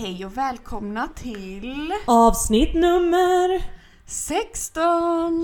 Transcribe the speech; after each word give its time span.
Hej 0.00 0.26
och 0.26 0.36
välkomna 0.36 1.08
till 1.08 1.92
Avsnitt 2.06 2.74
nummer 2.74 3.62
16! 4.06 4.84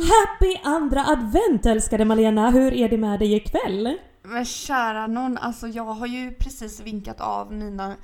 Happy 0.01 0.57
andra 0.65 1.07
advent 1.07 1.67
älskade 1.67 2.05
Malena! 2.05 2.51
Hur 2.51 2.75
är 2.75 2.89
det 2.89 2.97
med 2.97 3.19
dig 3.19 3.35
ikväll? 3.35 3.99
Men 4.23 4.45
kära 4.45 5.07
någon, 5.07 5.39
alltså 5.39 5.67
jag 5.69 5.85
har 5.85 6.07
ju 6.07 6.31
precis 6.35 6.81
vinkat 6.81 7.21
av 7.21 7.53
mina 7.53 7.95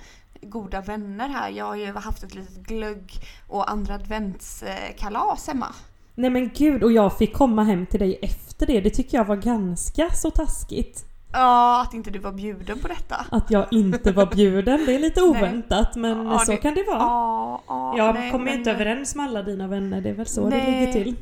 goda 0.42 0.80
vänner 0.80 1.28
här. 1.28 1.50
Jag 1.50 1.64
har 1.64 1.76
ju 1.76 1.92
haft 1.92 2.22
ett 2.22 2.34
litet 2.34 2.56
glögg 2.56 3.12
och 3.48 3.70
andra 3.70 3.94
adventskalas 3.94 5.46
hemma. 5.46 5.74
Nej 6.14 6.30
men 6.30 6.50
gud, 6.54 6.82
och 6.82 6.92
jag 6.92 7.18
fick 7.18 7.34
komma 7.34 7.64
hem 7.64 7.86
till 7.86 8.00
dig 8.00 8.18
efter 8.22 8.66
det. 8.66 8.80
Det 8.80 8.90
tycker 8.90 9.18
jag 9.18 9.24
var 9.24 9.36
ganska 9.36 10.10
så 10.10 10.30
taskigt. 10.30 11.11
Ja, 11.32 11.82
att 11.82 11.94
inte 11.94 12.10
du 12.10 12.18
var 12.18 12.32
bjuden 12.32 12.78
på 12.78 12.88
detta. 12.88 13.26
Att 13.30 13.50
jag 13.50 13.66
inte 13.70 14.12
var 14.12 14.26
bjuden, 14.26 14.84
det 14.86 14.94
är 14.94 14.98
lite 14.98 15.22
oväntat 15.22 15.96
men 15.96 16.26
Ja, 16.26 16.38
så 16.38 16.50
det- 16.50 16.56
kan 16.56 16.74
det 16.74 16.82
vara. 16.84 16.98
Ja, 16.98 17.62
ja, 17.68 17.94
jag 17.96 18.14
nej, 18.14 18.30
kommer 18.30 18.44
men 18.44 18.58
inte 18.58 18.70
överens 18.70 19.14
med 19.14 19.26
alla 19.26 19.42
dina 19.42 19.66
vänner, 19.68 20.00
det 20.00 20.08
är 20.10 20.14
väl 20.14 20.26
så 20.26 20.48
det 20.50 20.56
Nej. 20.56 20.80
ligger 20.80 20.92
till. 20.92 21.16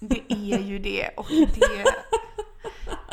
Det 0.00 0.20
är 0.28 0.58
ju 0.58 0.78
det 0.78 1.08
och 1.16 1.26
det, 1.30 1.84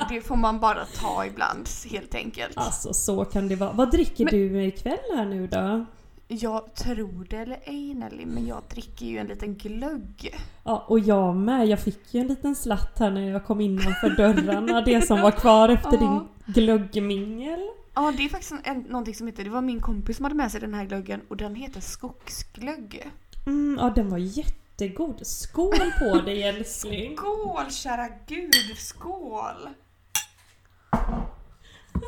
det 0.10 0.22
får 0.22 0.36
man 0.36 0.60
bara 0.60 0.86
ta 0.86 1.26
ibland 1.26 1.70
helt 1.92 2.16
enkelt. 2.16 2.58
Alltså 2.58 2.94
så 2.94 3.26
kan 3.26 3.48
det 3.48 3.56
vara. 3.56 3.72
Vad 3.72 3.92
dricker 3.92 4.26
Men- 4.26 4.34
du 4.34 4.64
ikväll 4.66 4.98
här 5.16 5.26
nu 5.26 5.48
då? 5.48 5.86
Jag 6.34 6.74
tror 6.76 7.26
det 7.30 7.38
eller 7.38 7.60
ej 7.64 7.94
Nelly, 7.94 8.26
men 8.26 8.48
jag 8.48 8.62
dricker 8.70 9.06
ju 9.06 9.18
en 9.18 9.28
liten 9.28 9.56
glögg. 9.56 10.36
Ja, 10.64 10.86
och 10.88 11.00
jag 11.00 11.36
med. 11.36 11.68
Jag 11.68 11.80
fick 11.80 12.14
ju 12.14 12.20
en 12.22 12.28
liten 12.28 12.56
slatt 12.56 13.00
här 13.00 13.12
när 13.12 13.30
jag 13.32 13.46
kom 13.46 13.62
innanför 13.62 14.10
dörrarna. 14.10 14.82
Det 14.82 15.02
som 15.02 15.22
var 15.22 15.32
kvar 15.32 15.70
efter 15.70 15.92
Ja. 15.94 15.98
din 16.46 16.54
glöggmingel. 16.54 17.60
Ja, 17.94 18.14
det 18.18 18.26
är 18.26 18.30
faktiskt 18.30 18.54
en, 18.64 18.80
någonting 18.80 19.16
som 19.16 19.28
heter, 19.28 19.44
det 19.44 19.50
var 19.50 19.62
min 19.62 19.80
kompis 19.80 20.16
som 20.18 20.24
hade 20.26 20.36
med 20.36 20.52
sig 20.52 20.62
den 20.62 20.74
här 20.74 20.86
glöggen 20.86 21.22
och 21.30 21.38
den 21.38 21.56
heter 21.56 21.82
skogsglögg. 21.82 23.12
Mm, 23.46 23.78
ja, 23.82 23.90
den 23.96 24.10
var 24.10 24.18
jättegod. 24.18 25.28
Skål 25.28 25.92
på 26.00 26.22
dig 26.26 26.44
älskling! 26.44 27.18
Skål 27.18 27.72
kära 27.72 28.08
gud, 28.28 28.78
skål! 28.78 29.70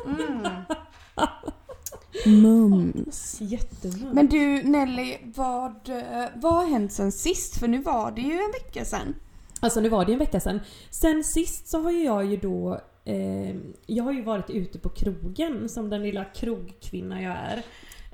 Mm. 0.06 0.46
Mums. 2.26 3.40
Jättemums. 3.40 4.14
Men 4.14 4.26
du 4.26 4.62
Nelly, 4.62 5.16
vad, 5.24 5.90
vad 6.34 6.52
har 6.52 6.66
hänt 6.66 6.92
sen 6.92 7.12
sist? 7.12 7.58
För 7.58 7.68
nu 7.68 7.82
var 7.82 8.10
det 8.10 8.20
ju 8.20 8.32
en 8.32 8.52
vecka 8.52 8.84
sen. 8.84 9.14
Alltså 9.60 9.80
nu 9.80 9.88
var 9.88 10.04
det 10.04 10.12
en 10.12 10.18
vecka 10.18 10.40
sedan. 10.40 10.60
Sen 10.90 11.24
sist 11.24 11.68
så 11.68 11.82
har 11.82 11.90
ju 11.90 12.04
jag 12.04 12.24
ju 12.26 12.36
då 12.36 12.80
eh, 13.04 13.56
Jag 13.86 14.04
har 14.04 14.12
ju 14.12 14.22
varit 14.22 14.50
ute 14.50 14.78
på 14.78 14.88
krogen 14.88 15.68
som 15.68 15.90
den 15.90 16.02
lilla 16.02 16.24
krogkvinna 16.24 17.22
jag 17.22 17.36
är. 17.36 17.62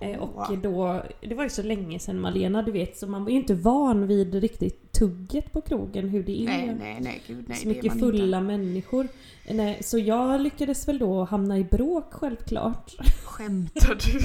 Eh, 0.01 0.19
och 0.19 0.59
då, 0.59 1.03
det 1.21 1.35
var 1.35 1.45
ju 1.45 1.51
så 1.51 1.63
länge 1.63 1.99
sedan 1.99 2.21
Malena 2.21 2.63
du 2.63 2.73
vet 2.73 2.97
så 2.99 3.07
man 3.07 3.25
var 3.25 3.31
ju 3.31 3.37
inte 3.37 3.55
van 3.55 4.07
vid 4.07 4.35
riktigt 4.35 4.90
tugget 4.93 5.53
på 5.53 5.61
krogen 5.61 6.09
hur 6.09 6.23
det 6.23 6.43
är. 6.43 6.47
Nej, 6.47 6.77
nej, 6.81 6.99
nej, 7.01 7.23
gud 7.27 7.45
nej. 7.49 7.59
så 7.59 7.69
mycket 7.69 8.01
fulla 8.01 8.41
människor. 8.41 9.09
Eh, 9.45 9.57
Nej, 9.57 9.79
så 9.83 9.99
jag 9.99 10.41
lyckades 10.41 10.89
väl 10.89 10.99
då 10.99 11.25
hamna 11.25 11.59
i 11.59 11.65
bråk 11.65 12.07
självklart. 12.11 12.93
Inte. 12.99 13.13
Skämtar 13.25 13.95
du? 13.95 14.21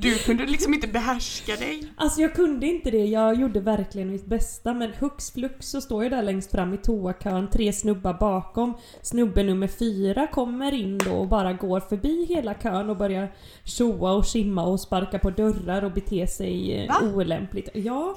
Du 0.00 0.18
kunde 0.18 0.46
liksom 0.46 0.74
inte 0.74 0.88
behärska 0.88 1.56
dig. 1.56 1.92
Alltså 1.96 2.20
jag 2.20 2.34
kunde 2.34 2.66
inte 2.66 2.90
det, 2.90 3.04
jag 3.04 3.40
gjorde 3.40 3.60
verkligen 3.60 4.10
mitt 4.10 4.26
bästa 4.26 4.74
men 4.74 4.92
hux 4.98 5.30
flux 5.30 5.66
så 5.70 5.80
står 5.80 6.02
jag 6.02 6.12
där 6.12 6.22
längst 6.22 6.50
fram 6.50 6.74
i 6.74 6.76
toakön, 6.76 7.50
tre 7.50 7.72
snubbar 7.72 8.14
bakom. 8.14 8.74
Snubbe 9.02 9.42
nummer 9.42 9.68
fyra 9.68 10.26
kommer 10.26 10.74
in 10.74 10.98
då 10.98 11.12
och 11.12 11.28
bara 11.28 11.52
går 11.52 11.80
förbi 11.80 12.26
hela 12.28 12.54
kön 12.54 12.90
och 12.90 12.96
börjar 12.96 13.32
tjoa 13.64 14.12
och 14.12 14.26
simma 14.26 14.62
och 14.62 14.80
sparka 14.80 15.18
på 15.18 15.30
dörrar 15.30 15.84
och 15.84 15.92
bete 15.92 16.26
sig 16.26 16.86
Va? 16.88 17.12
olämpligt. 17.14 17.68
Ja, 17.74 18.16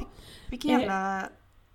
Vilken 0.53 0.72
jävla 0.72 1.30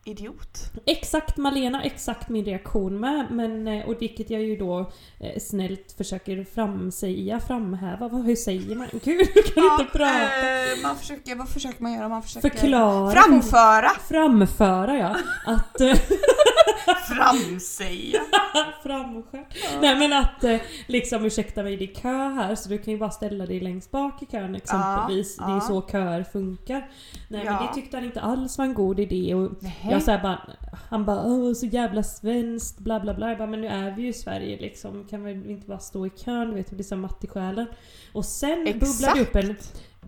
idiot. 0.08 0.58
exakt 0.86 1.36
Malena, 1.36 1.82
exakt 1.82 2.28
min 2.28 2.44
reaktion 2.44 3.00
med. 3.00 3.26
Men, 3.30 3.68
eh, 3.68 3.88
och 3.88 4.02
vilket 4.02 4.30
jag 4.30 4.42
ju 4.42 4.56
då 4.56 4.78
eh, 5.20 5.38
snällt 5.40 5.94
försöker 5.96 6.44
framsäga, 6.54 7.40
framhäva. 7.40 8.08
Vad, 8.08 8.24
hur 8.26 8.36
säger 8.36 8.74
man? 8.76 8.86
Gud, 9.04 9.28
jag 9.34 9.44
kan 9.44 9.64
inte 9.80 9.98
prata! 9.98 10.22
eh, 10.22 10.82
man 10.82 10.96
försöker, 10.96 11.34
vad 11.36 11.48
försöker 11.48 11.82
man 11.82 11.92
göra? 11.92 12.08
Man 12.08 12.22
försöker 12.22 12.48
Förklara. 12.50 13.10
framföra. 13.10 13.90
Framföra 14.08 14.96
ja. 14.98 15.16
Att... 15.46 15.80
eh, 15.80 15.94
Framsäga. 17.08 18.20
Framskärt. 18.82 19.56
Nej 19.80 19.96
men 19.98 20.12
att 20.12 20.44
liksom 20.86 21.24
ursäkta 21.24 21.62
mig 21.62 21.76
det 21.76 21.84
är 21.84 21.94
kö 21.94 22.08
här 22.28 22.54
så 22.54 22.68
du 22.68 22.78
kan 22.78 22.92
ju 22.92 22.98
bara 22.98 23.10
ställa 23.10 23.46
dig 23.46 23.60
längst 23.60 23.90
bak 23.90 24.22
i 24.22 24.26
kön 24.26 24.54
exempelvis. 24.54 25.36
Ja, 25.38 25.46
Det 25.46 25.52
är 25.52 25.54
ja. 25.54 25.60
så 25.60 25.82
köer 25.82 26.22
funkar. 26.24 26.90
Nej 27.28 27.42
Ja. 27.44 27.52
men 27.52 27.66
det 27.66 27.74
tyckte 27.74 27.96
han 27.96 28.04
inte 28.06 28.20
alls 28.20 28.58
var 28.58 28.64
en 28.64 28.74
god 28.74 29.00
idé 29.00 29.34
och 29.34 29.50
Nej. 29.60 29.76
Jag 29.98 30.20
så 30.20 30.22
bara, 30.22 30.40
han 30.90 31.04
bara 31.04 31.22
Åh, 31.24 31.52
så 31.54 31.66
jävla 31.66 32.02
svenskt 32.02 32.78
bla 32.78 33.00
bla 33.00 33.14
bla. 33.14 33.28
Jag 33.28 33.38
bara, 33.38 33.48
men 33.48 33.60
nu 33.60 33.66
är 33.66 33.96
vi 33.96 34.02
ju 34.02 34.08
i 34.08 34.12
Sverige 34.12 34.58
liksom. 34.60 35.04
Kan 35.10 35.24
vi 35.24 35.32
inte 35.52 35.66
bara 35.66 35.78
stå 35.78 36.06
i 36.06 36.10
kön? 36.10 36.48
Du 36.48 36.54
vet, 36.54 36.70
det 36.70 36.74
blir 36.76 36.84
så 36.84 36.96
matt 36.96 37.24
i 37.24 37.26
själen. 37.26 37.66
Och 38.12 38.24
sen 38.24 38.64
bubblade 38.64 39.14
det 39.14 39.20
upp 39.20 39.36
en 39.36 39.56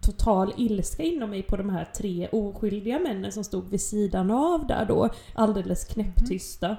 total 0.00 0.52
ilska 0.56 1.02
inom 1.02 1.30
mig 1.30 1.42
på 1.42 1.56
de 1.56 1.70
här 1.70 1.84
tre 1.96 2.28
oskyldiga 2.32 2.98
männen 2.98 3.32
som 3.32 3.44
stod 3.44 3.68
vid 3.70 3.80
sidan 3.80 4.30
av 4.30 4.66
där 4.66 4.84
då. 4.84 5.08
Alldeles 5.34 5.84
knäpptysta. 5.84 6.76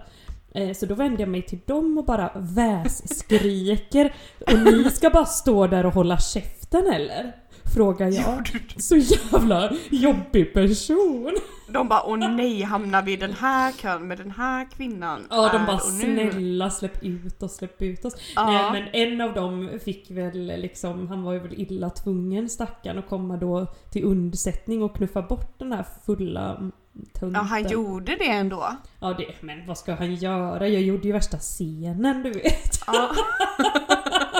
Eh, 0.53 0.73
Så 0.73 0.85
då 0.85 0.95
vände 0.95 1.21
jag 1.21 1.29
mig 1.29 1.41
till 1.41 1.59
dem 1.65 1.97
och 1.97 2.05
bara 2.05 2.31
vässkriker. 2.35 4.13
Och 4.47 4.59
ni 4.59 4.83
ska 4.91 5.09
bara 5.09 5.25
stå 5.25 5.67
där 5.67 5.85
och 5.85 5.93
hålla 5.93 6.17
käften 6.17 6.87
eller? 6.93 7.35
Frågar 7.73 8.07
jag. 8.07 8.49
Så 8.77 8.95
jävla 8.95 9.71
jobbig 9.89 10.53
person. 10.53 11.37
De 11.67 11.87
bara 11.87 12.03
åh 12.05 12.17
nej, 12.17 12.61
hamnar 12.61 13.01
vi 13.01 13.13
i 13.13 13.15
den 13.15 13.33
här 13.33 13.71
kön 13.71 14.07
med 14.07 14.17
den 14.17 14.31
här 14.31 14.67
kvinnan? 14.75 15.27
Ja 15.29 15.49
de 15.51 15.57
Här 15.57 15.67
bara 15.67 15.75
och 15.75 15.93
nu." 15.93 16.31
snälla 16.31 16.69
släpp 16.69 17.03
ut 17.03 17.43
oss, 17.43 17.55
släpp 17.55 17.81
ut 17.81 18.05
oss. 18.05 18.15
Ja. 18.35 18.45
Nej 18.45 18.71
men 18.71 19.11
en 19.11 19.21
av 19.21 19.33
dem 19.33 19.69
fick 19.85 20.11
väl 20.11 20.45
liksom, 20.45 21.07
han 21.07 21.23
var 21.23 21.33
ju 21.33 21.39
väl 21.39 21.53
illa 21.53 21.89
tvungen 21.89 22.49
stackaren 22.49 22.99
att 22.99 23.09
komma 23.09 23.37
då 23.37 23.67
till 23.91 24.03
undsättning 24.03 24.83
och 24.83 24.95
knuffa 24.95 25.21
bort 25.21 25.59
den 25.59 25.71
här 25.71 25.85
fulla 26.05 26.71
tunten. 27.19 27.33
Ja, 27.33 27.39
han 27.39 27.69
gjorde 27.69 28.15
det 28.15 28.29
ändå. 28.31 28.75
Ja 28.99 29.13
det, 29.17 29.41
men 29.41 29.67
vad 29.67 29.77
ska 29.77 29.93
han 29.93 30.15
göra? 30.15 30.67
Jag 30.67 30.81
gjorde 30.81 31.07
ju 31.07 31.13
värsta 31.13 31.37
scenen 31.37 32.23
du 32.23 32.31
vet. 32.31 32.79
Ja. 32.87 33.11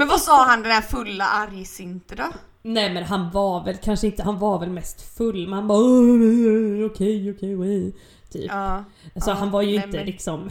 Men 0.00 0.08
vad 0.08 0.20
sa 0.20 0.44
han 0.44 0.62
den 0.62 0.72
här 0.72 0.80
fulla 0.82 1.24
argsinte 1.24 2.14
då? 2.14 2.24
Nej 2.62 2.94
men 2.94 3.04
han 3.04 3.30
var 3.30 3.64
väl 3.64 3.76
kanske 3.76 4.06
inte, 4.06 4.22
han 4.22 4.38
var 4.38 4.58
väl 4.58 4.70
mest 4.70 5.16
full 5.16 5.44
men 5.48 5.52
han 5.58 5.68
bara 5.68 5.78
"Åh, 5.78 6.86
okej 6.86 7.30
okej 7.30 7.56
okej. 7.56 7.94
Typ. 8.32 8.50
Ja. 8.50 8.84
Så 9.16 9.30
Ja, 9.30 9.34
han 9.34 9.50
var 9.50 9.62
ju 9.62 9.76
nej, 9.76 9.86
inte 9.86 9.96
men- 9.96 10.06
liksom... 10.06 10.50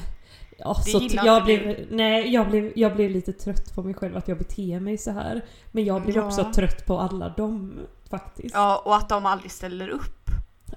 Ja, 0.58 0.74
så 0.76 1.08
jag 1.12 1.44
blev, 1.46 1.88
nej, 1.92 2.34
jag 2.34 2.50
blev, 2.50 2.72
jag 2.76 2.96
blev 2.96 3.12
lite 3.12 3.34
trött 3.34 3.76
på 3.76 3.84
mig 3.84 3.94
själv 3.94 4.18
att 4.18 4.28
jag 4.28 4.38
beter 4.38 4.80
mig 4.80 4.98
så 4.98 5.12
här. 5.12 5.42
Men 5.72 5.86
jag 5.86 6.02
blev 6.04 6.16
Ja. 6.16 6.24
också 6.26 6.52
trött 6.56 6.86
på 6.86 7.00
alla 7.00 7.30
dem 7.30 7.74
faktiskt. 8.10 8.56
ja, 8.56 8.82
och 8.86 8.96
att 8.96 9.10
de 9.10 9.26
aldrig 9.26 9.52
ställer 9.52 9.90
upp. 9.90 10.19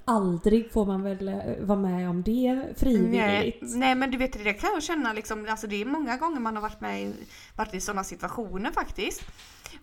Aldrig 0.05 0.71
får 0.71 0.85
man 0.85 1.03
väl 1.03 1.27
eh, 1.27 1.35
vara 1.61 1.79
med 1.79 2.09
om 2.09 2.23
det 2.23 2.53
Nej, 2.53 2.73
frivilligt. 2.77 3.57
nej 3.61 3.95
men 3.95 4.11
du 4.11 4.17
vet 4.17 4.43
det 4.43 4.53
kan 4.53 4.69
jag 4.73 4.83
känna 4.83 5.13
liksom, 5.13 5.45
alltså 5.49 5.67
det 5.67 5.81
är 5.81 5.85
många 5.85 6.17
gånger 6.17 6.39
man 6.39 6.55
har 6.55 6.61
varit 6.61 6.81
med 6.81 7.01
i, 7.03 7.13
varit 7.55 7.73
i 7.73 7.79
sådana 7.81 8.03
situationer 8.03 8.71
faktiskt. 8.71 9.21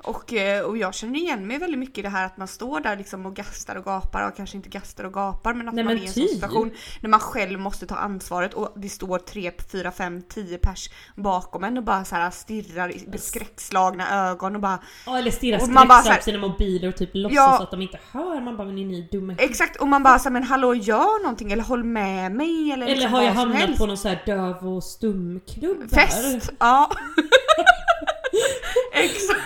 Och, 0.02 0.32
eh, 0.32 0.64
och 0.64 0.76
jag 0.78 0.94
känner 0.94 1.18
igen 1.18 1.46
mig 1.46 1.58
väldigt 1.58 1.78
mycket 1.80 1.98
i 1.98 2.02
det 2.02 2.08
här 2.08 2.26
att 2.26 2.36
man 2.36 2.48
står 2.48 2.80
där 2.80 2.96
liksom 2.96 3.26
och 3.26 3.36
gastar 3.36 3.76
och 3.76 3.84
gapar 3.84 4.28
och 4.28 4.36
kanske 4.36 4.56
inte 4.56 4.68
gastar 4.68 5.04
och 5.04 5.12
gapar 5.12 5.54
men 5.54 5.68
att 5.68 5.74
Nej, 5.74 5.84
man 5.84 5.94
men 5.94 6.02
är 6.02 6.04
i 6.04 6.06
en 6.08 6.12
sån 6.14 6.22
typ. 6.22 6.30
situation 6.34 6.70
när 7.00 7.10
man 7.10 7.20
själv 7.20 7.60
måste 7.60 7.86
ta 7.86 7.94
ansvaret 7.94 8.54
och 8.54 8.72
det 8.76 8.88
står 8.88 9.18
3, 9.18 9.52
4, 9.72 9.90
5, 9.90 10.22
10 10.22 10.58
pers 10.58 10.90
bakom 11.16 11.64
en 11.64 11.78
och 11.78 11.84
bara 11.84 12.04
så 12.04 12.14
här 12.14 12.30
stirrar 12.30 12.88
i 12.96 13.18
skräckslagna 13.18 14.28
ögon 14.30 14.54
och 14.56 14.60
bara 14.62 14.78
Ja, 15.06 15.18
eller 15.18 15.30
stirrar 15.30 15.58
här- 15.58 16.16
på 16.16 16.22
sina 16.22 16.38
mobiler 16.38 16.88
och 16.88 16.96
typ 16.96 17.10
låtsas 17.12 17.36
Ja. 17.36 17.62
att 17.62 17.70
de 17.70 17.82
inte 17.82 17.98
hör. 18.12 18.40
Man 18.40 18.56
bara 18.56 18.66
men 18.66 18.78
är 18.78 18.84
ni 18.86 19.08
dumma 19.12 19.34
Exakt 19.38 19.76
och 19.80 19.88
man 19.88 20.02
bara 20.02 20.09
såhär 20.18 20.32
men 20.32 20.42
hallå 20.42 20.74
gör 20.74 21.22
någonting 21.22 21.52
eller 21.52 21.62
håll 21.62 21.84
med 21.84 22.32
mig 22.32 22.72
eller, 22.72 22.86
Eller 22.86 22.94
liksom 22.94 23.12
har 23.12 23.22
jag 23.22 23.32
hamnat 23.32 23.78
på 23.78 23.86
någon 23.86 23.96
så 23.96 24.08
här 24.08 24.22
döv 24.26 24.74
och 24.76 24.84
stumklubb 24.84 25.78
där? 25.88 25.96
Fest! 25.96 26.52
Ja. 26.58 26.90
Exakt. 28.92 29.40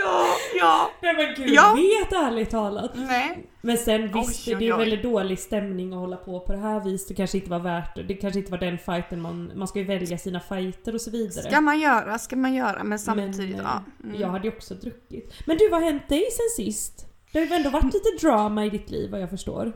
ja, 0.00 0.24
ja. 0.54 0.90
Nej 1.02 1.14
men 1.16 1.34
gud 1.34 1.54
ja. 1.54 1.76
vet 1.76 2.12
ärligt 2.12 2.50
talat. 2.50 2.90
Nej. 2.94 3.48
Men 3.60 3.78
sen 3.78 4.02
visst, 4.02 4.48
oj, 4.48 4.54
oj, 4.54 4.54
oj. 4.54 4.58
det 4.58 4.68
är 4.68 4.78
väldigt 4.78 5.02
dålig 5.02 5.38
stämning 5.38 5.92
att 5.92 5.98
hålla 5.98 6.16
på 6.16 6.40
på 6.40 6.52
det 6.52 6.58
här 6.58 6.80
viset. 6.80 7.08
Det 7.08 7.14
kanske 7.14 7.38
inte 7.38 7.50
var 7.50 7.58
värt 7.58 7.96
det. 7.96 8.02
Det 8.02 8.14
kanske 8.14 8.38
inte 8.38 8.50
var 8.50 8.58
den 8.58 8.78
fighten 8.78 9.20
man... 9.20 9.52
Man 9.54 9.68
ska 9.68 9.78
ju 9.78 9.84
välja 9.84 10.18
sina 10.18 10.40
fighter 10.40 10.94
och 10.94 11.00
så 11.00 11.10
vidare. 11.10 11.50
Ska 11.50 11.60
man 11.60 11.80
göra, 11.80 12.18
ska 12.18 12.36
man 12.36 12.54
göra. 12.54 12.84
Men 12.84 12.98
samtidigt, 12.98 13.56
men, 13.56 13.64
ja. 13.64 13.82
Mm. 14.04 14.20
Jag 14.20 14.28
hade 14.28 14.48
ju 14.48 14.54
också 14.54 14.74
druckit. 14.74 15.34
Men 15.44 15.56
du, 15.56 15.68
vad 15.68 15.82
har 15.82 15.90
hänt 15.90 16.08
dig 16.08 16.24
sen 16.30 16.64
sist? 16.64 17.07
Det 17.32 17.38
har 17.38 17.46
ju 17.46 17.52
ändå 17.52 17.70
varit 17.70 17.84
lite 17.84 18.26
drama 18.26 18.64
i 18.64 18.70
ditt 18.70 18.90
liv 18.90 19.10
vad 19.10 19.20
jag 19.20 19.30
förstår. 19.30 19.72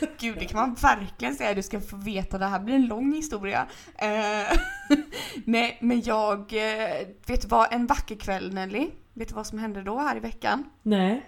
Gud, 0.18 0.36
det 0.38 0.44
kan 0.44 0.60
man 0.60 0.74
verkligen 0.74 1.34
säga. 1.34 1.54
Du 1.54 1.62
ska 1.62 1.80
få 1.80 1.96
veta, 1.96 2.38
det 2.38 2.46
här 2.46 2.60
blir 2.60 2.74
en 2.74 2.86
lång 2.86 3.12
historia. 3.12 3.66
Uh, 4.02 4.58
nej, 5.44 5.78
men 5.80 6.02
jag... 6.02 6.38
Uh, 6.38 7.08
vet 7.26 7.42
du 7.42 7.48
vad? 7.48 7.72
En 7.72 7.86
vacker 7.86 8.16
kväll 8.16 8.54
Nelly. 8.54 8.90
Vet 9.14 9.28
du 9.28 9.34
vad 9.34 9.46
som 9.46 9.58
hände 9.58 9.82
då 9.82 9.98
här 9.98 10.16
i 10.16 10.20
veckan? 10.20 10.64
Nej. 10.82 11.26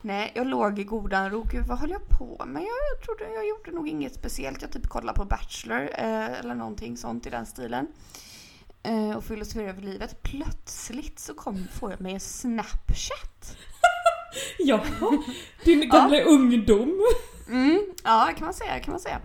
Nej, 0.00 0.32
jag 0.34 0.46
låg 0.46 0.78
i 0.78 0.84
godan 0.84 1.30
ro. 1.30 1.46
Gud, 1.50 1.66
vad 1.66 1.78
höll 1.78 1.90
jag 1.90 2.08
på 2.08 2.44
med? 2.46 2.62
Jag, 2.62 3.04
trodde 3.04 3.34
jag 3.34 3.48
gjorde 3.48 3.70
nog 3.70 3.88
inget 3.88 4.14
speciellt. 4.14 4.62
Jag 4.62 4.72
typ 4.72 4.86
kollade 4.86 5.18
på 5.18 5.24
Bachelor 5.24 5.82
uh, 5.82 6.40
eller 6.40 6.54
någonting 6.54 6.96
sånt 6.96 7.26
i 7.26 7.30
den 7.30 7.46
stilen. 7.46 7.86
och 9.16 9.24
filosoferade 9.24 9.70
över 9.70 9.82
livet. 9.82 10.22
Plötsligt 10.22 11.18
så 11.18 11.34
kom, 11.34 11.66
får 11.72 11.90
jag 11.90 12.00
mig 12.00 12.14
en 12.14 12.20
Snapchat. 12.20 13.33
Ja, 14.58 14.84
din 15.64 15.88
gamla 15.88 16.16
ja. 16.16 16.24
ungdom. 16.24 17.00
Mm, 17.48 17.82
ja, 18.04 18.32
kan 18.36 18.44
man 18.44 18.54
säga, 18.54 18.80
kan 18.80 18.92
man 18.92 19.00
säga. 19.00 19.20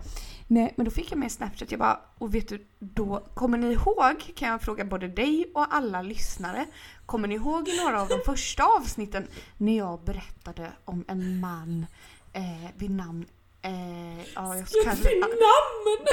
Nej, 0.46 0.74
men 0.76 0.84
då 0.84 0.90
fick 0.90 1.12
jag 1.12 1.18
med 1.18 1.32
Snapchat. 1.32 1.70
Jag 1.70 1.80
bara, 1.80 2.00
och 2.18 2.34
vet 2.34 2.48
du, 2.48 2.66
då 2.78 3.22
kommer 3.34 3.58
ni 3.58 3.72
ihåg, 3.72 4.34
kan 4.36 4.48
jag 4.48 4.62
fråga 4.62 4.84
både 4.84 5.08
dig 5.08 5.50
och 5.54 5.74
alla 5.74 6.02
lyssnare. 6.02 6.66
Kommer 7.06 7.28
ni 7.28 7.34
ihåg 7.34 7.68
i 7.68 7.76
några 7.76 8.02
av 8.02 8.08
de 8.08 8.20
första 8.26 8.64
avsnitten 8.64 9.26
när 9.56 9.76
jag 9.76 10.04
berättade 10.04 10.72
om 10.84 11.04
en 11.08 11.40
man 11.40 11.86
eh, 12.32 12.70
vid 12.76 12.90
namn 12.90 13.26
Eh, 13.62 14.20
ja, 14.34 14.56
jag 14.56 14.66
kanske... 14.84 15.08
Vid 15.08 15.20
namn! 15.20 16.06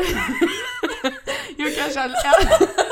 jag 1.57 1.75
kanske... 1.75 1.99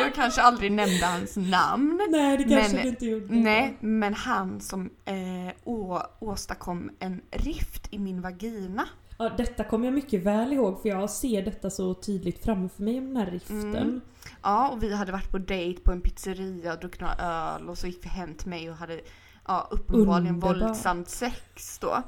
Jag 0.00 0.14
kanske 0.14 0.42
aldrig 0.42 0.72
nämnde 0.72 1.06
hans 1.06 1.36
namn. 1.36 2.08
Nej, 2.10 2.38
det 2.38 2.44
kanske 2.44 2.74
men, 2.74 2.82
du 2.82 2.88
inte 2.88 3.06
gjorde. 3.06 3.34
Nej, 3.34 3.76
men 3.80 4.14
han 4.14 4.60
som 4.60 4.90
eh, 5.04 5.54
å, 5.64 6.02
åstadkom 6.18 6.90
en 6.98 7.20
rift 7.30 7.88
i 7.90 7.98
min 7.98 8.22
vagina. 8.22 8.88
Ja, 9.18 9.30
detta 9.36 9.64
kommer 9.64 9.84
jag 9.84 9.94
mycket 9.94 10.22
väl 10.22 10.52
ihåg 10.52 10.82
för 10.82 10.88
jag 10.88 11.10
ser 11.10 11.42
detta 11.42 11.70
så 11.70 11.94
tydligt 11.94 12.44
framför 12.44 12.82
mig 12.82 12.98
om 12.98 13.06
den 13.06 13.16
här 13.16 13.30
riften. 13.30 13.76
Mm. 13.76 14.00
Ja, 14.42 14.68
och 14.68 14.82
vi 14.82 14.94
hade 14.94 15.12
varit 15.12 15.30
på 15.30 15.38
dejt 15.38 15.80
på 15.80 15.92
en 15.92 16.00
pizzeria 16.00 16.72
och 16.72 16.78
druckit 16.80 17.00
några 17.00 17.14
öl 17.14 17.68
och 17.68 17.78
så 17.78 17.86
gick 17.86 18.04
vi 18.04 18.08
hem 18.08 18.34
till 18.34 18.48
mig 18.48 18.70
och 18.70 18.76
hade 18.76 19.00
ja, 19.46 19.68
uppenbarligen 19.70 20.34
Underbar. 20.34 20.66
våldsamt 20.66 21.08
sex 21.08 21.78
då. 21.78 21.92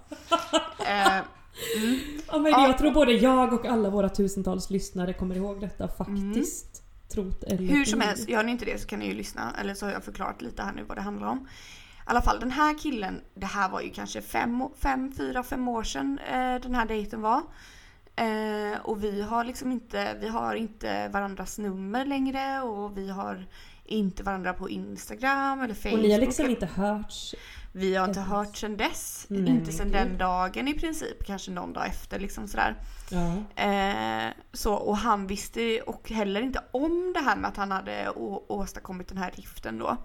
eh, 0.87 1.23
Mm. 1.77 1.99
Ja, 2.27 2.38
men 2.38 2.53
jag 2.53 2.79
tror 2.79 2.91
både 2.91 3.12
jag 3.12 3.53
och 3.53 3.67
alla 3.67 3.91
våra 3.91 4.09
tusentals 4.09 4.71
lyssnare 4.71 5.12
kommer 5.12 5.35
ihåg 5.35 5.61
detta 5.61 5.88
faktiskt. 5.88 6.77
Mm 6.77 6.86
trott 7.08 7.43
eller 7.43 7.69
Hur 7.69 7.85
som 7.85 8.00
helst, 8.00 8.29
gör 8.29 8.43
ni 8.43 8.53
inte 8.53 8.64
det 8.64 8.79
så 8.81 8.87
kan 8.87 8.99
ni 8.99 9.06
ju 9.06 9.14
lyssna. 9.14 9.55
Eller 9.61 9.75
så 9.75 9.87
har 9.87 9.93
jag 9.93 10.05
förklarat 10.05 10.43
lite 10.43 10.62
här 10.62 10.73
nu 10.73 10.82
vad 10.82 10.97
det 10.97 11.03
handlar 11.03 11.26
om. 11.26 11.38
I 11.38 12.08
alla 12.08 12.23
fall 12.23 12.41
den 12.41 12.50
här 12.50 12.79
killen, 12.79 13.20
det 13.35 13.47
här 13.47 13.69
var 13.69 13.81
ju 13.81 13.91
kanske 13.91 14.23
fem, 14.23 14.69
fem 14.79 15.12
fyra, 15.17 15.43
fem 15.43 15.69
år 15.69 15.82
sedan 15.82 16.19
eh, 16.19 16.61
den 16.62 16.75
här 16.75 16.87
dejten 16.87 17.20
var. 17.20 17.43
Eh, 18.17 18.81
och 18.82 19.05
vi 19.05 19.23
har 19.23 19.44
liksom 19.44 19.73
inte, 19.73 20.17
vi 20.20 20.29
har 20.29 20.55
inte 20.55 21.08
varandras 21.08 21.58
nummer 21.58 22.05
längre 22.05 22.61
och 22.61 22.99
vi 22.99 23.11
har 23.11 23.47
inte 23.85 24.23
varandra 24.23 24.52
på 24.52 24.70
Instagram 24.70 25.61
eller 25.61 25.75
Facebook. 25.75 25.94
Och 25.94 26.02
ni 26.02 26.12
har 26.12 26.20
liksom 26.20 26.50
inte 26.50 26.67
hörts 26.67 27.35
vi 27.76 27.94
har 27.94 28.08
inte 28.08 28.20
hört 28.20 28.56
sen 28.56 28.76
dess. 28.76 29.26
Nej, 29.28 29.49
inte 29.49 29.73
sen 29.73 29.93
den 29.93 30.19
dagen 30.19 30.69
i 30.69 30.75
princip. 30.75 31.26
Kanske 31.26 31.50
någon 31.50 31.73
dag 31.73 31.87
efter 31.87 32.19
liksom 32.19 32.49
sådär. 32.49 32.76
Ja. 33.11 33.62
Eh, 33.62 34.32
så, 34.52 34.75
och 34.75 34.96
han 34.96 35.26
visste 35.26 35.81
och 35.81 36.11
heller 36.11 36.40
inte 36.40 36.61
om 36.70 37.12
det 37.12 37.20
här 37.20 37.37
med 37.37 37.49
att 37.49 37.56
han 37.56 37.70
hade 37.70 38.11
åstadkommit 38.49 39.08
den 39.08 39.19
här 39.19 39.31
riften 39.31 39.78
då. 39.78 39.96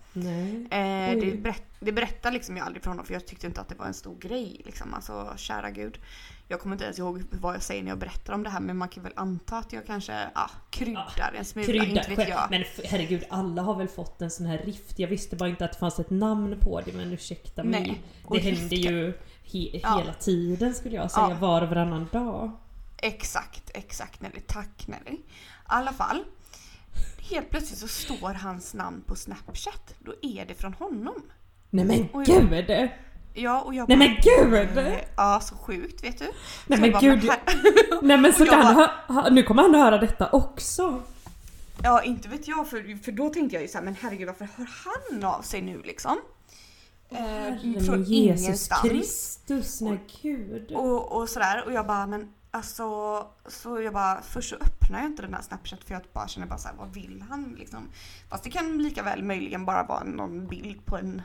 Eh, 0.71 1.19
det, 1.19 1.41
berätt, 1.41 1.63
det 1.79 1.91
berättade 1.91 2.33
liksom 2.33 2.57
jag 2.57 2.65
aldrig 2.65 2.83
för 2.83 2.89
honom 2.89 3.05
för 3.05 3.13
jag 3.13 3.25
tyckte 3.25 3.47
inte 3.47 3.61
att 3.61 3.69
det 3.69 3.75
var 3.75 3.85
en 3.85 3.93
stor 3.93 4.15
grej. 4.19 4.61
Liksom. 4.65 4.93
Alltså 4.93 5.33
kära 5.37 5.69
gud. 5.69 5.99
Jag 6.51 6.59
kommer 6.59 6.75
inte 6.75 6.85
ens 6.85 6.99
ihåg 6.99 7.23
vad 7.31 7.55
jag 7.55 7.61
säger 7.61 7.83
när 7.83 7.89
jag 7.89 7.97
berättar 7.97 8.33
om 8.33 8.43
det 8.43 8.49
här 8.49 8.59
men 8.59 8.77
man 8.77 8.89
kan 8.89 9.03
väl 9.03 9.13
anta 9.15 9.57
att 9.57 9.73
jag 9.73 9.85
kanske 9.85 10.29
ja, 10.35 10.49
kryddar 10.69 11.13
ja, 11.17 11.37
en 11.37 11.45
smula, 11.45 11.65
kryddar, 11.67 11.85
inte 11.85 12.15
vet 12.15 12.29
jag. 12.29 12.47
Men 12.49 12.63
herregud, 12.83 13.23
alla 13.29 13.61
har 13.61 13.75
väl 13.75 13.87
fått 13.87 14.21
en 14.21 14.31
sån 14.31 14.45
här 14.45 14.57
rift. 14.57 14.99
Jag 14.99 15.07
visste 15.07 15.35
bara 15.35 15.49
inte 15.49 15.65
att 15.65 15.71
det 15.71 15.79
fanns 15.79 15.99
ett 15.99 16.09
namn 16.09 16.57
på 16.59 16.81
det 16.81 16.93
men 16.93 17.13
ursäkta 17.13 17.63
mig. 17.63 17.81
Nej, 17.81 18.01
det 18.29 18.49
händer 18.51 18.77
ju 18.77 19.13
he 19.43 19.79
ja. 19.83 19.97
hela 19.97 20.13
tiden 20.13 20.73
skulle 20.73 20.95
jag 20.95 21.11
säga, 21.11 21.37
var 21.39 21.61
och 21.61 21.67
varannan 21.67 22.07
dag. 22.11 22.51
Exakt, 22.97 23.71
exakt 23.73 24.21
Nelly. 24.21 24.39
Tack 24.39 24.87
Nelly. 24.87 25.15
I 25.15 25.23
alla 25.63 25.93
fall. 25.93 26.23
Helt 27.17 27.49
plötsligt 27.49 27.79
så 27.79 27.87
står 27.87 28.33
hans 28.33 28.73
namn 28.73 29.03
på 29.05 29.15
Snapchat. 29.15 29.95
Då 29.99 30.13
är 30.21 30.45
det 30.45 30.53
från 30.53 30.73
honom. 30.73 31.21
Nej 31.69 31.85
men 31.85 32.23
gud! 32.25 32.89
Ja 33.33 33.61
och 33.61 33.73
jag 33.73 33.87
bara, 33.87 33.97
Nej 33.97 34.07
men 34.07 34.49
gud! 34.49 34.77
Eh, 34.77 34.93
ja 35.15 35.39
så 35.43 35.55
sjukt 35.55 36.03
vet 36.03 36.19
du. 36.19 36.25
Nej 36.67 36.77
så 36.77 36.81
men 36.81 36.91
bara, 36.91 37.01
gud. 37.01 37.31
Nej 38.01 38.17
men 38.17 38.33
så 38.33 38.45
kan 38.45 38.75
bara, 38.75 38.91
han, 39.07 39.35
nu 39.35 39.43
kommer 39.43 39.61
han 39.61 39.75
höra 39.75 39.97
detta 39.97 40.29
också. 40.31 41.01
Ja 41.83 42.03
inte 42.03 42.29
vet 42.29 42.47
jag 42.47 42.69
för, 42.69 43.03
för 43.03 43.11
då 43.11 43.29
tänkte 43.29 43.55
jag 43.55 43.61
ju 43.61 43.67
såhär 43.67 43.85
men 43.85 43.95
herregud 44.01 44.27
varför 44.27 44.47
hör 44.57 44.69
han 44.85 45.23
av 45.23 45.41
sig 45.41 45.61
nu 45.61 45.81
liksom? 45.81 46.17
Eh, 47.09 47.83
från 47.85 48.03
Jesus 48.03 48.45
ingenstans. 48.45 48.81
Kristus, 48.81 49.81
nej 49.81 49.99
gud. 50.21 50.71
Och, 50.71 51.11
och 51.11 51.29
sådär 51.29 51.63
och 51.65 51.73
jag 51.73 51.87
bara 51.87 52.07
men 52.07 52.33
alltså 52.51 52.83
så 53.47 53.81
jag 53.81 53.93
bara 53.93 54.21
först 54.21 54.49
så 54.49 54.55
öppnar 54.55 54.99
jag 54.99 55.07
inte 55.07 55.21
den 55.21 55.33
här 55.33 55.41
snapchat 55.41 55.83
för 55.83 55.93
jag 55.93 56.01
bara 56.13 56.27
känner 56.27 56.47
bara 56.47 56.59
såhär 56.59 56.75
vad 56.75 56.93
vill 56.93 57.23
han 57.29 57.55
liksom? 57.59 57.89
Fast 58.29 58.43
det 58.43 58.49
kan 58.49 58.77
lika 58.77 59.03
väl 59.03 59.23
möjligen 59.23 59.65
bara 59.65 59.83
vara 59.83 60.03
någon 60.03 60.47
bild 60.47 60.85
på 60.85 60.97
en 60.97 61.21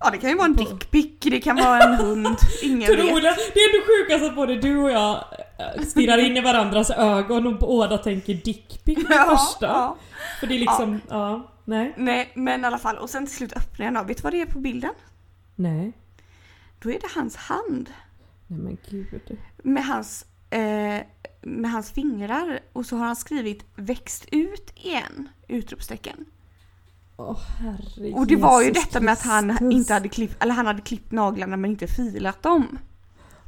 Ja 0.00 0.10
det 0.10 0.18
kan 0.18 0.30
ju 0.30 0.36
vara 0.36 0.46
en 0.46 0.56
dickpic, 0.56 1.06
det 1.20 1.40
kan 1.40 1.56
vara 1.56 1.82
en 1.82 1.94
hund, 1.94 2.26
ingen 2.62 2.78
vet. 2.78 2.88
Det 2.88 3.60
är 3.60 3.74
ändå 3.74 3.86
sjukast 3.86 4.24
att 4.24 4.34
både 4.34 4.56
du 4.56 4.76
och 4.76 4.90
jag 4.90 5.24
eh, 5.58 5.82
stirrar 5.82 6.18
in 6.18 6.36
i 6.36 6.40
varandras 6.40 6.90
ögon 6.90 7.46
och 7.46 7.58
båda 7.58 7.98
tänker 7.98 8.34
dickpic 8.34 8.98
ja, 9.10 9.36
första. 9.36 9.66
Ja. 9.66 9.96
För 10.40 10.46
det 10.46 10.54
är 10.54 10.58
liksom, 10.58 11.00
ja. 11.08 11.30
ja. 11.30 11.52
nej. 11.64 11.94
Nej 11.96 12.32
men 12.34 12.60
i 12.60 12.66
alla 12.66 12.78
fall, 12.78 12.96
och 12.96 13.10
sen 13.10 13.26
till 13.26 13.36
slut 13.36 13.52
öppnar 13.52 13.86
jag 13.86 13.94
den 13.94 14.06
Vet 14.06 14.16
du 14.16 14.22
vad 14.22 14.32
det 14.32 14.40
är 14.40 14.46
på 14.46 14.58
bilden? 14.58 14.94
Nej. 15.54 15.92
Då 16.78 16.90
är 16.90 17.00
det 17.00 17.08
hans 17.14 17.36
hand. 17.36 17.90
Nej 18.46 18.58
men 18.60 18.78
gud. 18.90 19.38
Med 19.62 19.84
hans, 19.84 20.26
eh, 20.50 21.00
med 21.40 21.70
hans 21.70 21.92
fingrar 21.92 22.60
och 22.72 22.86
så 22.86 22.96
har 22.96 23.06
han 23.06 23.16
skrivit 23.16 23.64
växt 23.74 24.26
ut 24.32 24.72
igen! 24.76 25.28
Utropstecken. 25.48 26.24
Oh, 27.20 28.18
och 28.20 28.26
det 28.26 28.36
var 28.36 28.62
ju 28.62 28.70
detta 28.70 29.00
med 29.00 29.12
att 29.12 29.22
han 29.22 29.72
inte 29.72 29.94
hade 29.94 30.08
klippt, 30.08 30.42
eller 30.42 30.54
han 30.54 30.66
hade 30.66 30.80
klippt 30.80 31.12
naglarna 31.12 31.56
men 31.56 31.70
inte 31.70 31.86
filat 31.86 32.42
dem. 32.42 32.78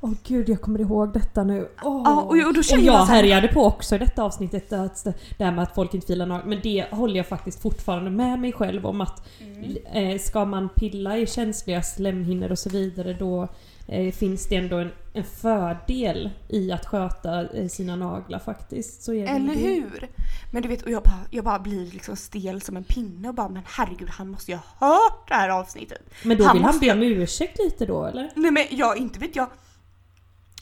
Åh 0.04 0.10
oh, 0.10 0.14
gud, 0.26 0.48
jag 0.48 0.60
kommer 0.60 0.80
ihåg 0.80 1.12
detta 1.12 1.44
nu. 1.44 1.60
Oh. 1.60 2.02
Ja, 2.04 2.22
och, 2.22 2.30
och, 2.30 2.54
då 2.54 2.60
och 2.60 2.82
jag 2.82 3.04
härjade 3.04 3.48
på 3.48 3.64
också 3.64 3.94
i 3.94 3.98
detta 3.98 4.22
avsnittet, 4.22 4.72
att, 4.72 5.04
det 5.38 5.44
här 5.44 5.52
med 5.52 5.62
att 5.62 5.74
folk 5.74 5.94
inte 5.94 6.06
filar 6.06 6.26
naglar. 6.26 6.46
Men 6.46 6.60
det 6.62 6.86
håller 6.90 7.16
jag 7.16 7.26
faktiskt 7.26 7.62
fortfarande 7.62 8.10
med 8.10 8.38
mig 8.38 8.52
själv 8.52 8.86
om 8.86 9.00
att 9.00 9.28
mm. 9.40 9.76
eh, 9.92 10.18
ska 10.18 10.44
man 10.44 10.68
pilla 10.68 11.18
i 11.18 11.26
känsliga 11.26 11.82
slemhinnor 11.82 12.50
och 12.50 12.58
så 12.58 12.70
vidare 12.70 13.12
då 13.12 13.48
eh, 13.88 14.12
finns 14.12 14.46
det 14.46 14.56
ändå 14.56 14.76
en, 14.76 14.90
en, 15.12 15.24
fördel 15.24 16.30
i 16.48 16.72
att 16.72 16.86
sköta 16.86 17.50
eh, 17.50 17.68
sina 17.68 17.96
naglar 17.96 18.38
faktiskt. 18.38 19.08
Eller 19.08 19.54
det. 19.54 19.60
hur? 19.60 20.08
Men 20.52 20.62
du 20.62 20.68
vet, 20.68 20.82
och 20.82 20.90
jag 20.90 21.02
bara, 21.02 21.20
jag 21.30 21.44
bara 21.44 21.58
blir 21.58 21.90
liksom 21.90 22.16
stel 22.16 22.62
som 22.62 22.76
en 22.76 22.84
pinne 22.84 23.28
och 23.28 23.34
bara 23.34 23.48
men 23.48 23.62
herregud 23.66 24.10
han 24.10 24.28
måste 24.28 24.50
ju 24.50 24.56
ha 24.56 24.88
hört 24.88 25.28
det 25.28 25.34
här 25.34 25.48
avsnittet. 25.48 26.02
Men 26.24 26.38
då 26.38 26.44
han 26.44 26.56
vill 26.56 26.64
han 26.64 26.78
be 26.78 26.92
om 26.92 27.02
ursäkt 27.02 27.58
lite 27.58 27.86
då 27.86 28.06
eller? 28.06 28.30
Nej 28.34 28.50
men 28.50 28.64
jag, 28.70 28.96
inte 28.96 29.18
vet 29.18 29.36
jag. 29.36 29.48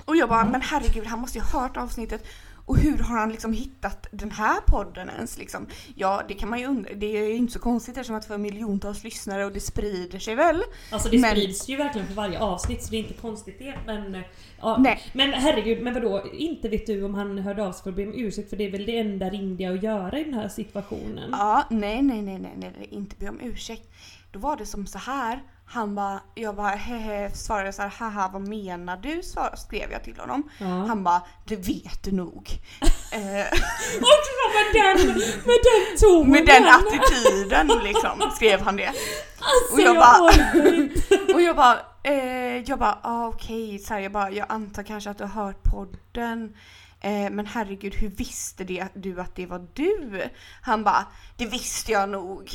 Och 0.04 0.16
jag 0.16 0.28
bara, 0.28 0.40
mm. 0.40 0.52
men 0.52 0.60
herregud 0.60 1.06
han 1.06 1.18
måste 1.18 1.38
ju 1.38 1.44
ha 1.44 1.60
hört 1.60 1.76
avsnittet. 1.76 2.24
Och 2.70 2.78
hur 2.78 2.98
har 2.98 3.18
han 3.18 3.30
liksom 3.30 3.52
hittat 3.52 4.06
den 4.10 4.30
här 4.30 4.60
podden 4.60 5.08
ens 5.08 5.38
liksom? 5.38 5.66
Ja, 5.94 6.22
det 6.28 6.34
kan 6.34 6.50
man 6.50 6.58
ju 6.58 6.66
undra. 6.66 6.94
Det 6.94 7.06
är 7.06 7.28
ju 7.28 7.36
inte 7.36 7.52
så 7.52 7.58
konstigt 7.58 7.96
eftersom 7.96 8.16
att 8.16 8.22
det 8.22 8.28
får 8.28 8.38
miljontals 8.38 9.04
lyssnare 9.04 9.44
och 9.44 9.52
det 9.52 9.60
sprider 9.60 10.18
sig 10.18 10.34
väl. 10.34 10.62
Alltså 10.90 11.08
det 11.08 11.18
men... 11.18 11.30
sprids 11.30 11.68
ju 11.68 11.76
verkligen 11.76 12.06
för 12.06 12.14
varje 12.14 12.40
avsnitt 12.40 12.82
så 12.82 12.90
det 12.90 12.96
är 12.96 12.98
inte 12.98 13.14
konstigt 13.14 13.58
det. 13.58 13.78
Men, 13.86 14.22
ja. 14.60 14.76
Nej. 14.78 15.00
men 15.12 15.32
herregud, 15.32 15.82
men 15.82 15.94
vadå? 15.94 16.26
Inte 16.32 16.68
vet 16.68 16.86
du 16.86 17.04
om 17.04 17.14
han 17.14 17.38
hörde 17.38 17.66
av 17.66 17.72
sig 17.72 17.82
för 17.82 17.90
att 17.90 17.96
be 17.96 18.06
om 18.06 18.14
ursäkt 18.14 18.50
för 18.50 18.56
det 18.56 18.64
är 18.64 18.70
väl 18.70 18.86
det 18.86 18.98
enda 18.98 19.30
rimliga 19.30 19.72
att 19.72 19.82
göra 19.82 20.18
i 20.18 20.24
den 20.24 20.34
här 20.34 20.48
situationen? 20.48 21.30
Ja, 21.32 21.66
nej, 21.70 22.02
nej, 22.02 22.22
nej, 22.22 22.38
nej, 22.38 22.56
nej, 22.56 22.88
inte 22.90 23.16
be 23.16 23.28
om 23.28 23.40
ursäkt. 23.40 23.88
då 24.32 24.38
var 24.38 24.56
det 24.56 24.66
som 24.66 24.86
så 24.86 24.98
här. 24.98 25.42
Han 25.72 25.94
bara, 25.94 26.20
jag 26.34 26.56
bara 26.56 26.68
hehe 26.68 27.30
svarade 27.34 27.72
så 27.72 27.82
här, 27.82 27.88
haha 27.88 28.30
vad 28.32 28.48
menar 28.48 28.96
du? 28.96 29.22
Svar, 29.22 29.54
skrev 29.56 29.92
jag 29.92 30.04
till 30.04 30.18
honom. 30.18 30.50
Ja. 30.58 30.66
Han 30.66 31.04
bara, 31.04 31.22
det 31.44 31.56
vet 31.56 32.02
du 32.02 32.12
nog. 32.12 32.50
eh, 33.12 33.46
Också 34.00 34.32
med 34.54 34.66
den, 34.74 35.08
med 35.18 35.58
den 35.68 35.98
tonen! 36.00 36.30
med 36.30 36.46
den 36.46 36.64
attityden 36.66 37.70
liksom 37.84 38.30
skrev 38.36 38.60
han 38.60 38.76
det. 38.76 38.86
Alltså, 38.86 39.74
och 39.74 39.80
jag 39.80 39.96
jag 39.96 39.96
bara-. 39.96 41.34
Och 41.34 41.42
jag 41.42 41.56
bara, 41.56 41.78
eh, 42.02 42.56
jag 42.56 42.78
bara, 42.78 42.98
ah, 43.02 43.26
okej, 43.26 43.78
så 43.78 43.94
här, 43.94 44.00
jag 44.00 44.12
bara, 44.12 44.30
jag 44.30 44.46
antar 44.48 44.82
kanske 44.82 45.10
att 45.10 45.18
du 45.18 45.24
har 45.24 45.44
hört 45.44 45.62
podden. 45.62 46.54
Eh, 47.00 47.30
men 47.30 47.46
herregud, 47.46 47.94
hur 47.94 48.08
visste 48.08 48.64
det, 48.64 48.88
du 48.94 49.20
att 49.20 49.36
det 49.36 49.46
var 49.46 49.66
du? 49.74 50.22
Han 50.62 50.84
bara, 50.84 51.06
det 51.36 51.46
visste 51.46 51.92
jag 51.92 52.08
nog. 52.08 52.50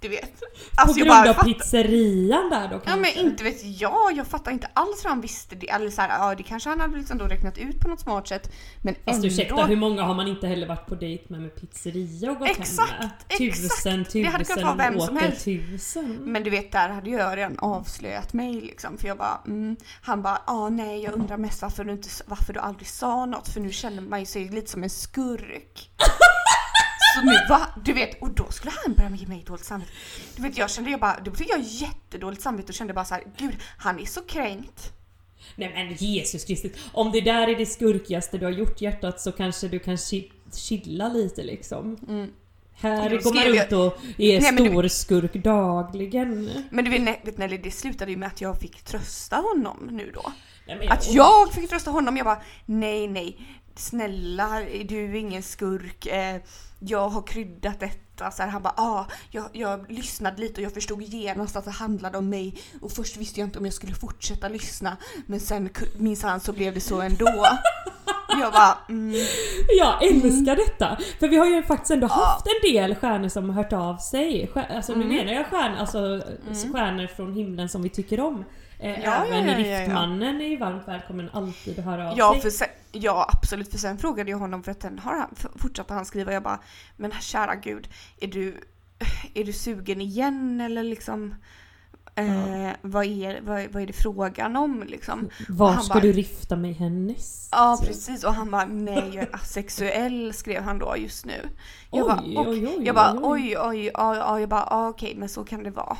Du 0.00 0.08
vet. 0.08 0.40
På 0.40 0.46
Alltså, 0.74 0.98
jag 0.98 1.06
grund 1.06 1.20
bara, 1.22 1.30
av 1.30 1.34
fattar- 1.34 1.52
pizzerian 1.54 2.50
där 2.50 2.68
då 2.68 2.74
Ja 2.74 2.80
kanske? 2.84 3.00
men 3.00 3.26
inte 3.26 3.44
vet 3.44 3.64
jag, 3.80 4.12
jag 4.16 4.26
fattar 4.26 4.52
inte 4.52 4.68
alls 4.72 5.04
hur 5.04 5.08
han 5.08 5.20
visste 5.20 5.54
det. 5.54 5.70
Eller 5.70 5.90
så 5.90 6.00
här, 6.02 6.08
ja 6.18 6.34
det 6.34 6.42
kanske 6.42 6.68
han 6.68 6.80
hade 6.80 6.96
liksom 6.98 7.18
då 7.18 7.24
räknat 7.24 7.58
ut 7.58 7.80
på 7.80 7.88
något 7.88 8.00
smart 8.00 8.28
sätt. 8.28 8.52
Men 8.82 8.94
Fast 8.94 9.14
ändå. 9.16 9.26
ursäkta, 9.28 9.64
hur 9.66 9.76
många 9.76 10.02
har 10.02 10.14
man 10.14 10.28
inte 10.28 10.46
heller 10.46 10.66
varit 10.68 10.86
på 10.86 10.94
dejt 10.94 11.24
med 11.28 11.40
med 11.40 11.56
pizzeria 11.60 12.30
och 12.30 12.38
gått 12.38 12.48
Exakt, 12.48 12.90
hem 12.90 12.98
med? 13.00 13.10
exakt. 13.28 13.72
Tusen, 13.82 14.06
Det 14.12 14.22
hade 14.28 14.44
kunnat 14.44 14.58
tusen, 14.58 14.76
vara 14.76 14.90
vem 14.90 15.00
som 15.00 15.16
helst. 15.16 15.44
tusen. 15.44 16.18
Men 16.24 16.42
du 16.44 16.50
vet, 16.50 16.72
där 16.72 16.88
hade 16.88 17.10
jag 17.10 17.36
redan 17.38 17.58
avslöjat 17.58 18.32
mig 18.32 18.60
liksom. 18.60 18.98
För 18.98 19.08
jag 19.08 19.18
bara, 19.18 19.40
mm. 19.46 19.76
Han 20.02 20.22
bara, 20.22 20.42
ah 20.46 20.68
nej 20.68 21.02
jag 21.02 21.14
undrar 21.14 21.36
mest 21.36 21.62
varför 21.62 21.84
du, 21.84 21.92
inte, 21.92 22.08
varför 22.26 22.52
du 22.52 22.60
aldrig 22.60 22.88
sa 22.88 23.26
något. 23.26 23.48
För 23.48 23.60
nu 23.60 23.70
känner 23.70 24.02
man 24.02 24.20
ju 24.20 24.26
sig 24.26 24.48
lite 24.48 24.70
som 24.70 24.82
en 24.82 24.90
skurk. 24.90 25.90
Så 27.14 27.22
nu 27.24 27.32
va? 27.48 27.68
Du 27.84 27.92
vet, 27.92 28.22
och 28.22 28.30
då 28.30 28.50
skulle 28.50 28.72
han 28.84 28.94
börja 28.94 29.10
ge 29.10 29.26
mig 29.26 29.44
dåligt 29.46 29.64
samvete. 29.64 29.92
Du 30.36 30.42
vet 30.42 30.58
jag 30.58 30.70
kände, 30.70 30.90
jag 30.90 31.00
bara, 31.00 31.20
då 31.24 31.32
fick 31.32 31.50
jag 31.50 31.60
jättedåligt 31.60 32.42
samvete 32.42 32.68
och 32.68 32.74
kände 32.74 32.92
bara 32.94 33.04
så 33.04 33.14
här, 33.14 33.24
gud 33.38 33.56
han 33.78 34.00
är 34.00 34.04
så 34.04 34.20
kränkt. 34.22 34.92
Nej 35.56 35.72
men 35.74 35.94
Jesus 35.94 36.44
Kristus, 36.44 36.72
om 36.92 37.12
det 37.12 37.20
där 37.20 37.48
är 37.48 37.56
det 37.56 37.66
skurkigaste 37.66 38.38
du 38.38 38.44
har 38.44 38.52
gjort 38.52 38.80
hjärtat 38.80 39.20
så 39.20 39.32
kanske 39.32 39.68
du 39.68 39.78
kan 39.78 39.96
chi- 39.96 40.30
chilla 40.52 41.08
lite 41.08 41.42
liksom. 41.42 41.96
Här 42.72 43.10
Då 43.10 43.16
går 43.18 43.34
man 43.34 43.44
runt 43.44 43.72
och 43.72 43.98
är 44.18 44.40
Nej, 44.40 44.52
stor 44.52 44.88
skurk 44.88 45.34
dagligen. 45.34 46.50
Men 46.70 46.84
du 46.84 46.90
vet, 46.90 47.26
vet 47.26 47.38
Nelly, 47.38 47.58
det 47.58 47.70
slutade 47.70 48.10
ju 48.10 48.16
med 48.16 48.26
att 48.26 48.40
jag 48.40 48.58
fick 48.58 48.82
trösta 48.82 49.36
honom 49.36 49.88
nu 49.90 50.10
då. 50.14 50.32
Nej, 50.66 50.76
men 50.78 50.92
Att 50.92 51.12
jag 51.14 51.52
fick 51.52 51.70
trösta 51.70 51.90
honom, 51.90 52.16
jag 52.16 52.26
bara 52.26 52.42
nej 52.66 53.08
nej, 53.08 53.38
snälla 53.74 54.60
du 54.84 55.04
är 55.04 55.14
ingen 55.14 55.42
skurk, 55.42 56.06
eh, 56.06 56.36
jag 56.78 57.08
har 57.08 57.22
kryddat 57.22 57.80
detta. 57.80 58.30
Så 58.30 58.42
här, 58.42 58.50
han 58.50 58.62
bara 58.62 58.74
ah, 58.76 59.06
jag, 59.30 59.44
jag 59.52 59.90
lyssnade 59.92 60.40
lite 60.40 60.54
och 60.60 60.64
jag 60.64 60.74
förstod 60.74 61.02
genast 61.02 61.56
att 61.56 61.64
det 61.64 61.70
handlade 61.70 62.18
om 62.18 62.28
mig 62.28 62.54
och 62.80 62.92
först 62.92 63.16
visste 63.16 63.40
jag 63.40 63.46
inte 63.46 63.58
om 63.58 63.64
jag 63.64 63.74
skulle 63.74 63.94
fortsätta 63.94 64.48
lyssna 64.48 64.96
men 65.26 65.40
sen 65.40 65.68
minsann 65.98 66.40
så 66.40 66.52
blev 66.52 66.74
det 66.74 66.80
så 66.80 67.00
ändå. 67.00 67.46
jag 68.40 68.52
bara 68.52 68.78
mm, 68.88 69.14
Jag 69.78 70.02
älskar 70.02 70.56
detta! 70.56 70.98
För 71.20 71.28
vi 71.28 71.36
har 71.36 71.46
ju 71.46 71.62
faktiskt 71.62 71.90
ändå 71.90 72.06
haft 72.06 72.46
en 72.46 72.70
del 72.72 72.94
stjärnor 72.94 73.28
som 73.28 73.50
har 73.50 73.62
hört 73.62 73.72
av 73.72 73.96
sig. 73.96 74.50
Stjär, 74.54 74.66
alltså 74.76 74.92
Mm. 74.92 75.08
nu 75.08 75.14
menar 75.14 75.32
jag 75.32 75.46
stjärnor, 75.46 75.76
alltså 75.78 75.98
stjärnor 76.72 77.06
från 77.06 77.32
himlen 77.34 77.68
som 77.68 77.82
vi 77.82 77.88
tycker 77.88 78.20
om. 78.20 78.44
Eh, 78.78 79.00
Ja, 79.04 79.24
Även 79.24 79.46
ja, 79.46 79.52
ja, 79.52 79.58
ja, 79.60 79.66
ja. 79.68 79.80
Riftmannen 79.80 80.40
är 80.40 80.46
ju 80.46 80.56
varmt 80.56 80.88
välkommen 80.88 81.30
alltid 81.32 81.78
att 81.78 81.84
höra 81.84 82.10
av 82.10 82.18
ja, 82.18 82.32
sig. 82.32 82.40
för 82.40 82.50
ja 82.92 83.30
absolut 83.32 83.70
för 83.70 83.78
sen 83.78 83.98
frågade 83.98 84.30
jag 84.30 84.38
honom 84.38 84.62
för 84.62 84.70
att 84.72 84.82
sen 84.82 84.98
har 84.98 85.16
han, 85.16 85.34
fortsatte 85.56 85.94
han 85.94 86.04
skriva 86.04 86.32
jag 86.32 86.42
bara 86.42 86.60
men 86.96 87.12
kära 87.12 87.54
gud 87.54 87.88
är 88.20 88.26
du, 88.26 88.60
är 89.34 89.44
du 89.44 89.52
sugen 89.52 90.00
igen 90.00 90.60
eller 90.60 90.82
liksom 90.82 91.34
eh, 92.14 92.70
vad, 92.82 93.04
är, 93.04 93.40
vad, 93.40 93.72
vad 93.72 93.82
är 93.82 93.86
det 93.86 93.92
frågan 93.92 94.56
om 94.56 94.82
liksom? 94.86 95.30
Var 95.48 95.76
ska 95.76 95.94
bara- 95.94 96.00
du 96.00 96.12
rifta 96.12 96.56
mig 96.56 96.72
härnäst? 96.72 97.48
Ja 97.52 97.78
precis 97.82 98.24
och 98.24 98.34
han 98.34 98.50
bara 98.50 98.64
nej 98.64 99.10
jag 99.14 99.24
är 99.24 99.34
asexuell 99.34 100.32
skrev 100.34 100.62
han 100.62 100.78
då 100.78 100.96
just 100.96 101.26
nu. 101.26 101.48
Jag 101.90 102.06
bara, 102.06 102.22
Oj, 102.24 102.36
och, 102.36 102.48
oj, 102.48 102.66
oj, 102.66 102.86
jag 102.86 102.94
bara 102.94 103.12
oj, 103.22 103.58
oj 103.58 103.58
oj 103.58 103.90
oj, 103.94 104.22
oj 104.28 104.40
jag 104.40 104.48
bara 104.48 104.88
okej 104.88 105.14
men 105.16 105.28
så 105.28 105.44
kan 105.44 105.62
det 105.62 105.70
vara. 105.70 105.96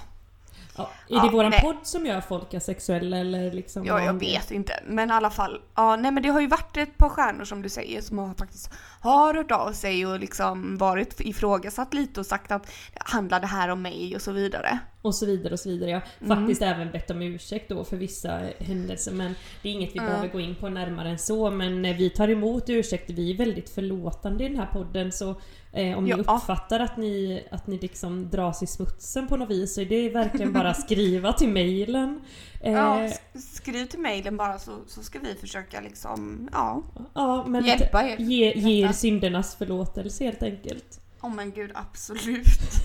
Ja, 0.76 0.82
är 1.08 1.14
Ja, 1.16 1.22
det 1.22 1.28
våran 1.30 1.50
nej. 1.50 1.60
podd 1.60 1.76
som 1.82 2.06
gör 2.06 2.20
folk 2.20 2.54
asexuella 2.54 3.16
eller 3.18 3.52
liksom? 3.52 3.84
Ja, 3.84 4.02
jag 4.04 4.20
vet 4.20 4.50
inte. 4.50 4.72
Men 4.86 5.10
i 5.10 5.12
alla 5.12 5.30
fall. 5.30 5.60
Ja, 5.74 5.96
nej 5.96 6.10
men 6.12 6.22
det 6.22 6.28
har 6.28 6.40
ju 6.40 6.46
varit 6.46 6.76
ett 6.76 6.96
par 6.98 7.08
stjärnor 7.08 7.44
som 7.44 7.62
du 7.62 7.68
säger 7.68 8.00
som 8.02 8.18
har 8.18 8.34
faktiskt 8.34 8.70
har 9.00 9.34
hört 9.34 9.50
av 9.50 9.72
sig 9.72 10.06
och 10.06 10.20
liksom 10.20 10.76
varit 10.76 11.20
ifrågasatt 11.20 11.94
lite 11.94 12.20
och 12.20 12.26
sagt 12.26 12.52
att 12.52 12.72
handlar 12.94 13.40
det 13.40 13.46
här 13.46 13.68
om 13.68 13.82
mig 13.82 14.14
och 14.16 14.22
så 14.22 14.32
vidare. 14.32 14.78
Och 15.02 15.14
så 15.14 15.26
vidare 15.26 15.52
och 15.52 15.60
så 15.60 15.68
vidare. 15.68 15.90
Jag 15.90 16.02
Mm. 16.20 16.30
har 16.30 16.36
faktiskt 16.36 16.62
även 16.62 16.90
bett 16.90 17.10
om 17.10 17.22
ursäkt 17.22 17.68
då 17.68 17.84
för 17.84 17.96
vissa 17.96 18.40
händelser 18.58 19.12
men 19.12 19.34
det 19.62 19.68
är 19.68 19.72
inget 19.72 19.90
vi 19.94 19.98
Ja. 19.98 20.02
behöver 20.04 20.28
gå 20.28 20.40
in 20.40 20.54
på 20.54 20.68
närmare 20.68 21.08
än 21.08 21.18
så 21.18 21.50
men 21.50 21.82
vi 21.82 22.10
tar 22.10 22.28
emot 22.28 22.64
ursäkter. 22.68 23.14
Vi 23.14 23.30
är 23.32 23.36
väldigt 23.36 23.70
förlåtande 23.70 24.44
i 24.44 24.48
den 24.48 24.56
här 24.58 24.66
podden 24.72 25.12
så 25.12 25.40
eh, 25.72 25.98
om 25.98 26.04
ni 26.04 26.10
Ja. 26.10 26.16
uppfattar 26.16 26.80
att 26.80 26.96
ni, 26.96 27.44
att 27.50 27.66
ni 27.66 27.78
liksom 27.78 28.30
dras 28.30 28.62
i 28.62 28.66
smutsen 28.66 29.26
på 29.28 29.36
något 29.36 29.50
vis 29.50 29.74
så 29.74 29.80
är 29.80 29.84
det 29.86 30.08
verkligen 30.08 30.52
bara 30.52 30.74
skriva 30.74 31.32
till 31.32 31.48
mejlen. 31.48 32.20
Eh, 32.60 32.72
Ja, 32.72 33.02
ja. 33.02 33.10
skriv 33.40 33.86
till 33.86 34.00
mejlen 34.00 34.36
bara 34.36 34.58
så, 34.58 34.72
så 34.86 35.02
ska 35.02 35.18
vi 35.18 35.34
försöka 35.34 35.80
liksom, 35.80 36.48
ja, 36.52 37.44
men 37.46 37.64
hjälpa 37.64 38.02
er. 38.08 38.16
ge, 38.18 38.52
ge 38.52 38.84
er 38.88 38.92
syndernas 38.92 39.54
förlåtelse 39.56 40.24
helt 40.24 40.42
enkelt. 40.42 41.00
Åh 41.22 41.34
men 41.34 41.50
gud 41.52 41.70
absolut. 41.74 42.46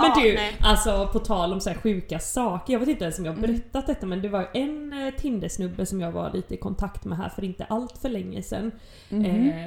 Men 0.00 0.08
Ja, 0.08 0.20
du, 0.22 0.34
nej. 0.34 0.56
alltså 0.60 1.08
på 1.12 1.18
tal 1.18 1.52
om 1.52 1.60
så 1.60 1.74
sjuka 1.74 2.18
saker. 2.18 2.72
Jag 2.72 2.80
vet 2.80 2.88
inte 2.88 3.04
ens 3.04 3.18
om 3.18 3.24
jag 3.24 3.32
har 3.32 3.38
Mm. 3.38 3.50
berättat 3.52 3.86
detta 3.86 4.06
men 4.06 4.22
det 4.22 4.28
var 4.28 4.50
en 4.54 4.92
eh, 4.92 5.14
Tindersnubbe 5.14 5.86
som 5.86 6.00
jag 6.00 6.12
var 6.12 6.32
lite 6.32 6.54
i 6.54 6.56
kontakt 6.56 7.04
med 7.04 7.18
här 7.18 7.28
för 7.28 7.44
inte 7.44 7.64
allt 7.64 7.98
för 7.98 8.08
länge 8.08 8.42
sedan. 8.42 8.72
Mhm. 9.08 9.24
Eh, 9.50 9.66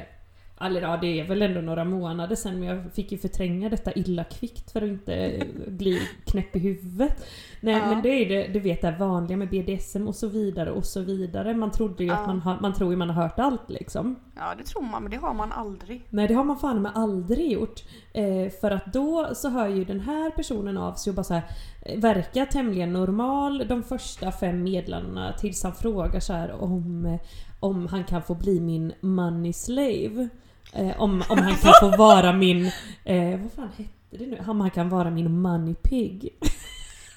eller 0.61 0.81
ja, 0.81 0.97
det 1.01 1.19
är 1.19 1.27
väl 1.27 1.41
ändå 1.41 1.61
några 1.61 1.83
månader 1.85 2.35
sedan 2.35 2.59
men 2.59 2.67
jag 2.69 2.93
fick 2.93 3.11
ju 3.11 3.17
förtränga 3.17 3.69
detta 3.69 3.91
illa 3.93 4.23
kvickt 4.23 4.71
för 4.71 4.81
att 4.81 4.87
inte 4.87 5.43
bli 5.67 5.99
knäpp 6.25 6.55
i 6.55 6.59
huvudet. 6.59 7.25
Nej 7.61 7.73
Ja. 7.77 7.85
men 7.89 8.01
det 8.01 8.09
är 8.09 8.29
det, 8.29 8.47
du 8.53 8.59
vet 8.59 8.81
det 8.81 8.95
vanliga 8.99 9.37
med 9.37 9.49
BDSM 9.49 10.07
och 10.07 10.15
så 10.15 10.27
vidare 10.27 10.71
och 10.71 10.85
så 10.85 11.01
vidare. 11.01 11.53
Man 11.53 11.71
trodde 11.71 12.03
ju 12.03 12.09
Ja. 12.09 12.15
att 12.15 12.27
man, 12.27 12.39
har, 12.41 12.57
man 12.61 12.73
tror 12.73 12.91
ju 12.91 12.97
man 12.97 13.09
har 13.09 13.23
hört 13.23 13.39
allt 13.39 13.69
liksom. 13.69 14.15
Ja 14.35 14.53
det 14.57 14.63
tror 14.63 14.81
man 14.81 15.03
men 15.03 15.11
det 15.11 15.17
har 15.17 15.33
man 15.33 15.51
aldrig. 15.51 16.05
Nej 16.09 16.27
det 16.27 16.33
har 16.33 16.43
man 16.43 16.57
fan 16.57 16.81
med 16.81 16.91
aldrig 16.95 17.51
gjort. 17.51 17.83
Eh, 18.13 18.49
för 18.61 18.71
att 18.71 18.93
då 18.93 19.29
så 19.35 19.49
hör 19.49 19.67
ju 19.67 19.85
den 19.85 19.99
här 19.99 20.29
personen 20.29 20.77
av 20.77 20.93
sig 20.93 21.11
och 21.11 21.15
bara 21.15 21.23
så 21.23 21.33
här, 21.33 21.43
eh, 21.85 21.99
verkar 21.99 22.45
tämligen 22.45 22.93
normal 22.93 23.65
de 23.67 23.83
första 23.83 24.31
fem 24.31 24.63
meddelandena 24.63 25.33
tills 25.33 25.63
han 25.63 25.73
frågar 25.73 26.19
så 26.19 26.33
här 26.33 26.51
om, 26.63 27.17
om 27.59 27.87
han 27.87 28.03
kan 28.03 28.21
få 28.21 28.35
bli 28.35 28.59
min 28.59 28.93
money 29.01 29.53
slave. 29.53 30.29
Eh, 30.75 31.01
om, 31.01 31.23
om 31.29 31.37
han 31.37 31.55
kan 31.55 31.73
få 31.79 31.97
vara 31.97 32.33
min, 32.33 32.65
eh, 33.03 33.39
vad 33.41 33.51
fan 33.55 33.69
hette 33.77 33.89
det 34.09 34.27
nu? 34.27 34.37
Om 34.47 34.61
han 34.61 34.69
kan 34.71 34.89
vara 34.89 35.09
min 35.09 35.41
money 35.41 35.73
pig. 35.73 36.29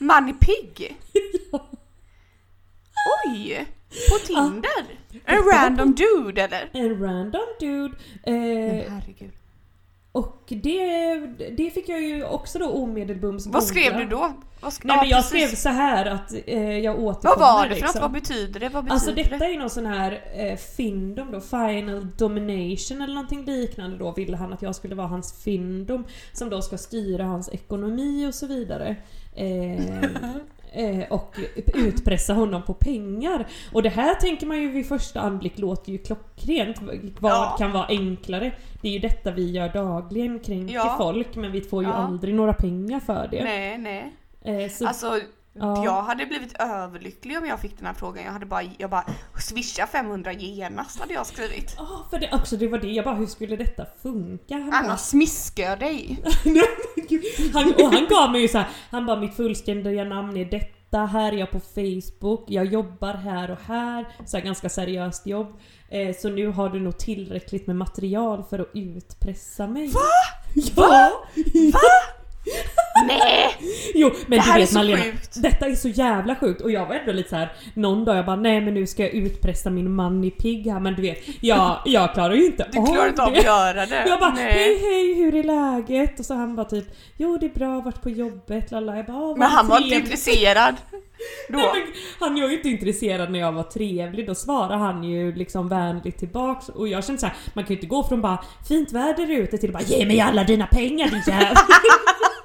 Money 0.00 0.34
Pig! 0.40 0.96
Oj! 3.26 3.66
På 4.10 4.18
Tinder? 4.26 4.84
En 5.12 5.20
Detta 5.24 5.42
var 5.42 5.52
random 5.52 5.94
dude 5.94 6.42
eller? 6.42 6.70
En 6.72 7.02
random 7.02 7.46
dude. 7.60 7.94
Eh, 8.22 8.32
Men 8.34 8.90
herregud. 8.90 9.30
Och 10.16 10.42
det, 10.48 11.16
det 11.56 11.70
fick 11.70 11.88
jag 11.88 12.02
ju 12.02 12.24
också 12.24 12.58
då 12.58 12.70
omedelbums 12.70 13.46
Vad 13.46 13.62
skrev 13.64 13.96
du 13.96 14.06
då? 14.06 14.32
Vad 14.60 14.72
sk- 14.72 14.80
Nej 14.84 14.96
men 14.96 15.08
jag 15.08 15.22
precis. 15.22 15.28
skrev 15.48 15.56
så 15.56 15.68
här 15.68 16.06
att 16.06 16.32
eh, 16.46 16.78
jag 16.78 16.98
återkommer 17.00 17.36
Vad 17.40 17.54
var 17.54 17.62
det 17.62 17.74
för 17.74 17.80
liksom. 17.80 18.00
något? 18.00 18.02
Vad 18.02 18.12
betyder 18.12 18.60
det? 18.60 18.68
Vad 18.68 18.84
betyder 18.84 18.94
Alltså 18.94 19.12
detta 19.12 19.36
det? 19.36 19.44
är 19.54 19.58
någon 19.58 19.70
sån 19.70 19.86
här 19.86 20.20
eh, 20.36 20.56
findom 20.56 21.32
då, 21.32 21.40
Final 21.40 22.08
Domination 22.18 23.02
eller 23.02 23.14
någonting 23.14 23.44
liknande 23.44 23.96
då 23.98 24.12
ville 24.12 24.36
han 24.36 24.52
att 24.52 24.62
jag 24.62 24.74
skulle 24.74 24.94
vara 24.94 25.06
hans 25.06 25.42
findom 25.44 26.04
som 26.32 26.50
då 26.50 26.62
ska 26.62 26.78
styra 26.78 27.24
hans 27.24 27.48
ekonomi 27.48 28.26
och 28.26 28.34
så 28.34 28.46
vidare. 28.46 28.96
Eh, 29.34 29.80
och 31.10 31.36
utpressa 31.74 32.32
honom 32.34 32.62
på 32.62 32.74
pengar. 32.74 33.46
Och 33.72 33.82
det 33.82 33.88
här 33.88 34.14
tänker 34.14 34.46
man 34.46 34.62
ju 34.62 34.68
vid 34.70 34.86
första 34.88 35.20
anblick 35.20 35.58
låter 35.58 35.92
ju 35.92 35.98
klockrent. 35.98 36.76
Vad 37.20 37.32
Ja. 37.32 37.56
kan 37.58 37.72
vara 37.72 37.86
enklare? 37.86 38.52
Det 38.82 38.88
är 38.88 38.92
ju 38.92 38.98
detta 38.98 39.30
vi 39.30 39.50
gör 39.50 39.68
dagligen, 39.68 40.40
kränker 40.40 40.74
Ja. 40.74 40.94
folk 40.98 41.36
men 41.36 41.52
vi 41.52 41.60
får 41.60 41.82
ju 41.82 41.88
Ja. 41.88 41.94
aldrig 41.94 42.34
några 42.34 42.52
pengar 42.52 43.00
för 43.00 43.28
det. 43.30 43.44
Nej, 43.44 43.78
nej. 43.78 44.12
Eh, 44.64 44.70
så, 44.70 44.86
Alltså, 44.86 45.20
Ja. 45.58 45.84
jag 45.84 46.02
hade 46.02 46.26
blivit 46.26 46.56
överlycklig 46.58 47.38
om 47.38 47.46
jag 47.46 47.60
fick 47.60 47.76
den 47.78 47.86
här 47.86 47.94
frågan. 47.94 48.24
Jag 48.24 48.32
hade 48.32 48.46
bara, 48.46 48.62
jag 48.78 48.90
bara 48.90 49.04
swisha 49.38 49.86
500 49.86 50.32
genast 50.32 51.00
hade 51.00 51.14
jag 51.14 51.26
skrivit. 51.26 51.74
Ja, 51.76 52.06
för 52.10 52.18
det, 52.18 52.30
också, 52.32 52.56
det 52.56 52.68
var 52.68 52.78
det. 52.78 52.86
Jag 52.86 53.04
bara, 53.04 53.14
hur 53.14 53.26
skulle 53.26 53.56
detta 53.56 53.86
funka? 54.02 54.54
Han 54.54 54.70
bara, 54.70 54.76
Annars 54.76 55.00
smiskar 55.00 55.62
jag 55.62 55.78
dig. 55.78 56.22
han, 57.54 57.74
och 57.74 57.92
han 57.92 58.06
gav 58.08 58.30
mig 58.32 58.40
ju 58.40 58.48
så 58.48 58.58
här, 58.58 58.68
han 58.90 59.06
bara 59.06 59.20
mitt 59.20 59.36
fullständiga 59.36 60.04
namn 60.04 60.36
är 60.36 60.44
detta, 60.44 60.98
här 60.98 61.32
är 61.32 61.36
jag 61.36 61.50
på 61.50 61.60
Facebook, 61.60 62.44
jag 62.48 62.66
jobbar 62.66 63.14
här 63.14 63.50
och 63.50 63.58
här, 63.66 64.08
så 64.26 64.36
här 64.36 64.44
ganska 64.44 64.68
seriöst 64.68 65.26
jobb. 65.26 65.58
Eh, 65.88 66.16
så 66.16 66.28
nu 66.28 66.46
har 66.46 66.68
du 66.68 66.80
nog 66.80 66.98
tillräckligt 66.98 67.66
med 67.66 67.76
material 67.76 68.44
för 68.50 68.58
att 68.58 68.70
utpressa 68.74 69.66
mig. 69.66 69.88
Va? 69.88 70.00
Ja! 70.76 71.10
Va? 71.72 71.80
Nej! 73.06 73.56
Jo 73.94 74.10
men 74.26 74.38
Det 74.38 74.44
du 74.44 74.50
är 74.52 74.58
vet 74.58 74.68
så 74.70 74.78
Malena, 74.78 75.02
sjukt. 75.02 75.42
detta 75.42 75.66
är 75.66 75.74
så 75.74 75.88
jävla 75.88 76.34
sjukt 76.36 76.60
och 76.60 76.70
jag 76.70 76.86
var 76.86 76.94
ändå 76.94 77.12
lite 77.12 77.28
så 77.28 77.36
här 77.36 77.52
någon 77.74 78.04
dag 78.04 78.16
jag 78.16 78.26
bara 78.26 78.36
nej 78.36 78.60
men 78.60 78.74
nu 78.74 78.86
ska 78.86 79.02
jag 79.02 79.12
utpressa 79.12 79.70
min 79.70 79.94
man 79.94 80.24
i 80.24 80.30
pigg 80.30 80.66
här 80.66 80.80
men 80.80 80.94
du 80.94 81.02
vet 81.02 81.18
jag, 81.40 81.78
jag 81.84 82.14
klarar 82.14 82.34
ju 82.34 82.46
inte 82.46 82.66
Du 82.72 82.86
klarar 82.86 83.08
inte 83.08 83.22
av 83.22 83.28
att 83.32 83.44
göra 83.44 83.86
det. 83.86 84.04
Jag 84.08 84.20
bara 84.20 84.30
Nej. 84.34 84.52
hej 84.52 84.78
hej 84.82 85.14
hur 85.14 85.34
är 85.34 85.42
läget? 85.42 86.20
Och 86.20 86.26
så 86.26 86.34
han 86.34 86.56
bara 86.56 86.66
typ 86.66 86.84
jo 87.16 87.36
det 87.40 87.46
är 87.46 87.50
bra, 87.50 87.80
varit 87.80 88.02
på 88.02 88.10
jobbet 88.10 88.70
lalla. 88.70 88.96
Jag 88.96 89.06
bara, 89.06 89.16
"Åh, 89.16 89.28
vad 89.28 89.38
Men 89.38 89.48
han 89.48 89.68
var 89.68 89.76
inte 89.76 89.88
trevligt." 89.88 90.10
intresserad. 90.10 90.74
Då. 91.48 91.58
Nej, 91.58 91.66
men 91.74 91.82
han 92.28 92.40
var 92.42 92.48
ju 92.48 92.56
inte 92.56 92.68
intresserad 92.68 93.30
när 93.32 93.38
jag 93.38 93.52
var 93.52 93.62
trevlig, 93.62 94.26
då 94.26 94.34
svarade 94.34 94.74
han 94.74 95.04
ju 95.04 95.34
liksom 95.34 95.68
vänligt 95.68 96.18
tillbaks 96.18 96.68
och 96.68 96.88
jag 96.88 97.04
kände 97.04 97.20
så 97.20 97.26
här, 97.26 97.34
man 97.54 97.64
kan 97.64 97.68
ju 97.68 97.74
inte 97.76 97.86
gå 97.86 98.04
från 98.04 98.22
bara 98.22 98.44
fint 98.68 98.92
väder 98.92 99.30
ute 99.30 99.58
till 99.58 99.72
bara 99.72 99.82
ge 99.82 100.06
mig 100.06 100.20
alla 100.20 100.44
dina 100.44 100.66
pengar 100.66 101.08
din 101.10 101.22
jävel. 101.26 101.56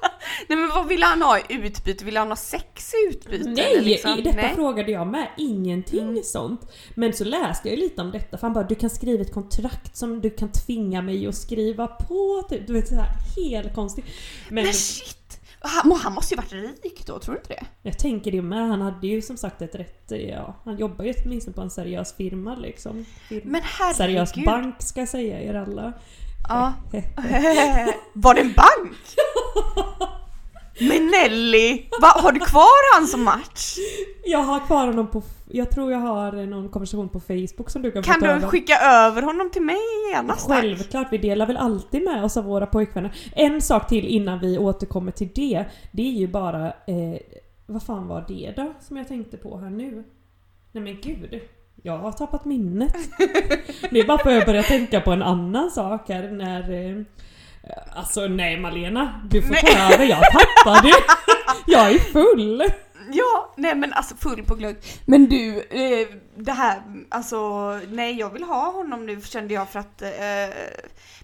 Nej 0.48 0.58
men 0.58 0.68
vad 0.68 0.88
ville 0.88 1.06
han 1.06 1.22
ha 1.22 1.38
i 1.38 1.42
utbyte? 1.48 2.04
Ville 2.04 2.18
han 2.18 2.28
ha 2.28 2.36
sex 2.36 2.94
i 2.94 3.10
utbyte? 3.10 3.48
Nej, 3.48 3.80
liksom? 3.80 4.18
i 4.18 4.22
detta 4.22 4.36
Nej. 4.36 4.54
frågade 4.54 4.92
jag 4.92 5.06
med. 5.06 5.28
Ingenting 5.36 6.22
sånt. 6.24 6.72
Men 6.94 7.12
så 7.12 7.24
läste 7.24 7.68
jag 7.68 7.78
lite 7.78 8.02
om 8.02 8.10
detta 8.10 8.38
för 8.38 8.46
han 8.46 8.54
bara 8.54 8.64
du 8.64 8.74
kan 8.74 8.90
skriva 8.90 9.22
ett 9.22 9.32
kontrakt 9.32 9.96
som 9.96 10.20
du 10.20 10.30
kan 10.30 10.52
tvinga 10.52 11.02
mig 11.02 11.26
att 11.26 11.34
skriva 11.34 11.86
på. 11.86 12.46
Typ. 12.48 12.66
Du 12.66 12.72
vet 12.72 12.88
såhär 12.88 13.08
helt 13.36 13.74
konstigt. 13.74 14.04
Men 14.48 14.64
Men 14.64 14.74
shit! 14.74 15.18
Han, 15.64 15.92
han 15.92 16.12
måste 16.12 16.34
ju 16.34 16.36
varit 16.36 16.52
rik 16.52 17.06
då, 17.06 17.18
tror 17.18 17.34
du 17.34 17.40
inte 17.40 17.54
det? 17.54 17.66
jag 17.82 17.98
tänker 17.98 18.32
det 18.32 18.42
med. 18.42 18.68
Han 18.68 18.80
hade 18.80 19.06
ju 19.06 19.22
som 19.22 19.36
sagt 19.36 19.62
ett 19.62 19.74
rätt, 19.74 20.12
ja, 20.28 20.56
han 20.64 20.78
jobbar 20.78 21.04
ju 21.04 21.14
åtminstone 21.24 21.54
på 21.54 21.60
en 21.60 21.70
seriös 21.70 22.16
firma 22.16 22.54
liksom. 22.54 23.04
Firma. 23.28 23.42
Men 23.44 23.60
herregud. 23.64 23.96
seriös 23.96 24.34
bank 24.34 24.82
ska 24.82 25.00
jag 25.00 25.08
säga 25.08 25.42
er 25.42 25.54
alla. 25.54 25.92
Ja. 26.48 26.72
Var 28.12 28.34
det 28.34 28.40
en 28.40 28.52
bank? 28.52 28.98
Men 30.88 31.06
Nelly! 31.06 31.82
Va, 32.00 32.08
har 32.08 32.32
du 32.32 32.40
kvar 32.40 32.98
han 32.98 33.06
som 33.06 33.24
match? 33.24 33.76
Jag 34.24 34.38
har 34.38 34.66
kvar 34.66 34.86
honom 34.86 35.06
på, 35.06 35.22
jag 35.50 35.70
tror 35.70 35.92
jag 35.92 35.98
har 35.98 36.32
någon 36.46 36.68
konversation 36.68 37.08
på 37.08 37.20
Facebook 37.20 37.70
som 37.70 37.82
du 37.82 37.90
kan, 37.90 38.02
Kan 38.02 38.20
du 38.20 38.26
över. 38.26 38.48
skicka 38.48 38.78
över 38.78 39.22
honom 39.22 39.50
till 39.50 39.62
mig 39.62 39.76
tack? 40.28 40.38
Självklart, 40.38 41.06
vi 41.10 41.18
delar 41.18 41.46
väl 41.46 41.56
alltid 41.56 42.02
med 42.02 42.24
oss 42.24 42.36
av 42.36 42.44
våra 42.44 42.66
pojkvänner. 42.66 43.14
En 43.36 43.60
sak 43.60 43.88
till 43.88 44.06
innan 44.06 44.38
vi 44.40 44.58
återkommer 44.58 45.12
till 45.12 45.28
det. 45.34 45.64
Det 45.92 46.02
är 46.02 46.12
ju 46.12 46.28
bara... 46.28 46.66
Eh, 46.66 47.20
vad 47.66 47.82
fan 47.82 48.08
var 48.08 48.24
det 48.28 48.52
då 48.56 48.74
som 48.80 48.96
jag 48.96 49.08
tänkte 49.08 49.36
på 49.36 49.58
här 49.58 49.70
nu? 49.70 50.04
Nej 50.72 50.84
men 50.84 51.00
gud. 51.00 51.40
Jag 51.82 51.98
har 51.98 52.12
tappat 52.12 52.44
minnet. 52.44 52.94
det 53.90 54.00
är 54.00 54.06
bara 54.06 54.18
för 54.18 54.30
att 54.30 54.36
jag 54.36 54.46
börjar 54.46 54.62
tänka 54.62 55.00
på 55.00 55.10
en 55.10 55.22
annan 55.22 55.70
sak 55.70 56.08
här 56.08 56.30
när... 56.30 56.72
Eh, 56.72 57.02
alltså 57.94 58.20
nej 58.20 58.60
Malena, 58.60 59.20
du 59.30 59.42
får 59.42 59.54
ta 59.54 59.94
över. 59.94 60.04
Jag 60.04 60.22
tappade. 60.32 60.88
jag 61.66 61.92
är 61.92 61.98
full. 61.98 62.62
Ja, 63.12 63.54
nej 63.56 63.74
men 63.74 63.92
alltså 63.92 64.14
full 64.16 64.44
på 64.44 64.54
glögg. 64.54 64.76
Men 65.06 65.26
du, 65.28 65.58
eh, 65.58 66.08
det 66.36 66.52
här, 66.52 66.82
alltså 67.08 67.38
nej 67.88 68.18
jag 68.18 68.30
vill 68.30 68.42
ha 68.42 68.72
honom 68.72 69.06
nu 69.06 69.20
kände 69.20 69.54
jag 69.54 69.68
för 69.68 69.78
att, 69.80 70.02
eh, 70.02 70.08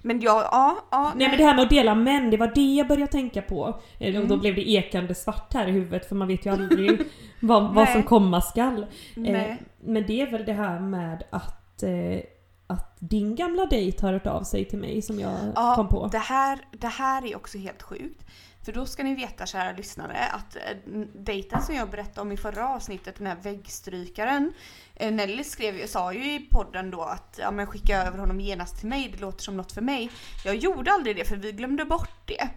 men 0.02 0.20
jag, 0.20 0.36
ja, 0.36 0.76
ja. 0.90 1.12
Nej 1.16 1.28
men 1.28 1.38
det 1.38 1.44
här 1.44 1.54
med 1.54 1.62
att 1.64 1.70
dela 1.70 1.94
män, 1.94 2.30
det 2.30 2.36
var 2.36 2.52
det 2.54 2.74
jag 2.74 2.88
började 2.88 3.12
tänka 3.12 3.42
på. 3.42 3.80
Eh, 4.00 4.06
Och 4.20 4.26
då 4.26 4.34
Mm. 4.34 4.40
blev 4.40 4.54
det 4.54 4.70
ekande 4.70 5.14
svart 5.14 5.54
här 5.54 5.66
i 5.66 5.70
huvudet 5.70 6.08
för 6.08 6.14
man 6.14 6.28
vet 6.28 6.46
ju 6.46 6.50
aldrig 6.52 7.00
vad, 7.40 7.62
vad 7.74 7.84
Nej. 7.84 7.92
som 7.92 8.02
komma 8.02 8.40
skall. 8.40 8.82
Eh, 8.82 8.86
Nej. 9.16 9.62
men 9.84 10.06
det 10.06 10.20
är 10.20 10.30
väl 10.30 10.44
det 10.44 10.52
här 10.52 10.80
med 10.80 11.24
att, 11.30 11.82
eh, 11.82 12.20
att 12.68 12.96
din 12.98 13.34
gamla 13.34 13.66
dejt 13.66 14.06
har 14.06 14.12
hört 14.12 14.26
av 14.26 14.42
sig 14.42 14.64
till 14.64 14.78
mig 14.78 15.02
som 15.02 15.20
jag 15.20 15.38
Ja, 15.54 15.74
kom 15.74 15.88
på. 15.88 16.06
Det 16.06 16.18
här, 16.18 16.58
det 16.72 16.88
här 16.88 17.26
är 17.26 17.36
också 17.36 17.58
helt 17.58 17.82
sjukt. 17.82 18.24
För 18.64 18.72
då 18.72 18.86
ska 18.86 19.02
ni 19.02 19.14
veta 19.14 19.46
kära 19.46 19.72
lyssnare 19.72 20.18
att 20.32 20.56
eh, 20.56 21.00
dejten 21.14 21.62
som 21.62 21.74
jag 21.74 21.90
berättade 21.90 22.20
om 22.20 22.32
i 22.32 22.36
förra 22.36 22.68
avsnittet, 22.68 23.16
den 23.18 23.26
här 23.26 23.36
väggstrykaren. 23.42 24.52
Eh, 24.94 25.12
Nelly 25.12 25.44
skrev, 25.44 25.86
sa 25.86 26.12
ju 26.12 26.34
i 26.34 26.48
podden 26.50 26.90
då 26.90 27.02
att 27.02 27.38
ja, 27.42 27.50
men 27.50 27.66
skicka 27.66 28.02
över 28.02 28.18
honom 28.18 28.40
genast 28.40 28.78
till 28.78 28.88
mig, 28.88 29.08
det 29.14 29.20
låter 29.20 29.42
som 29.42 29.56
något 29.56 29.72
för 29.72 29.82
mig. 29.82 30.10
Jag 30.44 30.56
gjorde 30.56 30.92
aldrig 30.92 31.16
det 31.16 31.24
för 31.24 31.36
vi 31.36 31.52
glömde 31.52 31.84
bort 31.84 32.20
det. 32.24 32.48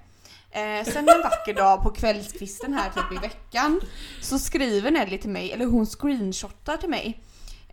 Eh, 0.51 0.85
sen 0.85 1.09
en 1.09 1.21
vacker 1.23 1.53
dag 1.53 1.83
på 1.83 1.89
kvällskvisten 1.89 2.73
här 2.73 2.89
typ 2.89 3.17
i 3.17 3.27
veckan 3.27 3.81
så 4.21 4.39
skriver 4.39 4.91
Nelly 4.91 5.17
till 5.17 5.29
mig, 5.29 5.51
eller 5.51 5.65
hon 5.65 5.85
screenshotar 5.85 6.77
till 6.77 6.89
mig 6.89 7.23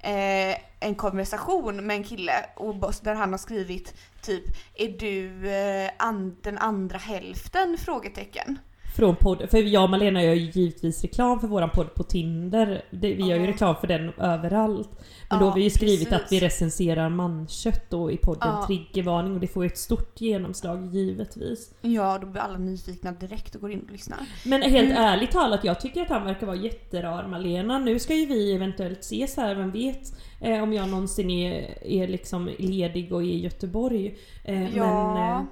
eh, 0.00 0.56
en 0.80 0.94
konversation 0.94 1.86
med 1.86 1.96
en 1.96 2.04
kille 2.04 2.44
och 2.56 2.74
där 3.00 3.14
han 3.14 3.30
har 3.30 3.38
skrivit 3.38 3.94
typ 4.22 4.44
Är 4.74 4.88
du 4.88 5.50
eh, 5.50 5.90
an, 5.96 6.36
den 6.42 6.58
andra 6.58 6.98
hälften? 6.98 7.78
Frågetecken. 7.78 8.58
Från 8.96 9.16
podd, 9.16 9.50
för 9.50 9.58
jag 9.58 9.84
och 9.84 9.90
Malena 9.90 10.22
gör 10.22 10.34
ju 10.34 10.50
givetvis 10.50 11.02
reklam 11.02 11.40
för 11.40 11.48
våran 11.48 11.70
podd 11.70 11.94
på 11.94 12.02
Tinder. 12.02 12.84
Det, 12.90 13.14
vi 13.14 13.22
gör 13.26 13.36
ju 13.38 13.46
reklam 13.46 13.74
för 13.76 13.86
den 13.86 14.12
överallt. 14.18 14.90
Men 15.30 15.38
då 15.38 15.46
har 15.46 15.54
vi 15.54 15.62
ju 15.62 15.70
skrivit 15.70 16.08
precis. 16.08 16.24
att 16.26 16.32
vi 16.32 16.40
recenserar 16.40 17.08
mankött 17.08 17.90
då 17.90 18.10
i 18.10 18.16
podden 18.16 18.48
Ja. 18.48 18.66
Triggervarning 18.66 19.34
och 19.34 19.40
det 19.40 19.46
får 19.46 19.64
ju 19.64 19.66
ett 19.66 19.78
stort 19.78 20.20
genomslag 20.20 20.94
givetvis. 20.94 21.74
Ja, 21.80 22.18
då 22.20 22.26
blir 22.26 22.40
alla 22.40 22.58
nyfikna 22.58 23.12
direkt 23.12 23.54
och 23.54 23.60
går 23.60 23.70
in 23.72 23.80
och 23.80 23.90
lyssnar. 23.92 24.18
Men 24.46 24.62
helt 24.62 24.90
Mm. 24.90 25.02
ärligt 25.02 25.30
talat, 25.30 25.64
jag 25.64 25.80
tycker 25.80 26.02
att 26.02 26.08
han 26.08 26.24
verkar 26.24 26.46
vara 26.46 26.56
jätterar 26.56 27.26
Malena. 27.28 27.78
Nu 27.78 27.98
ska 27.98 28.14
ju 28.14 28.26
vi 28.26 28.54
eventuellt 28.54 29.00
ses 29.00 29.36
här, 29.36 29.54
vem 29.54 29.70
vet? 29.70 30.12
Eh, 30.40 30.62
om 30.62 30.72
jag 30.72 30.88
någonsin 30.88 31.30
är, 31.30 31.84
är 31.86 32.08
liksom 32.08 32.50
ledig 32.58 33.12
och 33.12 33.22
är 33.22 33.26
i 33.26 33.40
Göteborg. 33.40 34.16
Eh, 34.44 34.76
Ja. 34.76 35.14
Men 35.14 35.32
eh, 35.32 35.44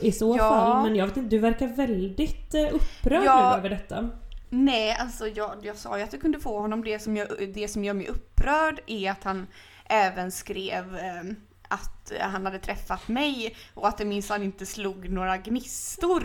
i 0.00 0.12
så 0.12 0.36
Ja. 0.36 0.48
fall, 0.48 0.82
men 0.82 0.96
jag 0.96 1.06
vet 1.06 1.16
inte, 1.16 1.30
du 1.36 1.38
verkar 1.38 1.66
väldigt 1.66 2.54
eh, 2.54 2.62
upprörd 2.74 3.24
Ja. 3.24 3.50
nu 3.52 3.56
över 3.58 3.70
detta. 3.70 4.08
Nej, 4.50 4.96
alltså 5.00 5.28
jag, 5.28 5.50
jag 5.62 5.76
sa 5.76 5.98
ju 5.98 6.04
att 6.04 6.12
jag 6.12 6.22
kunde 6.22 6.40
få 6.40 6.60
honom. 6.60 6.84
Det 6.84 6.98
som, 6.98 7.16
jag, 7.16 7.28
det 7.54 7.68
som 7.68 7.84
gör 7.84 7.94
mig 7.94 8.08
upprörd 8.08 8.80
är 8.86 9.10
att 9.10 9.24
han 9.24 9.46
även 9.88 10.32
skrev 10.32 10.96
eh, 10.96 11.22
att 11.70 12.12
han 12.20 12.44
hade 12.46 12.58
träffat 12.58 13.08
mig 13.08 13.56
och 13.74 13.88
att 13.88 13.98
det 13.98 14.04
minsann 14.04 14.42
inte 14.42 14.66
slog 14.66 15.08
några 15.10 15.36
gnistor. 15.36 16.24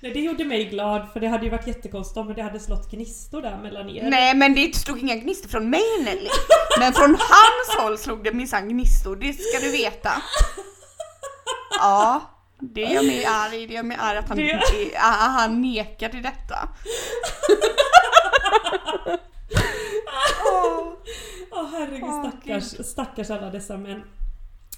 Nej, 0.00 0.12
det 0.12 0.20
gjorde 0.20 0.44
mig 0.44 0.64
glad 0.64 1.08
för 1.12 1.20
det 1.20 1.26
hade 1.28 1.44
ju 1.44 1.50
varit 1.50 1.66
jättekonstigt 1.66 2.16
om 2.16 2.34
det 2.34 2.42
hade 2.42 2.60
slått 2.60 2.90
gnistor 2.90 3.42
där 3.42 3.58
mellan 3.58 3.88
er. 3.90 4.10
Nej 4.10 4.34
men 4.36 4.54
det 4.54 4.76
slog 4.76 4.98
inga 4.98 5.16
gnistor 5.16 5.48
från 5.48 5.70
mig 5.70 5.82
Nelly. 6.04 6.28
Men 6.80 6.92
från 6.92 7.10
hans 7.10 7.78
håll 7.80 7.98
slog 7.98 8.24
det 8.24 8.32
minsann 8.32 8.68
gnistor, 8.68 9.16
det 9.16 9.32
ska 9.32 9.58
du 9.66 9.70
veta. 9.72 10.10
Ja, 11.80 12.22
det 12.62 12.80
gör 12.80 13.02
mig 13.02 13.24
arg. 13.24 13.66
Det 13.66 13.74
gör 13.74 13.82
mig 13.82 13.96
arg 14.00 14.18
att 14.18 14.28
han, 14.28 14.36
Det- 14.36 14.42
det... 14.52 14.96
han 14.98 15.60
nekar 15.62 16.08
till 16.08 16.22
detta. 16.22 16.68
Åh. 20.52 20.92
Åh 21.50 21.68
herregud 21.72 22.02
Åh, 22.04 22.30
stackars, 22.30 22.86
stackars 22.86 23.30
alla 23.30 23.50
dessa 23.50 23.76
män. 23.76 24.02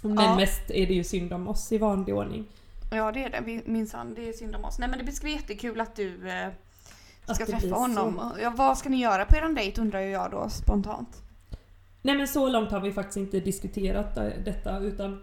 Men 0.03 0.25
Ja. 0.25 0.37
mest 0.37 0.70
är 0.70 0.87
det 0.87 0.94
ju 0.94 1.05
synd 1.05 1.33
om 1.33 1.49
oss 1.49 1.73
i 1.73 1.79
vanlig 1.79 2.14
ordning. 2.14 2.44
Ja 2.92 3.12
det 3.12 3.25
är 3.25 3.31
det 3.31 3.62
minsann, 3.66 4.14
det 4.14 4.29
är 4.29 4.33
synd 4.33 4.57
om 4.57 4.64
oss. 4.64 4.79
Nej 4.79 4.88
men 4.88 5.07
det 5.07 5.12
ska 5.12 5.25
bli 5.25 5.33
jättekul 5.33 5.81
att 5.81 5.97
du 5.97 6.29
eh, 6.31 6.47
Att 7.27 7.37
ska 7.37 7.44
blir 7.44 7.55
träffa 7.55 7.68
så. 7.68 7.75
honom. 7.81 8.33
Ja, 8.42 8.53
vad 8.57 8.79
ska 8.79 8.88
ni 8.88 8.97
göra 8.97 9.25
på 9.25 9.37
eran 9.37 9.55
dejt 9.55 9.81
undrar 9.81 10.01
ju 10.01 10.11
jag 10.11 10.31
då 10.31 10.49
spontant. 10.51 11.09
Nej 12.03 12.16
men 12.16 12.29
så 12.29 12.49
långt 12.49 12.70
har 12.70 12.81
vi 12.81 12.92
faktiskt 12.92 13.16
inte 13.16 13.40
diskuterat 13.40 14.16
eh, 14.16 14.25
detta 14.44 14.79
utan... 14.79 15.23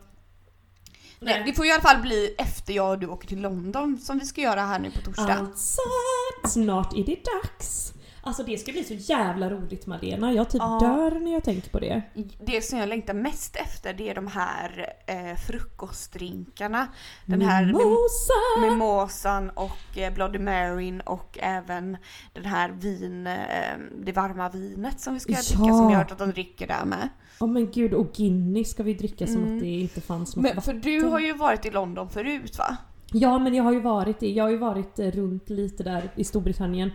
Nej. 1.21 1.43
det 1.45 1.53
får 1.53 1.65
i 1.65 1.71
alla 1.71 1.81
fall 1.81 2.01
bli 2.01 2.35
efter 2.37 2.73
jag 2.73 2.89
och 2.91 2.99
du 2.99 3.07
åker 3.07 3.27
till 3.27 3.41
London 3.41 3.97
som 3.97 4.19
vi 4.19 4.25
ska 4.25 4.41
göra 4.41 4.61
här 4.61 4.79
nu 4.79 4.91
på 4.91 5.01
torsdag. 5.01 5.33
Alltså, 5.33 5.81
snart 6.45 6.93
är 6.97 7.03
det 7.05 7.17
dags! 7.43 7.93
Alltså 8.23 8.43
det 8.43 8.57
ska 8.57 8.71
bli 8.71 8.83
så 8.83 8.93
jävla 8.93 9.49
roligt 9.49 9.85
Malena, 9.87 10.33
jag 10.33 10.49
typ 10.49 10.61
Ja. 10.61 10.79
dör 10.81 11.19
när 11.19 11.33
jag 11.33 11.43
tänker 11.43 11.69
på 11.69 11.79
det. 11.79 12.01
Det 12.45 12.61
som 12.65 12.79
jag 12.79 12.89
längtar 12.89 13.13
mest 13.13 13.55
efter 13.55 13.93
det 13.93 14.09
är 14.09 14.15
de 14.15 14.27
här 14.27 14.93
eh, 15.07 15.35
frukostdrinkarna. 15.47 16.87
Den 17.25 17.41
här 17.41 17.63
mim- 17.63 17.77
Mimosa! 17.77 18.33
mimosan 18.69 19.49
och 19.49 19.97
eh, 19.97 20.13
Bloody 20.13 20.39
Maryn 20.39 21.01
och 21.01 21.37
även 21.41 21.97
den 22.33 22.45
här 22.45 22.69
vin, 22.69 23.27
eh, 23.27 23.77
det 24.05 24.11
varma 24.11 24.49
vinet 24.49 24.99
som 25.01 25.13
vi 25.13 25.19
ska 25.19 25.31
Ja. 25.31 25.37
dricka 25.37 25.55
som 25.55 25.65
jag 25.67 25.73
har 25.73 25.91
hört 25.95 26.11
att 26.11 26.17
de 26.19 26.31
dricker 26.31 26.67
där 26.67 26.85
med. 26.85 27.09
Åh 27.41 27.47
men 27.49 27.71
gud, 27.71 27.93
och 27.93 28.13
Guinness 28.13 28.69
ska 28.71 28.83
vi 28.83 28.93
dricka 28.93 29.27
som 29.27 29.43
Mm. 29.43 29.55
att 29.55 29.61
det 29.63 29.67
inte 29.69 30.01
fanns 30.01 30.35
något 30.35 30.43
Men 30.43 30.61
för 30.61 30.73
du 30.73 30.97
vatten. 30.97 31.11
har 31.11 31.19
ju 31.19 31.33
varit 31.33 31.65
i 31.65 31.71
London 31.71 32.09
förut 32.09 32.57
va? 32.57 32.77
Ja 33.13 33.39
men 33.39 33.53
jag 33.53 33.63
har 33.63 33.71
ju 33.73 33.79
varit. 33.81 34.21
Jag 34.21 34.43
har 34.43 34.51
ju 34.51 34.57
varit 34.57 34.99
eh, 34.99 35.11
runt 35.11 35.49
lite 35.49 35.83
där 35.83 36.09
i 36.15 36.23
Storbritannien. 36.23 36.91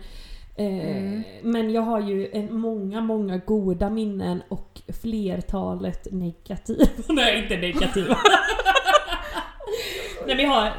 Eh, 0.55 0.65
Mm. 0.97 1.23
Men 1.43 1.71
jag 1.71 1.81
har 1.81 1.99
ju 2.01 2.29
en, 2.33 2.59
många, 2.59 3.01
många 3.01 3.37
goda 3.37 3.89
minnen 3.89 4.41
och 4.49 4.81
flertalet 5.01 6.07
negativa. 6.11 6.85
Nej, 7.09 7.43
inte 7.43 7.57
negativa. 7.57 8.17
Nej 10.27 10.35
men 10.35 10.45
jag 10.45 10.51
har... 10.51 10.71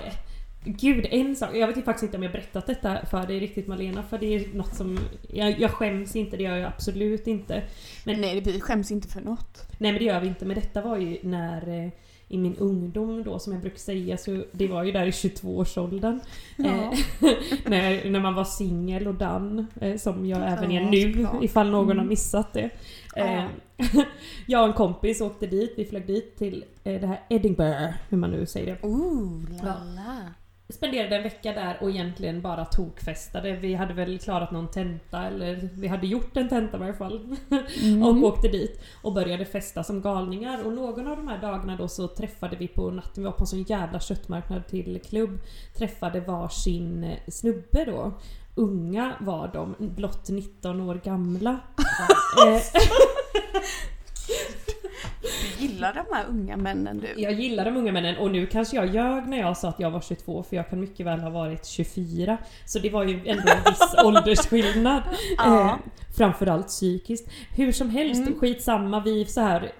Gud, 0.77 1.07
en 1.11 1.37
sak. 1.37 1.57
Jag 1.57 1.67
vet 1.67 1.85
faktiskt 1.85 2.03
inte 2.03 2.17
om 2.17 2.23
jag 2.23 2.33
berättat 2.33 2.67
detta 2.67 3.07
för 3.11 3.27
dig 3.27 3.41
riktigt 3.41 3.67
Malena, 3.67 4.03
för 4.03 4.19
det 4.19 4.27
är 4.35 4.49
något 4.55 4.75
som... 4.75 4.99
Jag, 5.29 5.61
jag 5.61 5.71
skäms 5.71 6.17
inte, 6.17 6.37
det 6.37 6.43
gör 6.43 6.57
jag 6.57 6.69
absolut 6.69 7.27
inte. 7.27 7.63
Men 8.05 8.21
Nej, 8.21 8.41
vi 8.41 8.61
skäms 8.61 8.91
inte 8.91 9.09
för 9.09 9.21
något. 9.21 9.67
Nej 9.79 9.93
men 9.93 9.99
det 9.99 10.05
gör 10.05 10.21
vi 10.21 10.29
inte, 10.29 10.45
men 10.45 10.55
detta 10.57 10.83
var 10.83 10.97
ju 10.97 11.19
när 11.23 11.69
eh, 11.85 11.91
i 12.31 12.39
min 12.39 12.57
ungdom 12.57 13.23
då 13.23 13.39
som 13.39 13.53
jag 13.53 13.63
brukar 13.63 13.79
säga, 13.79 14.17
så 14.17 14.43
det 14.53 14.69
var 14.69 14.85
ju 14.85 14.93
där 14.93 15.07
i 15.07 15.11
22-årsåldern. 15.11 16.21
Ja. 16.57 16.65
Eh, 16.67 16.91
när, 17.67 18.11
när 18.11 18.21
man 18.21 18.35
var 18.35 18.45
singel 18.45 19.09
och 19.09 19.15
dan, 19.15 19.67
eh, 19.81 19.97
som 19.97 20.27
jag 20.27 20.53
även 20.53 20.71
är 20.71 20.81
Ja, 20.83 20.91
nu 20.91 21.13
såklart. 21.13 21.45
ifall 21.45 21.71
någon 21.71 21.87
har 21.87 21.95
Mm. 21.95 22.09
missat 22.09 22.53
det. 22.53 22.71
Ja. 23.15 23.49
jag 24.47 24.63
och 24.63 24.69
en 24.69 24.73
kompis 24.75 25.21
åkte 25.21 25.47
dit, 25.47 25.73
vi 25.77 25.85
flög 25.85 26.07
dit 26.07 26.37
till 26.37 26.65
det 26.83 27.07
här 27.07 27.21
Edinburgh, 27.29 27.91
hur 28.09 28.19
man 28.19 28.31
nu 28.31 28.47
säger 28.47 28.67
det. 28.83 28.87
Ooh, 28.89 29.43
Ja. 29.63 29.75
Spenderade 30.71 31.17
en 31.17 31.23
vecka 31.23 31.53
där 31.53 31.79
och 31.81 31.91
egentligen 31.91 32.43
bara 32.43 32.65
tokfestade. 32.65 33.57
Vi 33.57 33.75
hade 33.75 33.95
väl 33.95 34.19
klarat 34.19 34.51
någon 34.51 34.69
tenta, 34.69 35.23
eller 35.23 35.69
vi 35.75 35.89
hade 35.89 36.07
gjort 36.07 36.37
en 36.37 36.49
tenta 36.49 36.77
i 36.77 36.81
varje 36.81 36.95
fall. 36.95 37.37
Mm. 37.83 38.03
och 38.03 38.17
åkte 38.17 38.49
dit 38.49 38.81
och 39.03 39.13
började 39.13 39.45
festa 39.45 39.85
som 39.85 40.03
galningar. 40.03 40.67
Och 40.67 40.73
någon 40.73 41.09
av 41.09 41.17
de 41.17 41.29
här 41.29 41.39
dagarna 41.39 41.77
då 41.77 41.89
så 41.89 42.09
träffade 42.09 42.57
vi 42.57 42.69
på 42.69 42.91
natten, 42.91 43.23
vi 43.23 43.25
var 43.25 43.33
på 43.33 43.43
en 43.43 43.47
sån 43.47 43.63
jävla 43.63 44.01
köttmarknad 44.01 44.67
till 44.67 45.01
klubb, 45.09 45.41
träffade 45.77 46.21
varsin 46.21 47.05
eh, 47.05 47.19
snubbe 47.29 47.85
då. 47.85 48.13
Unga 48.55 49.15
var 49.21 49.49
de, 49.49 49.75
blott 49.79 50.29
19 50.29 50.81
år 50.81 51.01
gamla. 51.05 51.59
gillar 55.61 55.93
de 55.95 56.15
här 56.17 56.25
unga 56.29 56.57
männen 56.57 56.99
du. 56.99 57.23
jag 57.23 57.33
gillar 57.33 57.65
de 57.65 57.77
unga 57.77 57.93
männen 57.93 58.17
och 58.17 58.31
nu 58.31 58.47
kanske 58.47 58.77
jag 58.77 58.95
ljög 58.95 59.27
när 59.29 59.39
jag 59.39 59.57
sa 59.57 59.69
att 59.69 59.81
jag 59.81 59.91
var 59.91 60.01
22 60.01 60.43
för 60.43 60.57
jag 60.57 60.71
kan 60.71 60.81
mycket 60.81 61.07
väl 61.07 61.21
ha 61.21 61.31
varit 61.31 61.67
24. 61.67 62.39
Så 62.67 62.79
det 62.79 62.91
var 62.91 63.05
ju 63.05 63.15
ändå 63.15 63.43
en 63.53 63.63
viss 63.73 63.95
åldersskillnad. 64.05 65.03
Ja. 65.39 65.65
Eh, 65.65 65.77
framförallt 66.17 66.67
psykiskt. 66.67 67.29
Hur 67.57 67.73
som 67.73 67.91
helst, 67.91 68.21
Mm. 68.27 68.39
skitsamma. 68.39 69.01
Vi 69.01 69.25
så 69.27 69.41
här 69.41 69.73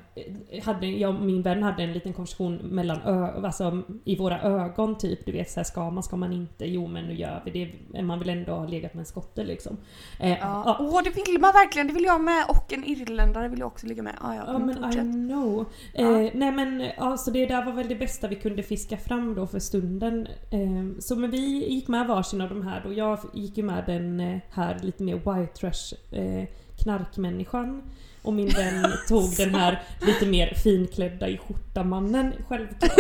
hade, 0.63 0.87
jag 0.87 1.15
och 1.15 1.21
min 1.21 1.43
vän 1.43 1.63
hade 1.63 1.83
en 1.83 1.93
liten 1.93 2.13
konversation 2.13 2.55
mellan 2.57 3.01
ö, 3.03 3.47
alltså, 3.47 3.83
i 4.05 4.17
våra 4.17 4.41
ögon 4.43 4.99
typ. 4.99 5.27
Du 5.27 5.33
vet 5.33 5.51
så 5.51 5.61
här, 5.61 5.65
ska 5.65 5.91
man, 5.91 6.03
ska 6.03 6.17
man 6.17 6.33
inte? 6.33 6.67
Jo 6.67 6.87
men 6.87 7.05
nu 7.05 7.15
gör 7.15 7.43
vi 7.45 7.51
det. 7.93 8.03
Man 8.03 8.19
vill 8.19 8.29
ändå 8.29 8.53
ha 8.53 8.67
legat 8.67 8.95
med 8.95 9.01
en 9.01 9.07
skotte 9.07 9.45
liksom. 9.45 9.77
Eh, 10.21 10.31
Ja. 10.31 10.37
ja. 10.41 10.77
Åh 10.81 11.01
det 11.05 11.11
vill 11.11 11.41
man 11.41 11.53
verkligen, 11.53 11.87
det 11.87 11.93
vill 11.95 12.05
jag 12.05 12.21
med 12.21 12.45
och 12.49 12.73
en 12.73 12.85
irländare 12.85 13.49
vill 13.49 13.59
jag 13.59 13.67
också 13.67 13.87
ligga 13.87 14.03
med. 14.03 14.15
Ah, 14.21 14.35
ja, 14.35 14.43
Ja 14.47 14.53
men 14.59 14.67
men 14.67 14.71
I 14.79 14.83
fortsätt. 14.83 15.03
know. 15.03 15.65
Ja. 15.95 16.21
Eh, 16.23 16.31
nej 16.35 16.53
men 16.53 16.83
alltså 16.99 17.31
det 17.31 17.47
där 17.47 17.65
var 17.65 17.73
väl 17.73 17.89
det 17.89 17.95
bästa 17.95 18.29
vi 18.29 18.35
kunde 18.37 18.63
fiska 18.63 18.97
fram 18.97 19.35
då 19.35 19.47
för 19.47 19.59
stunden. 19.59 20.27
Eh, 20.51 21.01
så 21.01 21.17
men 21.17 21.31
vi 21.31 21.69
gick 21.75 21.89
med 21.89 22.07
varsin 22.07 22.41
av 22.41 22.49
de 22.49 22.63
här 22.63 22.83
då. 22.85 22.93
Jag 22.93 23.19
gick 23.35 23.57
ju 23.57 23.63
med 23.63 23.85
den 23.87 24.21
eh, 24.21 24.39
här 24.51 24.79
lite 24.83 25.03
mer 25.03 25.15
white 25.15 25.53
trash 25.55 25.95
eh, 26.19 26.45
knarkmänniskan. 26.83 27.83
Och 28.23 28.33
min 28.33 28.49
vän 28.49 28.93
tog 29.09 29.37
den 29.37 29.55
här 29.55 29.83
lite 30.01 30.27
mer 30.27 30.55
finklädda 30.55 31.29
i 31.29 31.39
skjorta-mannen 31.39 32.33
självklart. 32.49 32.93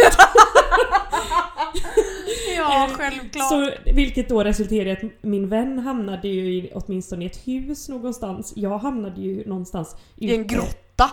Ja 2.56 2.88
Eh, 2.90 2.96
självklart. 2.96 3.48
Så, 3.48 3.70
vilket 3.84 4.28
då 4.28 4.44
resulterade 4.44 4.90
i 4.90 4.92
att 4.92 5.22
min 5.22 5.48
vän 5.48 5.78
hamnade 5.78 6.28
ju 6.28 6.54
i, 6.54 6.70
åtminstone 6.74 7.24
i 7.24 7.26
ett 7.26 7.48
hus 7.48 7.88
någonstans. 7.88 8.52
Jag 8.56 8.78
hamnade 8.78 9.20
ju 9.20 9.48
någonstans 9.48 9.96
I 10.16 10.34
en 10.34 10.46
grotta. 10.46 11.10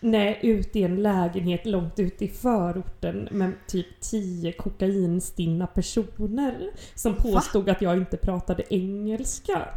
Nej, 0.00 0.38
ute 0.42 0.78
i 0.78 0.82
en 0.82 1.02
lägenhet 1.02 1.66
långt 1.66 1.98
ute 1.98 2.24
i 2.24 2.28
förorten 2.28 3.28
med 3.30 3.52
typ 3.66 4.00
10 4.00 4.52
kokainstinna 4.52 5.66
personer 5.66 6.70
som 6.94 7.14
påstod 7.14 7.68
att 7.68 7.82
jag 7.82 7.96
inte 7.96 8.16
pratade 8.16 8.62
engelska. 8.74 9.68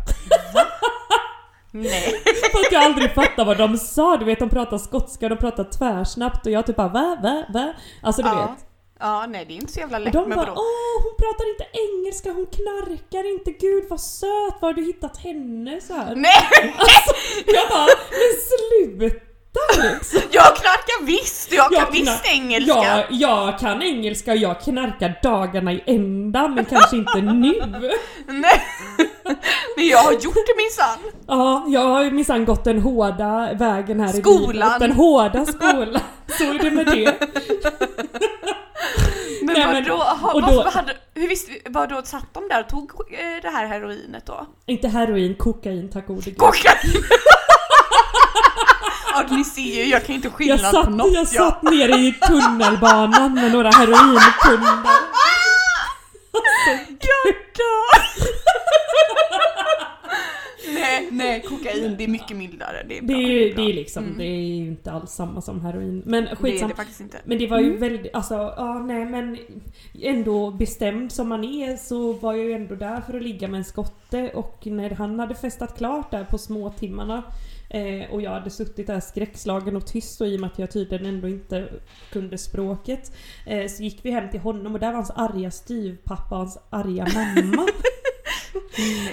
Nej. 1.72 2.22
För 2.52 2.60
att 2.60 2.72
jag 2.72 2.84
aldrig 2.84 3.14
fattade 3.14 3.48
vad 3.48 3.58
de 3.58 3.78
sa. 3.78 4.18
Du 4.18 4.26
vet, 4.26 4.40
de 4.40 4.50
pratar 4.50 4.78
skotska, 4.78 5.30
de 5.30 5.38
pratar 5.38 5.64
tvärsnabbt 5.64 6.46
och 6.46 6.52
jag 6.52 6.66
typ 6.66 6.76
bara 6.76 6.88
va, 6.88 7.18
va, 7.24 7.44
va? 7.54 7.74
Alltså 8.04 8.22
du 8.22 8.28
Ja. 8.30 8.36
vet. 8.58 8.64
Ja 9.00 9.26
nej 9.30 9.46
det 9.46 9.54
är 9.54 9.56
inte 9.56 9.74
så 9.74 9.80
jävla 9.80 9.98
Och 9.98 10.04
lätt 10.04 10.14
de 10.14 10.30
men 10.30 10.38
bara 10.38 10.52
åh 10.52 11.04
hon 11.04 11.16
pratar 11.18 11.50
inte 11.50 11.66
engelska, 11.88 12.32
hon 12.32 12.46
knarkar 12.46 13.32
inte, 13.34 13.52
gud 13.52 13.84
vad 13.90 14.00
söt, 14.02 14.28
var 14.62 14.70
har 14.70 14.74
du 14.74 14.86
hittat 14.86 15.18
henne? 15.18 15.82
Så 15.82 15.94
här. 15.94 16.16
Nej! 16.16 16.74
Alltså, 16.78 17.14
jag 17.46 17.70
bara, 17.70 17.88
men 18.12 18.32
sluta 18.50 19.27
liksom. 19.78 20.20
Jag 20.32 20.56
knarkar 20.56 21.06
visst! 21.06 21.52
Jag 21.54 21.72
kan 21.72 21.80
Jag 21.80 21.92
visst 21.92 22.24
knar- 22.24 22.34
engelska! 22.34 22.74
Ja, 22.74 23.04
jag 23.10 23.60
kan 23.60 23.82
engelska 23.84 24.32
och 24.32 24.38
jag 24.38 24.62
knarkar 24.62 25.20
dagarna 25.24 25.74
i 25.74 25.84
ända 25.86 26.48
men 26.48 26.66
kanske 26.66 26.96
inte 26.96 27.18
nu. 27.22 27.54
Nej. 28.28 28.62
Men 29.76 29.88
jag 29.88 29.98
har 29.98 30.12
gjort 30.12 30.34
det 30.48 30.56
minsann! 30.58 31.00
Ja, 31.28 31.66
jag 31.68 31.82
har 31.82 32.12
minsann 32.12 32.46
gått 32.46 32.64
den 32.64 32.82
hårda 32.82 33.50
vägen 33.54 34.00
här 34.00 34.18
i 34.18 34.22
Skolan. 34.22 34.54
livet. 34.54 34.80
Den 34.80 34.92
hårda 34.92 35.46
skolan. 35.46 36.00
Så 36.38 36.44
är 36.44 36.60
det 36.60 36.72
med 36.72 36.86
det. 36.86 37.14
Men 39.42 39.54
Nej, 39.54 39.66
men- 39.68 39.84
vadå? 39.84 40.02
Aha, 40.02 40.34
och 40.34 40.42
då- 40.42 40.70
hade, 40.70 40.94
hur 41.14 41.28
visste 41.28 41.52
vi, 41.52 41.62
vadå 41.70 42.02
satt 42.04 42.34
de 42.34 42.48
där 42.50 42.60
och 42.64 42.70
tog 42.70 42.92
eh, 43.12 43.42
det 43.42 43.50
här 43.50 43.68
heroinet 43.68 44.26
då? 44.26 44.46
Inte 44.66 44.88
heroin, 44.88 45.36
kokain 45.36 45.90
tack 45.90 46.08
gode 46.08 46.22
gud. 46.22 46.38
Kokain! 46.38 46.94
Ja 49.30 49.36
ni 49.38 49.44
ser 49.44 49.62
ju, 49.62 49.84
jag 49.84 50.06
kan 50.06 50.16
inte 50.16 50.28
Jag 50.28 50.34
skillnad 50.36 50.60
på 50.60 50.66
satt, 50.84 50.90
något 50.92 51.14
jag 51.14 51.28
satt 51.28 51.64
nere 51.64 51.92
i 52.00 52.14
tunnelbanan 52.28 53.34
med 53.34 53.52
några 53.52 53.70
heroinkunder. 53.72 54.92
Jag 57.00 57.34
dör! 57.58 58.28
nej, 60.74 61.08
nej, 61.12 61.42
kokain 61.42 61.96
det 61.98 62.04
är 62.04 62.08
mycket 62.08 62.38
mildare. 62.38 62.86
Det 62.90 62.98
är 62.98 63.02
Det 63.02 63.08
bra. 63.08 63.18
är 63.18 63.22
ju 63.22 63.54
bra. 63.54 63.64
det 63.64 63.72
är 63.72 63.74
liksom, 63.76 64.04
Mm. 64.04 64.18
det 64.18 64.24
är 64.26 64.56
ju 64.56 64.68
inte 64.68 64.92
alls 64.92 65.12
samma 65.12 65.42
som 65.42 65.62
heroin. 65.62 66.04
Men 66.06 66.24
Det 66.24 66.32
är 66.32 66.36
skitsamma. 66.36 66.74
det. 66.98 67.22
Men 67.26 67.38
det 67.38 67.48
var 67.48 67.60
ju 67.60 67.78
väldigt, 67.78 68.16
alltså 68.16 68.34
ja 68.58 68.80
nej 68.80 69.06
men 69.06 69.38
ändå 70.02 70.52
bestämd 70.52 71.12
som 71.12 71.30
man 71.30 71.44
är 71.44 71.78
så 71.78 72.14
var 72.14 72.34
jag 72.34 72.46
ju 72.46 72.54
ändå 72.54 72.76
där 72.76 73.02
för 73.02 73.18
att 73.18 73.24
ligga 73.24 73.48
med 73.48 73.58
en 73.58 73.64
skotte 73.66 74.30
och 74.34 74.60
när 74.66 74.90
han 74.90 75.20
hade 75.20 75.36
festat 75.36 75.78
klart 75.78 76.12
där 76.12 76.24
på 76.24 76.38
små 76.38 76.70
timmarna 76.70 77.24
eh, 77.70 78.12
och 78.12 78.22
jag 78.22 78.32
hade 78.32 78.50
suttit 78.50 78.88
där 78.88 79.00
skräckslagen 79.00 79.76
och 79.76 79.88
tyst 79.88 80.22
och 80.22 80.28
i 80.28 80.36
och 80.36 80.40
med 80.40 80.50
att 80.52 80.60
jag 80.60 80.72
tydligen 80.72 81.06
ändå 81.06 81.28
inte 81.28 81.70
kunde 82.12 82.38
språket 82.38 83.12
eh, 83.46 83.68
så 83.68 83.84
gick 83.84 84.06
vi 84.06 84.12
hem 84.12 84.30
till 84.30 84.40
honom 84.40 84.74
och 84.74 84.80
där 84.80 84.88
var 84.88 84.94
hans 84.94 85.12
arga 85.12 85.52
styvpappa 85.52 86.36
och 86.36 86.38
hans 86.38 86.58
arga 86.70 87.08
mamma. 87.14 87.68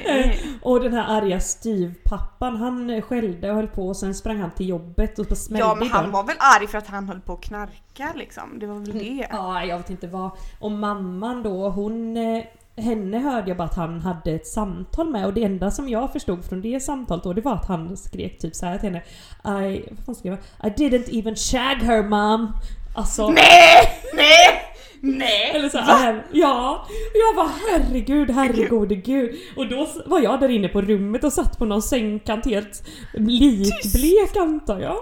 Nej. 0.05 0.40
och 0.62 0.81
den 0.81 0.93
här 0.93 1.17
arga 1.17 1.40
styvpappan 1.40 2.57
han 2.57 3.03
skällde 3.03 3.51
och 3.51 3.57
höll 3.57 3.67
på 3.67 3.88
och 3.88 3.97
sen 3.97 4.14
sprang 4.14 4.40
han 4.40 4.51
till 4.51 4.69
jobbet 4.69 5.19
och 5.19 5.38
smällde 5.38 5.67
Ja 5.67 5.75
men 5.75 5.88
han 5.88 6.11
var 6.11 6.25
väl 6.25 6.37
arg 6.38 6.67
för 6.67 6.79
att 6.79 6.87
han 6.87 7.09
höll 7.09 7.21
på 7.21 7.33
att 7.33 7.43
knarka 7.43 8.12
liksom. 8.14 8.59
Det 8.59 8.67
var 8.67 8.75
väl 8.79 8.93
det. 8.93 9.27
Ja, 9.31 9.64
jag 9.64 9.77
vet 9.77 9.90
inte 9.90 10.07
vad. 10.07 10.31
Och 10.59 10.71
mamman 10.71 11.43
då, 11.43 11.69
hon... 11.69 12.17
Henne 12.77 13.19
hörde 13.19 13.49
jag 13.49 13.57
bara 13.57 13.69
att 13.69 13.77
han 13.77 14.01
hade 14.01 14.31
ett 14.31 14.47
samtal 14.47 15.11
med 15.11 15.27
och 15.27 15.35
det 15.35 15.45
enda 15.45 15.71
som 15.71 15.89
jag 15.89 16.13
förstod 16.13 16.45
från 16.45 16.63
det 16.63 16.81
samtalet 16.81 17.25
då 17.25 17.33
det 17.33 17.41
var 17.41 17.55
att 17.55 17.67
han 17.67 17.97
skrek 17.97 18.39
typ 18.39 18.55
så 18.55 18.67
här 18.67 18.79
till 18.79 18.89
henne 18.89 19.69
I... 19.69 19.89
Vad 19.91 20.05
fan 20.07 20.15
skrev 20.15 20.39
han? 20.59 20.71
I 20.71 20.75
didn't 20.75 21.19
even 21.19 21.37
shag 21.37 21.77
her 21.77 22.03
mom. 22.03 22.53
Alltså... 22.95 23.29
Nej! 23.29 24.01
Nej! 24.15 24.74
Nej! 25.05 25.51
Eller 25.55 25.69
så 25.69 25.79
här, 25.79 26.23
ja. 26.33 26.87
Och 26.88 27.17
jag 27.19 27.35
var 27.35 27.51
herregud, 27.69 28.31
herregode 28.31 28.95
gud. 28.95 29.35
Och 29.57 29.69
då 29.69 29.88
var 30.07 30.21
jag 30.21 30.40
där 30.40 30.49
inne 30.49 30.69
på 30.69 30.81
rummet 30.83 31.25
och 31.25 31.33
satt 31.33 31.59
på 31.59 31.64
någon 31.64 31.83
sängkant 31.83 32.47
helt 32.47 32.83
likblek 33.14 34.37
antar 34.37 34.81
jag. 34.81 34.97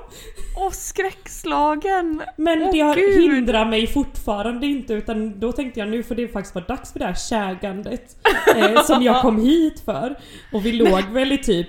Åh 0.58 0.70
skräckslagen! 0.70 2.22
Men 2.36 2.62
Åh, 2.62 2.68
det 2.72 2.80
har 2.80 2.94
Gud. 2.94 3.22
hindrar 3.34 3.64
mig 3.64 3.86
fortfarande 3.86 4.66
inte 4.66 4.94
utan 4.94 5.40
då 5.40 5.52
tänkte 5.52 5.80
jag 5.80 5.88
nu 5.88 6.02
får 6.02 6.14
det 6.14 6.28
faktiskt 6.28 6.54
vara 6.54 6.64
dags 6.64 6.92
för 6.92 6.98
det 6.98 7.06
här 7.06 7.14
kägandet 7.14 8.16
eh, 8.56 8.82
som 8.82 9.02
jag 9.02 9.22
kom 9.22 9.40
hit 9.40 9.82
för. 9.84 10.18
Och 10.52 10.66
vi 10.66 10.72
låg 10.72 11.02
väl 11.12 11.32
i 11.32 11.38
typ 11.38 11.68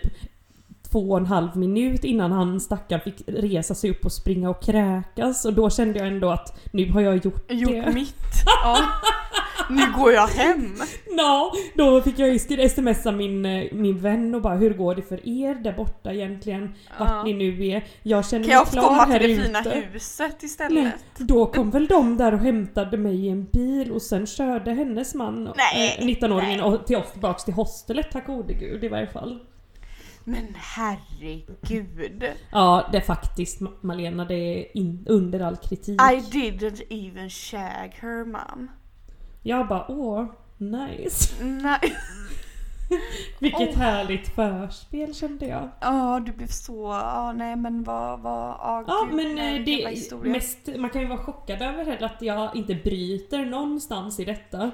två 0.94 1.10
och 1.12 1.18
en 1.18 1.26
halv 1.26 1.58
minut 1.58 2.04
innan 2.04 2.32
han 2.32 2.60
stackaren 2.60 3.02
fick 3.02 3.24
resa 3.28 3.76
sig 3.76 3.90
upp 3.92 4.06
och 4.06 4.12
springa 4.12 4.50
och 4.50 4.64
kräkas 4.64 5.46
och 5.46 5.54
då 5.54 5.70
kände 5.70 6.00
jag 6.00 6.08
ändå 6.08 6.30
att 6.30 6.60
nu 6.72 6.92
har 6.92 7.02
jag 7.02 7.16
gjort 7.26 7.52
Gjort 7.52 7.72
det. 7.72 7.92
mitt. 7.94 8.16
Ja. 8.64 8.78
Nu 9.70 9.82
går 9.98 10.12
jag 10.14 10.28
hem. 10.28 10.76
Ja, 11.18 11.52
då 11.76 12.02
fick 12.02 12.20
jag 12.20 12.30
ju 12.34 12.70
smsa 12.70 13.12
min, 13.12 13.46
eh, 13.46 13.64
min 13.72 13.98
vän 14.00 14.36
och 14.36 14.42
bara 14.42 14.56
hur 14.56 14.74
går 14.74 14.96
det 14.96 15.02
för 15.02 15.30
er 15.30 15.56
där 15.56 15.74
borta 15.74 16.14
egentligen? 16.14 16.74
Vart 17.00 17.10
Ja. 17.10 17.24
ni 17.24 17.34
nu 17.34 17.68
är. 17.68 17.84
Jag 18.04 18.26
känner 18.30 18.44
Kan 18.44 18.48
mig 18.50 18.56
jag 18.56 18.68
få 18.68 18.72
klar 18.74 18.84
komma 18.84 19.06
här 19.06 19.20
till 19.20 19.38
det 19.38 19.44
fina 19.44 19.60
ute. 19.62 19.84
huset 19.94 20.44
istället? 20.44 20.84
Nej, 20.84 20.92
då 21.18 21.46
kom 21.46 21.70
väl 21.72 21.88
de 21.88 22.18
där 22.18 22.34
och 22.34 22.40
hämtade 22.40 22.98
mig 22.98 23.26
i 23.26 23.30
en 23.30 23.46
bil 23.46 23.92
och 23.92 24.02
sen 24.02 24.28
körde 24.28 24.72
hennes 24.72 25.16
man, 25.16 25.44
Nej, 25.58 25.98
eh, 26.00 26.06
19-åringen, 26.06 26.58
nej. 26.60 26.62
och 26.62 26.86
till 26.88 26.96
oss 26.98 27.12
tillbaks 27.12 27.44
till 27.44 27.54
hostelet, 27.54 28.12
tack 28.12 28.28
gode 28.28 28.54
gud 28.54 28.84
i 28.84 28.88
varje 28.88 29.08
fall. 29.08 29.40
Men 30.24 30.48
herregud. 30.56 32.24
Ja, 32.52 32.90
det 32.92 32.98
är 32.98 33.02
faktiskt 33.02 33.62
Ma- 33.62 33.78
Malena, 33.82 34.26
det 34.26 34.36
är 34.36 34.78
in, 34.78 35.06
under 35.10 35.40
all 35.40 35.58
kritik. 35.58 36.02
I 36.02 36.16
didn't 36.16 36.82
even 36.90 37.30
shag 37.30 37.92
her 38.02 38.26
mom. 38.26 38.72
Jag 39.42 39.68
bara 39.68 39.86
åh, 39.92 40.26
nice. 40.58 41.44
Nej. 41.44 41.80
Vilket 43.40 43.70
Oh. 43.70 43.76
härligt 43.78 44.28
förspel 44.36 45.16
kände 45.16 45.46
jag. 45.46 45.70
Ja, 45.82 46.22
du 46.26 46.32
blev 46.32 46.48
så... 46.48 46.84
Ja, 46.84 47.34
nej 47.36 47.56
men 47.56 47.84
vad... 47.84 48.20
vad 48.20 48.34
ja, 48.34 48.84
Ja 48.88 49.08
gud, 49.10 49.16
men 49.16 49.36
nej, 49.36 49.58
eh, 49.58 49.64
det, 50.22 50.30
mest, 50.30 50.70
man 50.78 50.90
kan 50.90 51.02
ju 51.02 51.08
vara 51.08 51.20
chockad 51.20 51.62
över 51.62 52.04
att 52.04 52.22
jag 52.22 52.56
inte 52.56 52.76
bryter 52.76 53.46
någonstans 53.46 54.20
i 54.20 54.26
detta. 54.26 54.72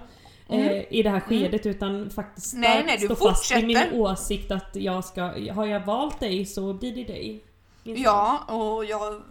Mm. 0.50 0.68
Eh, 0.68 0.84
I 0.90 1.04
det 1.04 1.10
här 1.10 1.20
skedet 1.20 1.66
utan 1.66 2.10
faktiskt 2.10 2.54
Nej, 2.54 2.84
nej, 2.86 2.98
du 2.98 3.06
står 3.06 3.16
fast 3.16 3.56
vid 3.56 3.68
min 3.68 3.94
åsikt 3.94 4.52
att 4.52 4.70
jag 4.74 5.06
ska, 5.06 5.22
har 5.54 5.66
jag 5.66 5.86
valt 5.86 6.20
dig 6.20 6.46
så 6.46 6.74
blir 6.74 6.96
det 6.96 7.04
dig. 7.04 7.44
Ja, 7.84 8.44
och 8.48 8.86
jag 8.86 9.22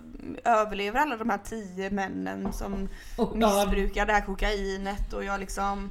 överlever 0.44 1.00
alla 1.00 1.16
de 1.16 1.31
här 1.31 1.40
tio 1.44 1.90
männen 1.90 2.52
som 2.52 2.88
Och, 3.16 3.37
ja, 3.40 3.64
missbrukar 3.64 4.07
det 4.07 4.12
här 4.12 4.26
kokainet 4.26 5.12
och 5.12 5.24
jag 5.24 5.40
liksom 5.40 5.90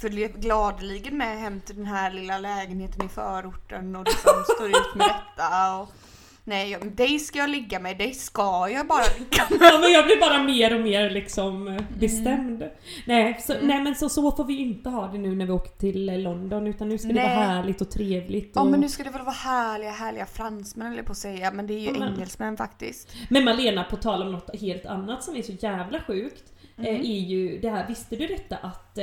följer 0.00 0.28
gladeligen 0.28 1.18
med 1.18 1.38
hem 1.38 1.60
till 1.60 1.76
den 1.76 1.86
här 1.86 2.10
lilla 2.10 2.38
lägenheten 2.38 3.06
i 3.06 3.08
förorten 3.08 3.96
och 3.96 4.04
liksom 4.04 4.32
står 4.54 4.68
ut 4.68 4.94
med 4.94 5.06
detta. 5.06 5.76
Och, 5.76 5.88
nej, 6.48 6.70
jag, 6.70 6.92
dig 6.92 7.18
ska 7.18 7.38
jag 7.38 7.50
ligga 7.50 7.80
med, 7.80 7.98
dig 7.98 8.14
ska 8.14 8.68
jag 8.68 8.86
bara 8.86 9.02
ligga 9.18 9.44
med. 9.50 9.72
ja 9.72 9.78
men 9.80 9.92
jag 9.92 10.04
blir 10.04 10.20
bara 10.20 10.42
mer 10.42 10.74
och 10.74 10.80
mer 10.80 11.10
liksom 11.10 11.68
eh, 11.68 11.82
bestämd. 11.98 12.64
Nej, 13.06 13.38
så, 13.46 13.54
nej 13.62 13.80
men 13.82 13.94
så, 13.94 14.08
så 14.08 14.32
får 14.32 14.44
vi 14.44 14.56
inte 14.58 14.90
ha 14.90 15.06
det 15.08 15.18
nu 15.18 15.34
när 15.36 15.46
vi 15.46 15.52
åker 15.52 15.70
till 15.78 16.08
eh, 16.08 16.18
London 16.18 16.66
utan 16.66 16.88
nu 16.88 16.98
ska 16.98 17.08
det 17.08 17.14
Nej. 17.14 17.36
vara 17.36 17.46
härligt 17.46 17.80
och 17.80 17.90
trevligt. 17.90 18.52
Ja 18.54 18.60
Och... 18.60 18.66
men 18.66 18.80
nu 18.80 18.88
ska 18.88 19.04
det 19.04 19.10
väl 19.10 19.22
vara 19.22 19.34
härliga, 19.34 19.90
härliga 19.90 20.26
fransmän 20.26 20.92
eller 20.92 21.02
på 21.02 21.12
att 21.12 21.18
säga, 21.18 21.50
men 21.50 21.66
det 21.66 21.74
är 21.74 21.78
ju 21.78 21.98
Ja, 21.98 22.06
engelsmän 22.06 22.56
faktiskt. 22.56 23.12
Men 23.28 23.44
Malena, 23.44 23.84
på 23.84 23.96
tal 23.96 24.22
om 24.22 24.32
något 24.32 24.60
helt 24.60 24.86
annat 24.86 25.24
som 25.24 25.36
är 25.36 25.42
så 25.42 25.52
jävla 25.52 26.00
sjukt. 26.00 26.52
Mm. 26.78 26.94
eh, 26.94 27.00
Är 27.00 27.20
ju 27.20 27.58
det 27.58 27.70
här, 27.70 27.86
visste 27.88 28.16
du 28.16 28.26
detta 28.26 28.56
att, 28.56 28.98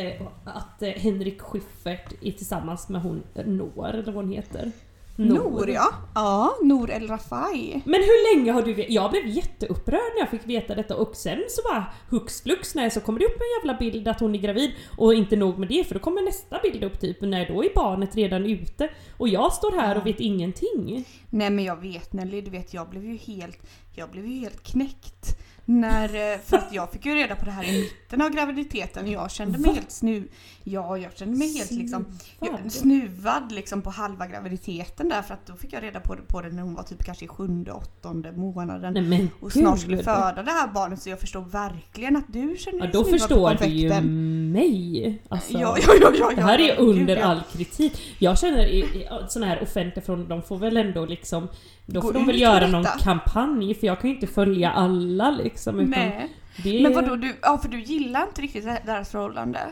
att 0.45 0.83
Henrik 0.97 1.41
Schyffert 1.41 2.13
är 2.21 2.31
tillsammans 2.31 2.89
med 2.89 3.01
hon 3.01 3.23
Nour, 3.45 3.87
eller 3.89 4.03
vad 4.11 4.15
hon 4.15 4.31
heter? 4.31 4.71
Nour 5.17 5.69
ja. 5.69 5.93
Ja, 6.15 6.55
Nour 6.61 6.91
El 6.91 7.07
Rafai. 7.07 7.81
Men 7.85 8.01
hur 8.01 8.35
länge 8.35 8.51
har 8.51 8.61
du 8.61 8.85
Jag 8.89 9.11
blev 9.11 9.27
jätteupprörd 9.27 10.13
när 10.15 10.19
jag 10.19 10.29
fick 10.29 10.47
veta 10.47 10.75
detta 10.75 10.95
och 10.95 11.15
sen 11.15 11.43
så 11.49 11.61
bara 11.69 11.85
hux 12.09 12.41
flux 12.41 12.75
nej 12.75 12.91
så 12.91 13.01
kommer 13.01 13.19
det 13.19 13.25
upp 13.25 13.41
en 13.41 13.69
jävla 13.69 13.79
bild 13.79 14.07
att 14.07 14.19
hon 14.19 14.35
är 14.35 14.39
gravid 14.39 14.71
och 14.97 15.13
inte 15.13 15.35
nog 15.35 15.59
med 15.59 15.67
det 15.67 15.87
för 15.87 15.93
då 15.93 15.99
kommer 15.99 16.21
nästa 16.21 16.59
bild 16.63 16.83
upp 16.83 16.99
typ 16.99 17.21
när 17.21 17.47
då 17.47 17.63
är 17.63 17.69
barnet 17.75 18.15
redan 18.15 18.45
ute 18.45 18.89
och 19.17 19.29
jag 19.29 19.53
står 19.53 19.71
här 19.71 19.97
och 19.97 20.05
vet 20.05 20.19
ingenting. 20.19 21.05
Nej 21.29 21.49
men 21.49 21.65
jag 21.65 21.81
vet 21.81 22.13
Nelly, 22.13 22.41
du 22.41 22.51
vet 22.51 22.73
jag 22.73 22.89
blev 22.89 23.05
ju 23.05 23.17
helt, 23.17 23.59
jag 23.95 24.09
blev 24.09 24.27
ju 24.27 24.39
helt 24.39 24.63
knäckt. 24.63 25.37
När, 25.65 26.33
eh, 26.33 26.39
för 26.39 26.57
att 26.57 26.73
jag 26.73 26.91
fick 26.91 27.05
ju 27.05 27.15
reda 27.15 27.35
på 27.35 27.45
det 27.45 27.51
här 27.51 27.63
i 27.63 27.81
mitten 27.81 28.21
av 28.21 28.29
graviditeten. 28.29 29.11
Jag 29.11 29.31
kände 29.31 29.57
mig 29.57 29.67
Va? 29.67 29.73
helt 29.75 29.91
snu... 29.91 30.27
Ja, 30.63 30.97
jag 30.97 31.17
kände 31.17 31.37
mig 31.37 31.57
helt 31.57 31.71
liksom 31.71 32.05
Snuvad? 32.39 32.59
jag, 32.63 32.71
snuvad 32.71 33.51
liksom 33.51 33.81
på 33.81 33.89
halva 33.89 34.27
graviditeten 34.27 35.09
där 35.09 35.21
för 35.21 35.33
att 35.33 35.45
då 35.45 35.53
fick 35.53 35.73
jag 35.73 35.83
reda 35.83 35.99
på 35.99 36.15
det, 36.15 36.21
på 36.21 36.41
det 36.41 36.49
när 36.49 36.63
hon 36.63 36.73
var 36.73 36.83
typ 36.83 37.03
kanske 37.03 37.25
i 37.25 37.27
sjunde, 37.27 37.71
åttonde 37.71 38.31
månaden. 38.31 38.93
Nej 38.93 39.03
men 39.03 39.29
och 39.39 39.51
snart 39.51 39.79
skulle 39.79 40.03
föda 40.03 40.43
det 40.43 40.51
här 40.51 40.67
barnet 40.67 41.01
så 41.01 41.09
jag 41.09 41.19
förstår 41.19 41.41
verkligen 41.41 42.15
att 42.15 42.33
du 42.33 42.55
känner 42.59 42.79
Ja 42.79 42.83
dig 42.83 42.93
då 42.93 43.03
snuvad 43.03 43.19
på 43.19 43.19
förstår 43.19 43.57
du 43.59 43.65
ju 43.65 44.01
mig. 44.01 45.21
Alltså. 45.29 45.53
Ja, 45.53 45.77
ja, 45.87 45.93
ja, 46.01 46.11
ja, 46.19 46.31
Det 46.35 46.41
här 46.41 46.59
är 46.59 46.67
ja, 46.67 46.75
under 46.75 47.17
ja. 47.17 47.25
all 47.25 47.41
kritik. 47.51 48.01
Jag 48.19 48.39
känner 48.39 48.65
i, 48.65 48.79
i, 48.79 49.07
såna 49.29 49.45
här 49.45 49.63
offentliga 49.63 50.05
från 50.05 50.27
de 50.27 50.43
får 50.43 50.57
väl 50.57 50.77
ändå 50.77 51.05
liksom 51.05 51.47
Då 51.85 52.01
får 52.01 52.13
de 52.13 52.25
väl 52.25 52.41
göra 52.41 52.67
någon 52.67 52.85
kampanj 52.99 53.73
för 53.75 53.87
jag 53.87 53.99
kan 54.01 54.09
ju 54.09 54.15
inte 54.15 54.27
följa 54.27 54.71
alla 54.71 55.31
liksom. 55.31 55.79
Utan 55.79 55.89
Nej. 55.89 56.29
det... 56.63 56.83
Men 56.83 56.93
vadå, 56.93 57.15
du, 57.15 57.35
ja 57.41 57.57
för 57.57 57.69
du 57.69 57.79
gillar 57.81 58.23
inte 58.23 58.41
riktigt 58.41 58.63
deras 58.85 59.11
förhållande? 59.11 59.59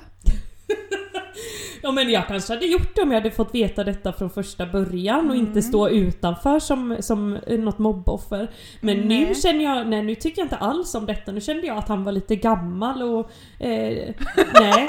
Ja 1.82 1.92
men 1.92 2.10
jag 2.10 2.28
kanske 2.28 2.54
hade 2.54 2.66
gjort 2.66 2.96
det 2.96 3.02
om 3.02 3.12
jag 3.12 3.20
hade 3.20 3.32
fått 3.32 3.56
veta 3.56 3.84
detta 3.84 4.14
från 4.14 4.30
första 4.30 4.66
början 4.66 5.30
och 5.30 5.36
Mm. 5.36 5.48
inte 5.48 5.62
stå 5.62 5.90
utanför 5.90 6.60
som, 6.60 6.98
som 7.00 7.40
något 7.48 7.78
mobboffer. 7.80 8.52
Men 8.82 8.98
nu 8.98 9.26
Nej. 9.26 9.36
känner 9.36 9.64
jag, 9.64 9.88
nej 9.88 10.04
nu 10.04 10.16
tycker 10.16 10.42
jag 10.42 10.46
inte 10.46 10.56
alls 10.58 10.96
om 10.96 11.06
detta. 11.06 11.32
Nu 11.32 11.42
kände 11.42 11.68
jag 11.68 11.78
att 11.78 11.88
han 11.88 12.04
var 12.04 12.12
lite 12.12 12.36
gammal 12.36 13.02
och... 13.02 13.32
Eh, 13.60 14.14
nej, 14.54 14.88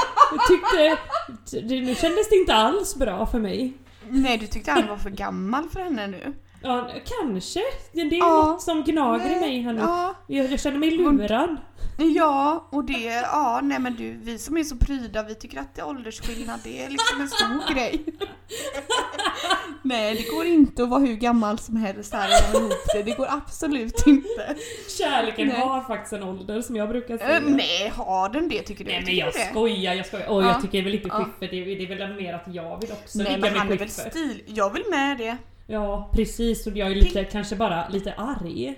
tyckte... 0.49 0.99
Det, 1.69 1.81
nu 1.81 1.95
kändes 1.95 2.29
det 2.31 2.37
inte 2.37 2.55
alls 2.55 2.97
bra 2.97 3.27
för 3.27 3.39
mig. 3.39 3.73
Nej, 4.09 4.39
du 4.39 4.47
tyckte 4.47 4.71
han 4.71 4.89
var 4.89 4.97
för 4.97 5.11
gammal 5.11 5.69
för 5.73 5.81
henne 5.81 6.07
nu? 6.07 6.33
Ja, 6.65 6.91
kanske. 7.21 7.61
Det 7.93 8.01
är 8.01 8.15
Ja. 8.19 8.43
något 8.43 8.63
som 8.63 8.83
gnager 8.85 9.37
i 9.37 9.41
mig 9.41 9.61
här 9.61 9.73
nu. 9.73 9.81
Ja, 9.81 10.15
Jag, 10.27 10.53
jag 10.53 10.61
känner 10.61 10.79
mig 10.79 10.91
lurad. 10.91 11.57
ja, 11.99 12.69
och 12.73 12.85
det, 12.85 13.03
ja, 13.33 13.61
nej 13.63 13.79
men 13.79 13.95
du, 13.97 14.13
vi 14.23 14.39
som 14.39 14.57
är 14.57 14.65
så 14.65 14.77
pryda, 14.77 15.23
vi 15.23 15.35
tycker 15.35 15.59
att 15.61 15.75
det 15.75 15.81
är 15.81 15.87
åldersskillnad, 15.89 16.61
det 16.65 16.85
är 16.85 16.91
liksom 16.91 17.21
en 17.21 17.29
stor 17.29 17.75
grej. 17.75 18.05
nej, 19.83 20.15
det 20.15 20.37
går 20.37 20.45
inte 20.47 20.83
att 20.83 20.89
vara 20.89 21.01
hur 21.01 21.15
gammal 21.15 21.59
som 21.59 21.77
helst 21.77 22.13
här 22.15 22.29
och 22.55 22.61
ihop 22.61 22.73
det, 22.95 23.03
det 23.03 23.17
går 23.17 23.27
absolut 23.31 24.07
inte. 24.07 24.55
Kärleken 24.99 25.49
Nej. 25.49 25.57
har 25.61 25.81
faktiskt 25.81 26.13
en 26.13 26.23
ålder 26.23 26.63
som 26.63 26.77
jag 26.77 26.89
brukar 26.89 27.19
säga. 27.19 27.37
Äh, 27.37 27.43
nej, 27.47 27.93
har 27.97 28.29
den 28.29 28.49
det 28.49 28.63
tycker 28.63 28.85
du? 28.85 28.91
Nej 28.91 29.03
men 29.07 29.17
jag 29.17 29.33
det? 29.33 29.39
skojar, 29.51 29.95
jag 29.95 30.07
skojar. 30.07 30.29
Och 30.29 30.43
Ja. 30.43 30.47
jag 30.47 30.63
tycker 30.63 30.83
väl 30.83 30.95
inte. 30.95 31.11
Schyffert, 31.11 31.51
det, 31.51 31.73
är- 31.73 31.87
det 31.87 31.93
är 31.95 31.99
väl 31.99 32.17
mer 32.17 32.35
att 32.35 32.55
jag 32.55 32.81
vill 32.81 32.93
också 32.93 33.19
Nej 33.19 33.39
men 33.41 33.55
han 33.57 33.73
är 33.73 33.77
väl 33.77 33.91
stil, 33.91 34.43
jag 34.47 34.73
vill 34.73 34.85
med 34.91 35.19
det. 35.19 35.37
Ja 35.67 36.11
precis, 36.13 36.67
och 36.67 36.77
jag 36.77 36.91
är 36.91 36.95
lite, 36.95 37.25
kanske 37.25 37.57
bara 37.57 37.89
lite 37.89 38.15
arg. 38.15 38.75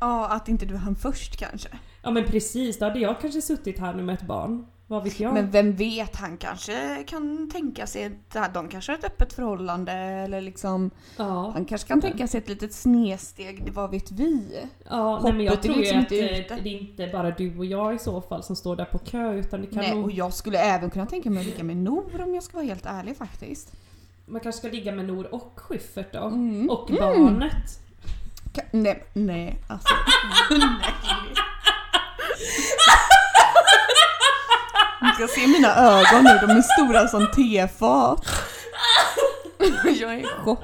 Ja, 0.00 0.28
att 0.28 0.48
inte 0.48 0.66
du 0.66 0.76
hann 0.76 0.96
först 0.96 1.36
kanske. 1.36 1.68
Ja 2.02 2.10
men 2.10 2.24
precis, 2.24 2.78
då 2.78 2.84
hade 2.84 2.98
jag 2.98 3.20
kanske 3.20 3.42
suttit 3.42 3.78
här 3.78 3.94
nu 3.94 4.02
med 4.02 4.14
ett 4.14 4.26
barn. 4.26 4.66
Vad 4.88 5.04
vet 5.04 5.20
jag? 5.20 5.34
Men 5.34 5.50
vem 5.50 5.72
vet, 5.72 6.16
han 6.16 6.36
kanske 6.36 7.04
kan 7.06 7.50
tänka 7.50 7.86
sig 7.86 8.18
att 8.32 8.54
de 8.54 8.68
kanske 8.68 8.92
har 8.92 8.98
ett 8.98 9.04
öppet 9.04 9.32
förhållande 9.32 9.92
eller 9.92 10.40
liksom 10.40 10.90
ja, 11.16 11.50
Han 11.54 11.64
kanske 11.64 11.88
kan 11.88 12.00
tänka 12.00 12.28
sig 12.28 12.38
ett 12.38 12.48
litet 12.48 12.72
snedsteg, 12.72 13.64
det 13.64 13.70
vad 13.70 13.90
vet 13.90 14.10
vi? 14.10 14.60
ja 14.90 15.20
nej, 15.22 15.32
men 15.32 15.44
jag 15.46 15.62
tror 15.62 15.74
liksom 15.74 15.98
att 15.98 16.12
inte 16.12 16.54
eh, 16.54 16.58
det 16.62 16.68
är 16.68 16.80
inte 16.80 17.06
bara 17.06 17.30
du 17.30 17.58
och 17.58 17.64
jag 17.64 17.94
i 17.94 17.98
så 17.98 18.20
fall 18.20 18.42
som 18.42 18.56
står 18.56 18.76
där 18.76 18.84
på 18.84 18.98
kö 18.98 19.34
utan 19.34 19.60
det 19.60 19.66
kan 19.66 19.78
Nej, 19.78 19.94
nog... 19.94 20.04
och 20.04 20.12
jag 20.12 20.32
skulle 20.32 20.58
även 20.58 20.90
kunna 20.90 21.06
tänka 21.06 21.30
mig 21.30 21.40
att 21.40 21.46
ligga 21.46 21.64
med 21.64 21.76
Nor 21.76 22.20
om 22.22 22.34
jag 22.34 22.42
ska 22.42 22.56
vara 22.56 22.66
helt 22.66 22.86
ärlig 22.86 23.16
faktiskt. 23.16 23.72
Man 24.26 24.40
kanske 24.40 24.58
ska 24.58 24.68
ligga 24.68 24.92
med 24.92 25.04
Nor 25.04 25.34
och 25.34 25.52
Schyffert 25.56 26.12
då. 26.12 26.24
Mm. 26.24 26.70
Och 26.70 26.90
Mm. 26.90 27.00
barnet. 27.02 27.80
Ka- 28.52 28.68
nej, 28.70 29.04
nej 29.12 29.56
alltså. 29.68 29.94
Ni 35.02 35.08
ska 35.14 35.26
se 35.28 35.46
mina 35.46 35.74
ögon 35.76 36.24
nu, 36.24 36.38
de 36.46 36.50
är 36.50 36.62
stora 36.62 37.08
som 37.08 37.26
tefat. 37.34 38.24
jag 40.00 40.14
är 40.14 40.18
i 40.18 40.24
chock. 40.44 40.58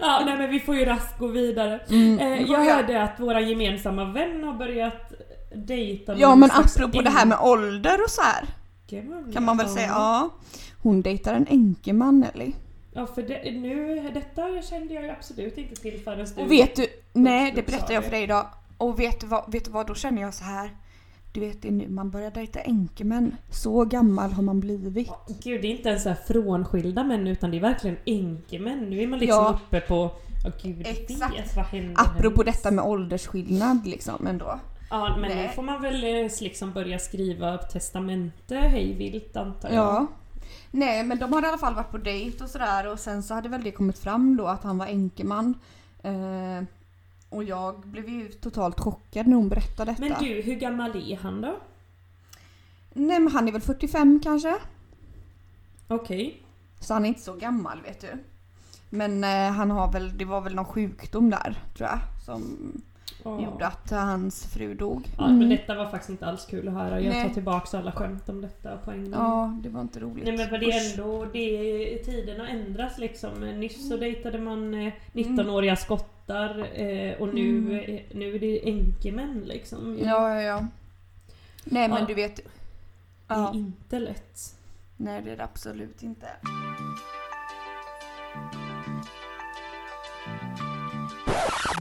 Ja, 0.00 0.22
nej 0.26 0.38
men 0.38 0.50
vi 0.50 0.60
får 0.60 0.76
ju 0.76 0.84
raskt 0.84 1.18
gå 1.18 1.26
vidare. 1.26 1.80
Mm, 1.90 2.18
Eh, 2.18 2.42
jag 2.50 2.64
hörde 2.64 3.02
att 3.02 3.20
våra 3.20 3.40
gemensamma 3.40 4.04
vän 4.04 4.44
har 4.44 4.52
börjat 4.54 5.12
dejta 5.54 6.14
Ja 6.16 6.34
men 6.34 6.50
apropå 6.50 7.02
det 7.02 7.10
här 7.10 7.26
med 7.26 7.38
ålder 7.40 8.02
och 8.04 8.10
så 8.10 8.22
här 8.22 8.46
kan 9.32 9.44
man 9.44 9.56
väl 9.56 9.68
säga, 9.68 9.86
ja. 9.86 10.30
Hon 10.82 11.02
dejtar 11.02 11.34
en 11.34 11.46
änkeman 11.50 12.20
Nelly. 12.20 12.52
Ja 12.92 13.06
för 13.06 13.22
det, 13.22 13.50
nu, 13.52 14.10
detta 14.14 14.62
kände 14.62 14.94
jag 14.94 15.04
ju 15.04 15.10
absolut 15.10 15.58
inte 15.58 15.74
till 15.74 16.00
förrän 16.04 16.26
du... 16.36 16.42
Och 16.42 16.50
vet 16.52 16.76
du, 16.76 16.86
nej 17.12 17.52
det 17.56 17.66
berättar 17.66 17.94
jag 17.94 18.04
för 18.04 18.10
dig 18.10 18.22
idag. 18.22 18.46
Och 18.78 19.00
vet 19.00 19.20
du 19.20 19.26
vad, 19.26 19.52
vet 19.52 19.64
du 19.64 19.70
vad 19.70 19.86
då 19.86 19.94
känner 19.94 20.22
jag 20.22 20.34
så 20.34 20.44
här. 20.44 20.70
Du 21.32 21.40
vet 21.40 21.62
det 21.62 21.68
är 21.68 21.72
nu 21.72 21.88
man 21.88 22.10
börjar 22.10 22.30
dejta 22.30 22.60
änkemän. 22.60 23.36
Så 23.50 23.84
gammal 23.84 24.32
har 24.32 24.42
man 24.42 24.60
blivit. 24.60 25.06
Ja, 25.08 25.26
Gud, 25.44 25.62
det 25.62 25.68
är 25.68 25.70
inte 25.76 25.88
ens 25.88 26.02
så 26.02 26.08
här 26.08 26.16
frånskilda 26.26 27.04
män 27.04 27.26
utan 27.26 27.50
det 27.50 27.56
är 27.56 27.60
verkligen 27.60 27.96
änkemän. 28.04 28.78
Nu 28.90 29.02
är 29.02 29.06
man 29.06 29.18
liksom 29.18 29.36
Ja. 29.44 29.60
uppe 29.66 29.80
på... 29.80 30.10
Ja 30.44 30.52
gud 30.62 30.86
Exakt. 30.86 31.34
vet 31.38 31.56
vad 31.56 31.64
händer 31.64 31.94
Apropå 32.02 32.42
hennes? 32.42 32.56
detta 32.56 32.70
med 32.70 32.84
åldersskillnad 32.84 33.86
liksom 33.86 34.26
ändå. 34.26 34.60
Ja 34.90 35.16
men 35.20 35.28
nu 35.30 35.34
Nej. 35.36 35.52
får 35.54 35.62
man 35.62 35.82
väl 35.82 36.04
eh, 36.04 36.30
liksom 36.40 36.72
börja 36.72 36.98
skriva 36.98 37.58
testamente 37.58 38.54
hej 38.56 38.94
vilt 38.94 39.36
antar 39.36 39.68
jag. 39.68 39.76
Ja. 39.76 40.06
Nej 40.70 41.04
men 41.04 41.18
de 41.18 41.32
har 41.32 41.42
i 41.42 41.46
alla 41.46 41.58
fall 41.58 41.74
varit 41.74 41.90
på 41.90 41.98
dejt 41.98 42.44
och 42.44 42.50
sådär 42.50 42.86
och 42.86 42.98
sen 42.98 43.22
så 43.22 43.34
hade 43.34 43.48
väl 43.48 43.62
det 43.62 43.70
kommit 43.70 43.98
fram 43.98 44.36
då 44.36 44.46
att 44.46 44.64
han 44.64 44.78
var 44.78 44.86
änkeman. 44.86 45.54
Eh, 46.02 46.62
och 47.28 47.44
jag 47.44 47.80
blev 47.80 48.08
ju 48.08 48.28
totalt 48.28 48.80
chockad 48.80 49.26
när 49.26 49.36
hon 49.36 49.48
berättade 49.48 49.92
detta. 49.92 50.02
Men 50.02 50.24
du, 50.24 50.42
hur 50.42 50.54
gammal 50.54 51.10
är 51.10 51.16
han 51.16 51.40
då? 51.40 51.56
Nej 52.92 53.20
men 53.20 53.32
han 53.32 53.48
är 53.48 53.52
väl 53.52 53.60
45 53.60 54.20
kanske? 54.22 54.56
Okej. 55.88 56.42
Så 56.80 56.94
han 56.94 57.04
är 57.04 57.08
inte 57.08 57.20
så 57.20 57.34
gammal 57.34 57.82
vet 57.82 58.00
du. 58.00 58.08
Men 58.90 59.24
eh, 59.24 59.50
han 59.52 59.70
har 59.70 59.92
väl, 59.92 60.18
det 60.18 60.24
var 60.24 60.40
väl 60.40 60.54
någon 60.54 60.64
sjukdom 60.64 61.30
där 61.30 61.62
tror 61.76 61.88
jag 61.88 61.98
som 62.24 62.72
Ja. 63.24 63.42
gjorde 63.42 63.66
att 63.66 63.90
hans 63.90 64.46
fru 64.46 64.74
dog. 64.74 65.08
Ja, 65.18 65.24
Mm. 65.24 65.38
men 65.38 65.48
detta 65.48 65.74
var 65.74 65.86
faktiskt 65.90 66.10
inte 66.10 66.26
alls 66.26 66.46
kul 66.46 66.68
att 66.68 66.74
höra. 66.74 67.00
Jag 67.00 67.10
Nej. 67.14 67.26
tar 67.28 67.34
tillbaks 67.34 67.74
alla 67.74 67.92
skämt 67.92 68.28
om 68.28 68.40
detta 68.40 68.76
på 68.76 68.90
en 68.90 69.04
gång. 69.10 69.12
Ja, 69.20 69.58
det 69.62 69.68
var 69.68 69.80
inte 69.80 70.00
roligt. 70.00 70.24
Nej 70.24 70.36
men 70.36 70.48
för 70.48 70.58
det 70.58 70.66
är 70.66 70.90
ändå, 70.92 71.24
det, 71.24 71.98
tiderna 72.04 72.48
ändras 72.48 72.98
liksom. 72.98 73.40
Nyss 73.40 73.88
så 73.88 73.94
Mm. 73.94 74.00
dejtade 74.00 74.38
man 74.38 74.74
eh, 74.74 74.92
19-åriga 75.12 75.76
skottar 75.76 76.58
eh, 76.80 77.12
och 77.20 77.34
nu, 77.34 77.58
Mm. 77.58 78.00
nu 78.14 78.34
är 78.34 78.38
det 78.38 78.68
änkemän 78.68 79.42
liksom. 79.46 79.98
Ja, 80.02 80.34
ja, 80.34 80.42
ja. 80.42 80.66
Nej 81.64 81.88
men 81.88 81.98
Ja. 82.00 82.04
du 82.06 82.14
vet. 82.14 82.36
Det 82.36 82.42
är 83.34 83.38
Ja. 83.38 83.52
inte 83.54 83.98
lätt. 83.98 84.54
Nej 84.96 85.22
det 85.24 85.30
är 85.32 85.36
det 85.36 85.44
absolut 85.44 86.02
inte. 86.02 86.26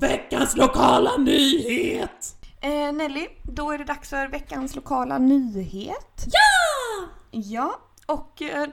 Veckans 0.02 0.56
lokala 0.56 1.18
nyhet! 1.18 2.36
Eh, 2.62 2.94
Nelly, 2.94 3.28
då 3.44 3.72
är 3.72 3.78
det 3.78 3.84
dags 3.84 4.10
för 4.10 4.28
veckans 4.28 4.76
lokala 4.76 5.18
nyhet. 5.18 6.26
Ja! 6.26 7.08
Ja, 7.32 7.80
och 8.06 8.42
eh, 8.42 8.68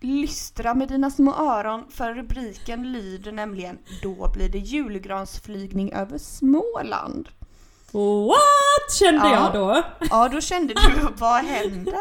lystra 0.00 0.74
med 0.74 0.88
dina 0.88 1.10
små 1.10 1.34
öron 1.34 1.84
för 1.90 2.14
rubriken 2.14 2.92
lyder 2.92 3.32
nämligen 3.32 3.78
Då 4.02 4.30
blir 4.34 4.48
det 4.48 4.58
julgransflygning 4.58 5.92
över 5.92 6.18
Småland. 6.18 7.28
What? 7.92 8.92
Kände 8.98 9.26
Ja. 9.28 9.34
jag 9.34 9.52
då. 9.52 9.82
Ja, 10.10 10.28
då 10.28 10.40
kände 10.40 10.74
du 10.74 10.80
vad 11.18 11.44
händer? 11.44 11.94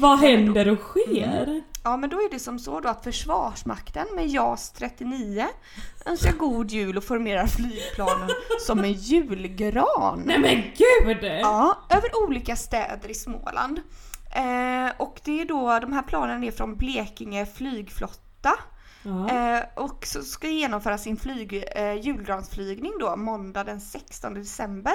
Vad 0.00 0.18
händer 0.18 0.68
och 0.68 0.78
sker? 0.78 1.62
Ja, 1.84 1.96
men 1.96 2.10
då 2.10 2.16
är 2.16 2.30
det 2.30 2.38
som 2.38 2.58
så 2.58 2.80
då 2.80 2.88
att 2.88 3.04
Försvarsmakten 3.04 4.06
med 4.14 4.28
JAS 4.28 4.72
39 4.72 5.46
önskar 6.06 6.32
god 6.32 6.70
jul 6.70 6.96
och 6.96 7.04
formerar 7.04 7.46
flygplanen 7.46 8.28
som 8.66 8.78
en 8.78 8.92
julgran. 8.92 10.22
Nej 10.26 10.38
men 10.38 10.62
gud! 10.76 11.24
Ja, 11.40 11.78
över 11.90 12.24
olika 12.28 12.56
städer 12.56 13.10
i 13.10 13.14
Småland. 13.14 13.80
Eh, 14.36 14.90
och 14.98 15.20
det 15.24 15.40
är 15.40 15.44
då, 15.44 15.78
de 15.80 15.92
här 15.92 16.02
planen 16.02 16.44
är 16.44 16.50
från 16.50 16.76
Blekinge 16.76 17.46
flygflotta. 17.46 18.52
Ja. 19.02 19.30
Eh, 19.30 19.62
och 19.76 20.06
så 20.06 20.22
ska 20.22 20.48
genomföra 20.48 20.98
sin 20.98 21.16
flyg, 21.16 21.64
eh, 21.76 21.94
julgransflygning 21.94 22.92
då 23.00 23.16
måndag 23.16 23.64
den 23.64 23.80
16 23.80 24.34
december. 24.34 24.94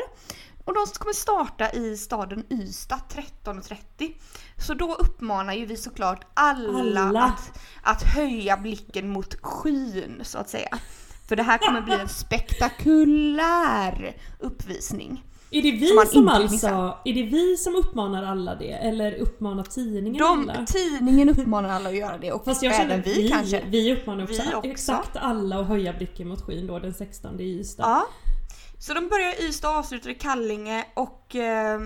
Och 0.66 0.74
de 0.74 0.86
kommer 1.00 1.14
starta 1.14 1.72
i 1.72 1.98
staden 1.98 2.44
Ystad 2.50 3.00
13.30. 3.10 4.14
Så 4.58 4.74
då 4.74 4.94
uppmanar 4.94 5.54
ju 5.54 5.66
vi 5.66 5.78
såklart 5.78 6.28
alla, 6.34 6.80
Alla. 6.80 7.24
Att, 7.24 7.60
att 7.84 8.04
höja 8.04 8.58
blicken 8.58 9.10
mot 9.10 9.36
skyn 9.42 10.22
så 10.24 10.38
att 10.38 10.50
säga. 10.50 10.80
För 11.28 11.36
det 11.36 11.44
här 11.44 11.58
kommer 11.58 11.82
bli 11.82 11.94
en 11.94 12.10
spektakulär 12.10 14.18
uppvisning. 14.40 15.24
Är 15.58 15.62
det 15.62 15.72
vi 15.72 15.88
som 15.88 16.06
som, 16.06 16.28
alltså, 16.28 16.98
är 17.06 17.14
det 17.14 17.24
vi 17.24 17.58
som 17.58 17.76
uppmanar 17.76 18.24
alla 18.24 18.56
det? 18.56 18.72
Eller 18.72 19.16
uppmanar 19.16 19.64
tidningen 19.64 20.20
De, 20.24 20.50
alla? 20.50 20.66
tidningen 20.66 21.30
uppmanar 21.30 21.70
alla 21.70 21.90
att 21.90 21.98
göra 21.98 22.18
det 22.18 22.32
och 22.32 22.46
Fast 22.46 22.64
jag 22.64 22.76
känner 22.76 22.98
även 22.98 23.04
vi, 23.04 23.30
kanske. 23.30 23.64
Vi 23.70 23.94
uppmanar 23.94 24.24
också, 24.24 24.42
Vi 24.50 24.56
också. 24.56 24.70
exakt 24.70 25.16
alla 25.16 25.60
att 25.60 25.68
höja 25.68 25.94
blicken 25.94 26.28
mot 26.28 26.42
skyn 26.42 26.68
då 26.68 26.80
den 26.80 26.94
16 26.94 27.40
i 27.40 27.44
Ystad. 27.44 27.84
Ja. 27.84 28.08
Så 28.80 28.94
de 28.94 29.08
börjar 29.10 29.42
i 29.42 29.46
Ystad 29.48 29.70
och 29.70 29.76
avslutar 29.76 30.10
i 30.10 30.16
Kallinge 30.16 30.86
och 30.94 31.36
eh, 31.36 31.80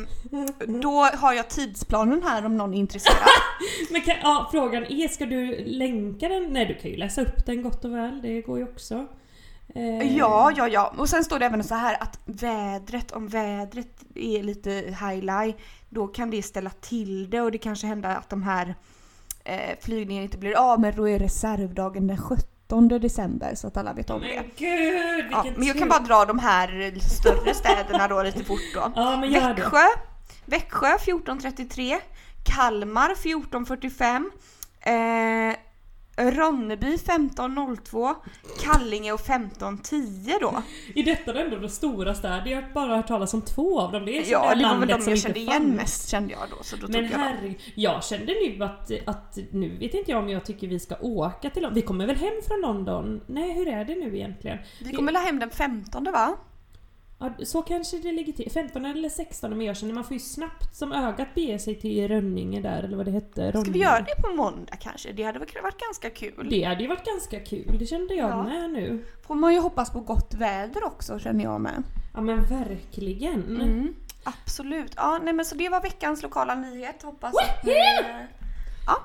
då 0.81 1.03
har 1.03 1.33
jag 1.33 1.49
tidsplanen 1.49 2.23
här 2.23 2.45
om 2.45 2.57
någon 2.57 2.73
är 2.73 2.77
intresserad. 2.77 3.17
Men 3.91 4.01
kan, 4.01 4.15
ja, 4.21 4.49
frågan 4.51 4.83
är, 4.83 5.07
ska 5.07 5.25
du 5.25 5.63
länka 5.65 6.27
den? 6.27 6.43
Nej 6.53 6.65
du 6.65 6.75
kan 6.75 6.91
ju 6.91 6.97
läsa 6.97 7.21
upp 7.21 7.45
den 7.45 7.61
gott 7.63 7.85
och 7.85 7.91
väl, 7.95 8.21
det 8.21 8.41
går 8.41 8.57
ju 8.57 8.63
också. 8.63 9.05
Eh, 9.75 10.17
Ja, 10.17 10.51
ja, 10.55 10.67
ja. 10.67 10.93
Och 10.97 11.09
sen 11.09 11.23
står 11.23 11.39
det 11.39 11.45
även 11.45 11.63
så 11.63 11.75
här 11.75 11.97
att 12.03 12.19
vädret, 12.25 13.11
om 13.11 13.27
vädret 13.27 14.03
är 14.15 14.43
lite 14.43 14.71
highlight, 14.71 15.57
då 15.89 16.07
kan 16.07 16.29
det 16.29 16.43
ställa 16.43 16.69
till 16.69 17.29
det 17.29 17.41
och 17.41 17.51
det 17.51 17.57
kanske 17.57 17.87
händer 17.87 18.09
att 18.09 18.29
de 18.29 18.43
här 18.43 18.75
eh, 19.43 19.77
flygningarna 19.81 20.23
inte 20.23 20.37
blir 20.37 20.57
av, 20.57 20.79
men 20.79 20.95
då 20.95 21.09
är 21.09 21.19
reservdagen 21.19 22.07
den 22.07 22.17
17 22.17 22.87
december 22.87 23.55
så 23.55 23.67
att 23.67 23.77
alla 23.77 23.93
vet 23.93 24.09
om 24.09 24.21
det. 24.21 24.27
Men 24.35 24.45
gud 24.57 25.25
Ja, 25.31 25.45
men 25.57 25.67
jag 25.67 25.77
kan 25.77 25.89
bara 25.89 25.99
dra 25.99 26.25
de 26.25 26.39
här 26.39 26.99
större 27.09 27.53
städerna 27.53 28.07
då 28.07 28.23
lite 28.23 28.43
fort 28.43 28.59
då. 28.73 28.91
Ja 28.95 29.17
men 29.17 29.31
gör 29.31 29.53
det. 29.53 29.61
Växjö, 29.61 29.85
Växjö 30.45 30.87
14.33, 30.97 31.97
Kalmar 32.43 33.09
14.45, 33.09 34.25
eh, 35.51 35.55
Ronneby 36.19 36.95
15.02, 36.95 38.15
Kallinge 38.63 39.11
och 39.11 39.19
15.10 39.19 40.39
då. 40.41 40.61
Är 40.95 41.03
detta 41.03 41.41
ändå 41.41 41.57
de 41.59 41.69
stora 41.69 42.15
städer? 42.15 42.45
Jag 42.51 42.61
har 42.61 42.73
bara 42.73 42.95
hört 42.95 43.07
talas 43.07 43.33
om 43.33 43.41
två 43.41 43.79
av 43.81 43.91
dem. 43.91 44.05
Det 44.05 44.17
är 44.17 44.31
Ja, 44.31 44.55
det 44.55 44.63
var 44.63 44.77
väl 44.77 44.87
de 44.87 45.09
jag 45.09 45.19
kände 45.19 45.39
igen 45.39 45.61
fanns. 45.61 45.75
mest 45.75 46.09
kände 46.09 46.33
jag 46.33 46.41
då. 46.49 46.63
Så 46.63 46.75
då 46.75 46.87
Men 46.87 46.93
tog 46.93 47.03
jag 47.03 47.19
herregud, 47.25 47.55
jag 47.75 48.03
kände 48.03 48.25
nu 48.25 48.63
att, 48.63 48.91
att 49.05 49.37
nu 49.51 49.77
vet 49.77 49.93
inte 49.93 50.11
jag 50.11 50.19
om 50.23 50.29
jag 50.29 50.45
tycker 50.45 50.67
vi 50.67 50.79
ska 50.79 50.95
åka 51.01 51.49
till 51.49 51.61
London. 51.63 51.75
Vi 51.75 51.81
kommer 51.81 52.07
väl 52.07 52.15
hem 52.15 52.33
från 52.47 52.61
London? 52.61 53.21
Nej, 53.27 53.53
hur 53.53 53.67
är 53.67 53.85
det 53.85 53.95
nu 53.95 54.15
egentligen? 54.17 54.57
Vi 54.81 54.93
kommer 54.93 55.11
la 55.11 55.19
hem 55.19 55.39
den 55.39 55.49
15 55.49 56.03
va? 56.03 56.35
Ja, 57.21 57.29
så 57.45 57.61
kanske 57.61 57.97
det 57.97 58.11
ligger 58.11 58.33
till. 58.33 58.51
15 58.51 58.85
eller 58.85 59.09
16 59.09 59.49
men 59.57 59.61
jag 59.67 59.77
känner 59.77 59.93
man 59.93 60.03
får 60.03 60.13
ju 60.13 60.19
snabbt 60.19 60.75
som 60.75 60.91
ögat 60.91 61.35
bege 61.35 61.59
sig 61.59 61.75
till 61.75 62.07
Rönninge 62.07 62.61
där 62.61 62.83
eller 62.83 62.97
vad 62.97 63.05
det 63.05 63.11
hette. 63.11 63.51
Ska 63.61 63.71
vi 63.71 63.79
göra 63.79 63.99
det 64.01 64.21
på 64.21 64.35
måndag 64.35 64.75
kanske? 64.79 65.11
Det 65.11 65.23
hade 65.23 65.39
varit 65.39 65.79
ganska 65.79 66.09
kul. 66.09 66.47
Det 66.49 66.63
hade 66.63 66.81
ju 66.81 66.87
varit 66.87 67.05
ganska 67.05 67.39
kul, 67.39 67.75
det 67.79 67.85
kände 67.85 68.13
jag 68.13 68.29
Ja. 68.29 68.43
med 68.43 68.69
nu. 68.69 69.05
Får 69.27 69.35
man 69.35 69.53
ju 69.53 69.59
hoppas 69.59 69.91
på 69.91 69.99
gott 69.99 70.33
väder 70.33 70.83
också 70.83 71.19
känner 71.19 71.43
jag 71.43 71.61
med. 71.61 71.83
Ja 72.13 72.21
men 72.21 72.43
verkligen. 72.45 73.43
Mm, 73.61 73.93
absolut. 74.23 74.93
Ja, 74.97 75.19
nej 75.23 75.33
men 75.33 75.45
så 75.45 75.55
det 75.55 75.69
var 75.69 75.81
veckans 75.81 76.23
lokala 76.23 76.55
nyhet. 76.55 77.03
Hoppas 77.03 77.33
att 77.35 77.65
ni... 77.65 77.73
Ja. 78.87 78.97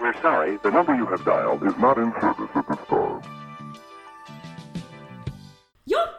We're 0.00 0.20
sorry, 0.22 0.58
the 0.62 0.70
number 0.70 0.94
you 0.94 1.06
have 1.06 1.24
dialed 1.24 1.62
is 1.70 1.76
not 1.78 1.96
in 1.98 2.12
service 2.20 2.50
at 2.54 2.66
this 2.68 2.86
time. 2.88 3.35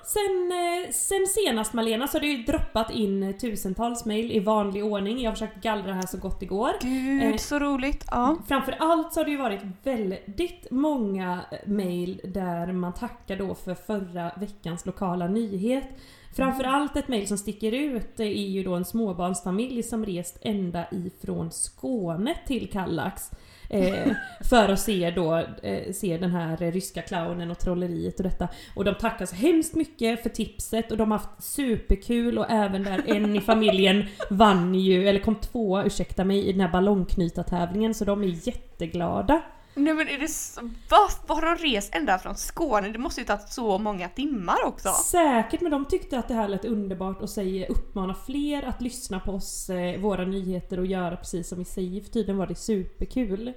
Sen, 0.07 0.51
eh, 0.51 0.91
sen 0.91 1.27
senast 1.27 1.73
Malena 1.73 2.07
så 2.07 2.17
har 2.17 2.21
det 2.21 2.27
ju 2.27 2.43
droppat 2.43 2.91
in 2.91 3.37
tusentals 3.41 4.05
mail 4.05 4.31
i 4.31 4.39
vanlig 4.39 4.85
ordning. 4.85 5.21
Jag 5.21 5.31
har 5.31 5.35
försökt 5.35 5.63
gallra 5.63 5.93
här 5.93 6.07
så 6.07 6.17
gott 6.17 6.39
det 6.39 6.45
går. 6.45 6.71
Gud 6.81 7.23
Eh, 7.23 7.37
så 7.37 7.59
roligt. 7.59 8.05
Ja. 8.11 8.37
Framför 8.47 8.75
allt 8.79 9.13
så 9.13 9.19
har 9.19 9.25
det 9.25 9.31
ju 9.31 9.37
varit 9.37 9.61
väldigt 9.83 10.71
många 10.71 11.39
mail 11.65 12.21
där 12.23 12.71
man 12.71 12.93
tackar 12.93 13.37
då 13.37 13.55
för 13.55 13.75
förra 13.75 14.31
veckans 14.37 14.85
lokala 14.85 15.27
nyhet. 15.27 15.89
Framför 16.35 16.63
allt 16.63 16.95
ett 16.95 17.07
mail 17.07 17.27
som 17.27 17.37
sticker 17.37 17.71
ut 17.71 18.19
är 18.19 18.25
ju 18.25 18.63
då 18.63 18.75
en 18.75 18.85
småbarnsfamilj 18.85 19.83
som 19.83 20.05
rest 20.05 20.37
ända 20.41 20.85
ifrån 20.91 21.51
Skåne 21.51 22.35
till 22.47 22.71
Kallax. 22.71 23.31
Eh, 23.69 24.11
för 24.49 24.69
att 24.69 24.79
se 24.79 25.11
då, 25.11 25.35
eh, 25.63 25.93
se 25.93 26.17
den 26.17 26.31
här 26.31 26.63
eh, 26.63 26.71
ryska 26.71 27.01
clownen 27.01 27.51
och 27.51 27.59
trolleriet 27.59 28.17
och 28.17 28.23
detta. 28.23 28.47
Och 28.75 28.85
de 28.85 28.95
tackar 28.95 29.25
så 29.25 29.35
hemskt 29.35 29.75
mycket 29.75 30.23
för 30.23 30.29
tipset 30.29 30.91
och 30.91 30.97
de 30.97 31.11
har 31.11 31.17
haft 31.17 31.43
superkul 31.43 32.37
och 32.37 32.45
även 32.49 32.83
där 32.83 33.03
en 33.07 33.35
i 33.35 33.41
familjen 33.41 34.05
vann 34.29 34.75
ju, 34.75 35.07
eller 35.07 35.19
kom 35.19 35.35
tvåa, 35.35 35.83
ursäkta 35.83 36.23
mig, 36.23 36.47
i 36.47 36.51
den 36.51 36.61
här 36.61 36.71
ballongknytartävlingen 36.71 37.93
så 37.93 38.05
de 38.05 38.23
är 38.23 38.47
jätteglada. 38.47 39.41
Nej 39.77 39.93
men 39.93 40.07
är 40.07 40.17
det 40.17 40.27
så, 40.27 40.61
vad, 40.89 41.11
vad 41.27 41.37
har 41.37 41.55
de 41.55 41.63
rest 41.63 41.95
ända 41.95 42.19
från 42.19 42.35
Skåne? 42.35 42.89
Det 42.89 42.99
måste 42.99 43.21
ju 43.21 43.27
tagit 43.27 43.49
så 43.49 43.77
många 43.77 44.09
timmar 44.09 44.65
också. 44.65 44.89
Säkert, 44.89 45.61
men 45.61 45.71
de 45.71 45.85
tyckte 45.85 46.19
att 46.19 46.27
det 46.27 46.33
här 46.33 46.47
lät 46.47 46.65
underbart 46.65 47.21
och 47.21 47.29
säger 47.29 47.71
uppmana 47.71 48.15
fler 48.25 48.63
att 48.63 48.81
lyssna 48.81 49.19
på 49.19 49.31
oss, 49.31 49.69
eh, 49.69 49.99
våra 49.99 50.25
nyheter 50.25 50.79
och 50.79 50.85
göra 50.85 51.15
precis 51.15 51.47
som 51.47 51.57
vi 51.57 51.65
säger 51.65 52.01
för 52.01 52.09
tydligen 52.09 52.37
var 52.37 52.47
det 52.47 52.55
superkul. 52.55 53.53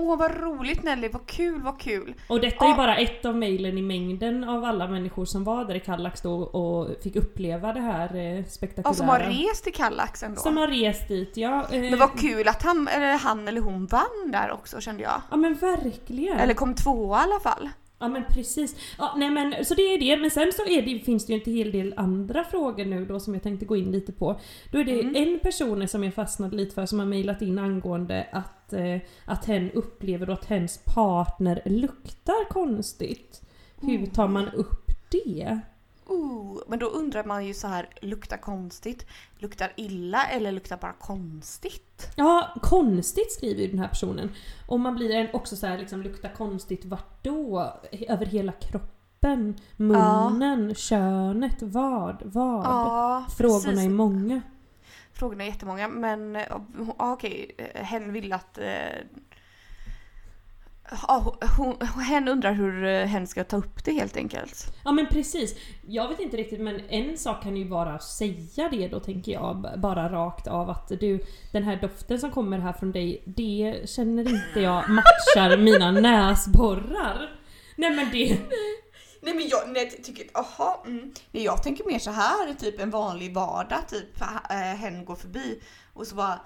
Åh 0.00 0.16
vad 0.18 0.40
roligt 0.40 0.82
Nelly, 0.82 1.08
vad 1.08 1.26
kul, 1.26 1.62
vad 1.62 1.80
kul. 1.80 2.14
Och 2.28 2.40
detta 2.40 2.64
är 2.64 2.68
Ja. 2.68 2.76
bara 2.76 2.96
ett 2.96 3.24
av 3.24 3.36
mejlen 3.36 3.78
i 3.78 3.82
mängden 3.82 4.44
av 4.44 4.64
alla 4.64 4.88
människor 4.88 5.24
som 5.24 5.44
var 5.44 5.64
där 5.64 5.74
i 5.74 5.80
Kallax 5.80 6.20
då 6.20 6.34
och 6.40 7.02
fick 7.02 7.16
uppleva 7.16 7.72
det 7.72 7.80
här 7.80 8.16
eh, 8.16 8.44
spektakulära. 8.44 8.90
Ja, 8.90 8.94
som 8.94 9.08
har 9.08 9.18
rest 9.18 9.64
till 9.64 9.74
Kallax 9.74 10.22
ändå. 10.22 10.40
Som 10.40 10.56
har 10.56 10.66
rest 10.68 11.08
dit, 11.08 11.36
ja. 11.36 11.66
Eh, 11.72 11.80
Men 11.80 11.98
vad 11.98 12.18
kul 12.20 12.48
att 12.48 12.62
han 12.62 12.88
eller, 12.88 13.18
han 13.18 13.48
eller 13.48 13.60
hon 13.60 13.86
vann 13.86 14.30
där 14.32 14.50
också 14.52 14.80
kände 14.80 15.02
jag. 15.02 15.20
Ja 15.30 15.36
men 15.36 15.54
verkligen. 15.54 16.38
Eller 16.38 16.54
kom 16.54 16.74
tvåa 16.74 17.18
i 17.20 17.22
alla 17.22 17.40
fall. 17.40 17.68
Ja 18.00 18.08
men 18.08 18.24
precis. 18.30 18.76
Ja, 18.98 19.14
nej 19.16 19.30
men 19.30 19.64
så 19.64 19.74
det 19.74 19.82
är 19.82 19.98
det. 20.00 20.16
Men 20.16 20.30
sen 20.30 20.52
så 20.52 20.64
det, 20.64 20.98
finns 21.04 21.26
det 21.26 21.32
ju 21.32 21.40
en 21.44 21.52
hel 21.54 21.70
del 21.72 21.94
andra 21.96 22.44
frågor 22.44 22.84
nu 22.84 23.04
då 23.04 23.20
som 23.20 23.34
jag 23.34 23.42
tänkte 23.42 23.66
gå 23.66 23.76
in 23.76 23.90
lite 23.92 24.12
på. 24.12 24.40
Då 24.72 24.78
är 24.78 24.84
det 24.84 25.00
Mm. 25.00 25.16
en 25.16 25.38
person 25.38 25.88
som 25.88 26.04
jag 26.04 26.14
fastnade 26.14 26.56
lite 26.56 26.74
för 26.74 26.86
som 26.86 26.98
har 26.98 27.06
mejlat 27.06 27.42
in 27.42 27.58
angående 27.58 28.26
att, 28.32 28.72
eh, 28.72 28.96
att 29.24 29.44
hen 29.44 29.70
upplever 29.70 30.30
att 30.30 30.44
hens 30.44 30.80
partner 30.94 31.62
luktar 31.64 32.48
konstigt. 32.50 33.42
Hur 33.80 34.06
tar 34.06 34.28
man 34.28 34.48
upp 34.48 34.90
det? 35.10 35.58
Ooh, 36.08 36.62
men 36.66 36.78
då 36.78 36.86
undrar 36.86 37.24
man 37.24 37.46
ju 37.46 37.54
så 37.54 37.68
här, 37.68 37.88
luktar 38.00 38.36
konstigt, 38.36 39.06
luktar 39.38 39.72
illa 39.76 40.26
eller 40.26 40.52
luktar 40.52 40.76
bara 40.76 40.92
konstigt? 40.92 42.12
Ja, 42.16 42.54
konstigt 42.62 43.32
skriver 43.32 43.62
ju 43.62 43.68
den 43.68 43.78
här 43.78 43.88
personen. 43.88 44.30
Och 44.66 44.80
man 44.80 44.94
blir 44.94 45.10
en 45.10 45.28
också 45.32 45.56
så 45.56 45.66
här 45.66 45.78
liksom 45.78 46.02
luktar 46.02 46.28
konstigt 46.36 46.84
vart 46.84 47.24
då? 47.24 47.72
Över 48.08 48.26
hela 48.26 48.52
kroppen? 48.52 49.56
Munnen? 49.76 50.74
Könet? 50.74 51.62
Vad? 51.62 52.22
Vad? 52.24 52.64
Ja, 52.64 53.26
Frågorna 53.38 53.70
precis. 53.70 53.86
är 53.86 53.90
många. 53.90 54.42
Frågorna 55.12 55.44
är 55.44 55.48
jättemånga 55.48 55.88
men 55.88 56.36
eh, 56.36 56.42
ja, 56.98 57.12
okej, 57.12 57.54
eh, 57.58 57.82
hen 57.84 58.12
vill 58.12 58.32
att... 58.32 58.58
Eh, 60.92 60.98
ja, 61.08 61.38
hon, 61.56 61.76
hen 62.00 62.28
undrar 62.28 62.52
hur 62.52 62.84
eh, 62.84 63.06
hen 63.06 63.26
ska 63.26 63.44
ta 63.44 63.56
upp 63.56 63.84
det 63.84 63.92
helt 63.92 64.16
enkelt. 64.16 64.72
Ja 64.84 64.92
men 64.92 65.06
precis. 65.06 65.56
Jag 65.86 66.08
vet 66.08 66.20
inte 66.20 66.36
riktigt 66.36 66.60
men 66.60 66.80
en 66.88 67.18
sak 67.18 67.42
kan 67.42 67.56
ju 67.56 67.68
vara 67.68 67.94
att 67.94 68.04
säga 68.04 68.68
det 68.70 68.88
då 68.88 69.00
tänker 69.00 69.32
jag. 69.32 69.74
Bara 69.78 70.12
rakt 70.12 70.46
av 70.46 70.70
att 70.70 70.88
du, 70.88 71.24
den 71.52 71.62
här 71.62 71.76
doften 71.76 72.18
som 72.18 72.30
kommer 72.30 72.58
här 72.58 72.72
från 72.72 72.92
dig, 72.92 73.22
det 73.26 73.76
känner 73.84 74.28
inte 74.28 74.60
jag 74.60 74.90
matchar 74.90 75.56
mina 75.56 75.90
näsborrar. 76.00 77.30
Nej 77.76 77.90
men 77.90 78.10
det... 78.12 78.38
Nej 79.20 79.34
men 79.34 79.48
jag 79.48 79.68
nej, 79.68 80.00
tycker, 80.02 80.26
aha, 80.34 80.84
mm. 80.86 81.12
nej, 81.30 81.44
jag 81.44 81.62
tänker 81.62 81.84
mer 81.84 81.98
så 81.98 82.10
här, 82.10 82.54
typ 82.54 82.80
en 82.80 82.90
vanlig 82.90 83.34
vardag, 83.34 83.88
typ 83.88 84.20
äh, 84.50 84.56
hen 84.56 85.04
går 85.04 85.16
förbi 85.16 85.60
och 85.94 86.06
så 86.06 86.14
bara 86.14 86.40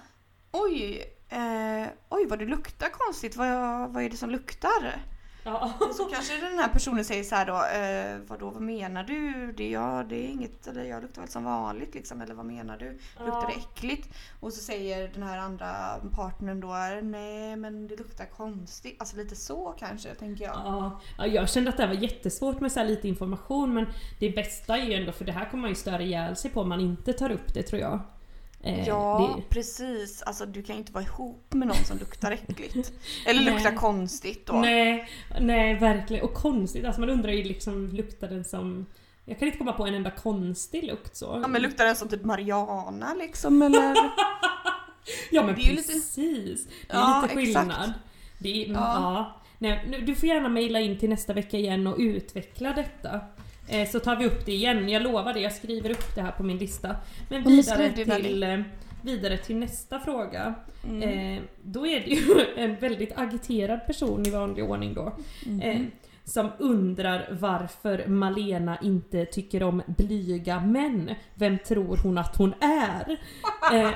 oj, 0.53 1.03
eh, 1.33 1.89
oj 2.09 2.26
vad 2.26 2.39
det 2.39 2.47
luktar 2.47 2.89
konstigt, 2.89 3.37
vad, 3.37 3.91
vad 3.93 4.03
är 4.03 4.11
det 4.11 4.16
som 4.16 4.30
luktar? 4.30 5.03
Ja. 5.45 5.72
Så 5.97 6.05
kanske 6.05 6.41
den 6.41 6.59
här 6.59 6.68
personen 6.68 7.05
säger 7.05 7.24
så 7.24 7.35
här 7.35 7.47
då, 7.47 7.55
eh, 7.55 8.28
vadå 8.28 8.51
vad 8.51 8.62
menar 8.62 9.05
du? 9.05 9.53
Det, 9.53 9.70
ja, 9.70 10.05
det 10.09 10.16
är 10.16 10.28
inget, 10.28 10.66
eller 10.66 10.85
jag 10.85 11.03
luktar 11.03 11.22
väl 11.22 11.30
som 11.30 11.45
vanligt 11.45 11.95
liksom, 11.95 12.20
eller 12.20 12.35
vad 12.35 12.47
menar 12.47 12.78
du? 12.78 12.99
Luktar 13.24 13.47
det 13.47 13.61
äckligt? 13.61 14.09
Och 14.41 14.53
så 14.53 14.61
säger 14.61 15.09
den 15.09 15.22
här 15.22 15.39
andra 15.39 15.68
partnern 16.12 16.61
då, 16.61 16.68
nej 17.03 17.57
men 17.57 17.89
det 17.89 17.97
luktar 17.97 18.24
konstigt. 18.24 18.97
Alltså 19.01 19.16
lite 19.16 19.37
så 19.37 19.74
kanske, 19.78 20.14
tänker 20.14 20.45
jag. 20.45 20.55
Ja, 20.55 21.01
ja, 21.18 21.26
jag 21.26 21.51
kände 21.51 21.70
att 21.70 21.76
det 21.76 21.83
här 21.83 21.95
var 21.95 22.03
jättesvårt 22.03 22.61
med 22.61 22.72
så 22.72 22.85
lite 22.85 23.09
information 23.09 23.74
men 23.74 23.87
det 24.20 24.30
bästa 24.30 24.78
är 24.78 24.87
ju 24.87 24.95
ändå, 24.95 25.12
för 25.12 25.24
det 25.24 25.33
här 25.33 25.51
kommer 25.51 25.61
man 25.61 25.70
ju 25.70 25.74
störa 25.74 26.03
ihjäl 26.03 26.37
sig 26.37 26.51
på 26.51 26.61
om 26.61 26.68
man 26.68 26.80
inte 26.80 27.12
tar 27.12 27.30
upp 27.30 27.55
det 27.55 27.62
tror 27.62 27.80
jag. 27.80 28.01
Eh, 28.62 28.88
Ja, 28.88 29.34
det, 29.36 29.42
precis. 29.54 30.22
Alltså 30.22 30.46
du 30.46 30.62
kan 30.62 30.74
ju 30.76 30.78
inte 30.80 30.92
vara 30.92 31.04
ihop 31.04 31.54
med 31.54 31.68
någon 31.68 31.76
som 31.76 31.98
luktar 31.98 32.30
äckligt. 32.32 32.92
Eller 33.26 33.44
Nej. 33.44 33.54
luktar 33.54 33.72
konstigt 33.76 34.46
då. 34.46 34.52
nej, 34.52 35.08
nej 35.40 35.74
verkligen. 35.74 36.24
Och 36.24 36.34
konstigt, 36.34 36.84
alltså 36.84 37.00
man 37.00 37.10
undrar 37.10 37.32
ju 37.32 37.42
liksom, 37.44 37.88
luktar 37.88 38.28
den 38.28 38.44
som... 38.44 38.86
Jag 39.24 39.38
kan 39.38 39.46
inte 39.48 39.58
komma 39.58 39.72
på 39.72 39.86
en 39.86 39.94
enda 39.94 40.10
konstig 40.10 40.84
lukt 40.84 41.16
så. 41.16 41.38
Ja 41.42 41.48
men 41.48 41.62
luktar 41.62 41.84
den 41.84 41.96
som 41.96 42.08
typ 42.08 42.24
Mariana 42.24 43.14
liksom 43.14 43.62
eller? 43.62 43.94
Ja 45.30 45.42
men 45.42 45.54
Det 45.54 45.60
är 45.60 45.64
ju 45.64 45.76
lite- 45.76 45.92
precis! 45.92 46.66
Det 46.66 46.92
är 46.92 46.98
Ja, 46.98 47.22
lite 47.22 47.40
exakt. 47.40 47.58
skillnad. 47.68 47.92
Det 48.38 48.64
är, 48.64 48.68
ja. 48.68 48.74
Ja. 48.74 49.40
Nej, 49.58 50.02
du 50.06 50.14
får 50.14 50.28
gärna 50.28 50.48
mejla 50.48 50.80
in 50.80 50.98
till 50.98 51.08
nästa 51.10 51.32
vecka 51.32 51.56
igen 51.58 51.86
och 51.86 51.96
utveckla 51.98 52.72
detta. 52.72 53.20
Eh, 53.72 53.88
så 53.88 54.00
tar 54.00 54.16
vi 54.16 54.26
upp 54.26 54.46
det 54.46 54.52
igen. 54.52 54.88
Jag 54.88 55.02
lovar 55.02 55.34
det, 55.34 55.40
jag 55.40 55.52
skriver 55.52 55.90
upp 55.90 56.14
det 56.14 56.22
här 56.22 56.32
på 56.32 56.42
min 56.42 56.58
lista. 56.58 56.96
Men 57.28 57.42
vidare 57.42 57.92
till, 57.92 58.42
eh, 58.42 58.60
vidare 59.02 59.36
till 59.36 59.56
nästa 59.56 60.00
fråga. 60.00 60.54
Mm. 60.88 61.02
Eh, 61.36 61.42
då 61.62 61.86
är 61.86 62.00
det 62.00 62.10
ju 62.10 62.46
en 62.56 62.76
väldigt 62.76 63.18
agiterad 63.18 63.86
person 63.86 64.26
i 64.26 64.30
vanlig 64.30 64.64
ordning 64.64 64.94
då. 64.94 65.12
Mm. 65.46 65.60
Eh, 65.60 65.80
som 66.24 66.50
undrar 66.58 67.36
varför 67.40 68.06
Malena 68.06 68.78
inte 68.82 69.24
tycker 69.24 69.62
om 69.62 69.82
blyga 69.86 70.60
män. 70.60 71.14
Vem 71.34 71.58
tror 71.58 71.96
hon 72.02 72.18
att 72.18 72.36
hon 72.36 72.54
är? 72.60 73.20
Eh, 73.72 73.88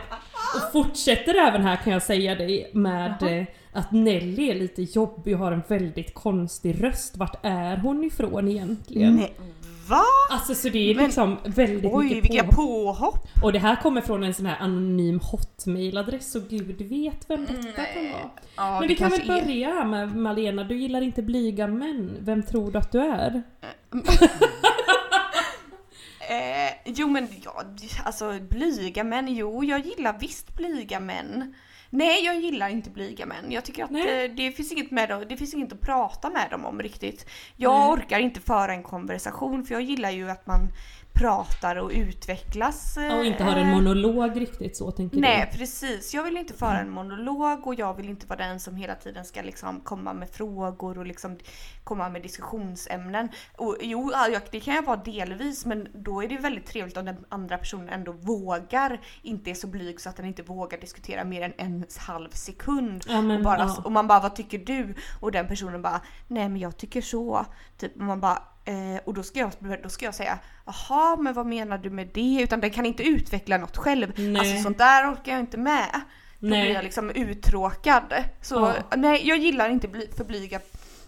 och 0.54 0.72
fortsätter 0.72 1.34
även 1.34 1.62
här 1.62 1.76
kan 1.76 1.92
jag 1.92 2.02
säga 2.02 2.34
dig 2.34 2.70
med 2.72 3.22
eh, 3.22 3.46
att 3.72 3.92
Nelly 3.92 4.50
är 4.50 4.54
lite 4.54 4.82
jobbig 4.82 5.34
och 5.34 5.40
har 5.40 5.52
en 5.52 5.62
väldigt 5.68 6.14
konstig 6.14 6.84
röst. 6.84 7.16
Vart 7.16 7.38
är 7.42 7.76
hon 7.76 8.04
ifrån 8.04 8.48
egentligen? 8.48 9.16
Nej, 9.16 9.34
va? 9.88 10.02
Alltså 10.30 10.54
så 10.54 10.68
det 10.68 10.90
är 10.90 10.94
Men- 10.94 11.04
liksom 11.04 11.36
väldigt 11.44 11.92
Oj 11.94 12.04
mycket 12.04 12.30
vilka 12.30 12.44
påhopp. 12.44 12.56
påhopp! 13.00 13.28
Och 13.42 13.52
det 13.52 13.58
här 13.58 13.76
kommer 13.76 14.00
från 14.00 14.22
en 14.24 14.34
sån 14.34 14.46
här 14.46 14.56
anonym 14.60 15.20
hotmailadress 15.22 16.32
så 16.32 16.40
gud 16.40 16.82
vet 16.82 17.30
vem 17.30 17.40
detta 17.46 17.84
kan 17.84 18.02
Nej. 18.02 18.12
vara. 18.12 18.30
Ja, 18.56 18.78
Men 18.80 18.88
vi 18.88 18.94
kan 18.94 19.10
väl 19.10 19.26
börja 19.26 19.68
här 19.68 19.84
med 19.84 20.16
Malena, 20.16 20.64
du 20.64 20.76
gillar 20.76 21.00
inte 21.00 21.22
blyga 21.22 21.66
män. 21.66 22.16
Vem 22.20 22.42
tror 22.42 22.70
du 22.70 22.78
att 22.78 22.92
du 22.92 23.00
är? 23.00 23.42
Eh, 26.28 26.72
jo 26.84 27.08
men 27.08 27.28
ja, 27.44 27.62
alltså 28.04 28.38
blyga 28.50 29.04
män, 29.04 29.28
jo 29.34 29.64
jag 29.64 29.86
gillar 29.86 30.16
visst 30.20 30.54
blyga 30.56 31.00
män. 31.00 31.54
Nej 31.90 32.24
jag 32.24 32.40
gillar 32.40 32.68
inte 32.68 32.90
blyga 32.90 33.26
män. 33.26 33.52
Jag 33.52 33.64
tycker 33.64 33.84
att 33.84 33.90
Nej. 33.90 34.24
eh, 34.24 34.32
det 34.34 34.52
finns 34.52 34.72
inget 34.72 34.90
med 34.90 35.08
dem, 35.08 35.24
det 35.28 35.36
finns 35.36 35.54
inget 35.54 35.72
att 35.72 35.80
prata 35.80 36.30
med 36.30 36.50
dem 36.50 36.64
om 36.64 36.82
riktigt. 36.82 37.26
Jag 37.56 37.80
Nej. 37.80 37.90
orkar 37.92 38.18
inte 38.18 38.40
föra 38.40 38.72
en 38.72 38.82
konversation 38.82 39.64
för 39.64 39.74
jag 39.74 39.82
gillar 39.82 40.10
ju 40.10 40.30
att 40.30 40.46
man 40.46 40.68
pratar 41.16 41.76
och 41.76 41.90
utvecklas. 41.90 42.96
eh, 42.96 43.18
Och 43.18 43.24
inte 43.24 43.44
har 43.44 43.56
en 43.56 43.70
monolog 43.70 44.40
riktigt 44.40 44.76
så 44.76 44.90
tänker 44.90 45.20
Nej 45.20 45.50
precis, 45.52 46.14
jag 46.14 46.22
vill 46.22 46.36
inte 46.36 46.54
föra 46.54 46.80
en 46.80 46.90
monolog 46.90 47.66
och 47.66 47.74
jag 47.74 47.94
vill 47.94 48.08
inte 48.08 48.26
vara 48.26 48.38
den 48.38 48.60
som 48.60 48.76
hela 48.76 48.94
tiden 48.94 49.24
ska 49.24 49.42
liksom 49.42 49.80
komma 49.80 50.12
med 50.12 50.30
frågor 50.30 50.98
och 50.98 51.06
liksom 51.06 51.38
komma 51.84 52.08
med 52.08 52.22
diskussionsämnen. 52.22 53.28
Och, 53.56 53.76
jo, 53.80 54.12
det 54.50 54.60
kan 54.60 54.74
jag 54.74 54.82
vara 54.82 54.96
delvis 54.96 55.66
men 55.66 55.88
då 55.94 56.22
är 56.22 56.28
det 56.28 56.38
väldigt 56.38 56.66
trevligt 56.66 56.96
om 56.96 57.04
den 57.04 57.24
andra 57.28 57.58
personen 57.58 57.88
ändå 57.88 58.12
vågar, 58.12 59.00
inte 59.22 59.50
är 59.50 59.54
så 59.54 59.66
blyg 59.66 60.00
så 60.00 60.08
att 60.08 60.16
den 60.16 60.26
inte 60.26 60.42
vågar 60.42 60.80
diskutera 60.80 61.24
mer 61.24 61.42
än 61.42 61.52
en 61.56 61.84
halv 61.98 62.30
sekund. 62.30 63.04
Ja, 63.08 63.22
men, 63.22 63.36
och, 63.36 63.44
bara, 63.44 63.58
ja. 63.58 63.82
och 63.84 63.92
man 63.92 64.06
bara 64.06 64.20
vad 64.20 64.34
tycker 64.34 64.58
du? 64.58 64.94
Och 65.20 65.32
den 65.32 65.48
personen 65.48 65.82
bara 65.82 66.00
nej 66.28 66.48
men 66.48 66.60
jag 66.60 66.76
tycker 66.76 67.00
så. 67.00 67.46
Typ, 67.78 67.96
man 67.96 68.20
bara 68.20 68.42
Eh, 68.68 69.00
och 69.04 69.14
då 69.14 69.22
ska, 69.22 69.38
jag, 69.38 69.50
då 69.82 69.88
ska 69.88 70.04
jag 70.04 70.14
säga 70.14 70.38
jaha 70.66 71.16
men 71.16 71.34
vad 71.34 71.46
menar 71.46 71.78
du 71.78 71.90
med 71.90 72.08
det? 72.14 72.40
Utan 72.42 72.60
den 72.60 72.70
kan 72.70 72.86
inte 72.86 73.02
utveckla 73.02 73.56
något 73.58 73.76
själv. 73.76 74.12
Nej. 74.16 74.36
Alltså 74.38 74.62
sånt 74.62 74.78
där 74.78 75.12
orkar 75.12 75.32
jag 75.32 75.40
inte 75.40 75.56
med. 75.58 76.00
Då 76.38 76.48
Nej. 76.48 76.62
blir 76.62 76.74
jag 76.74 76.84
liksom 76.84 77.10
uttråkad. 77.10 78.14
Så 78.42 78.54
Ja. 78.54 78.96
nej, 78.96 79.28
jag 79.28 79.38
gillar 79.38 79.68
inte 79.68 79.88
för 80.16 80.24
blyga 80.24 80.60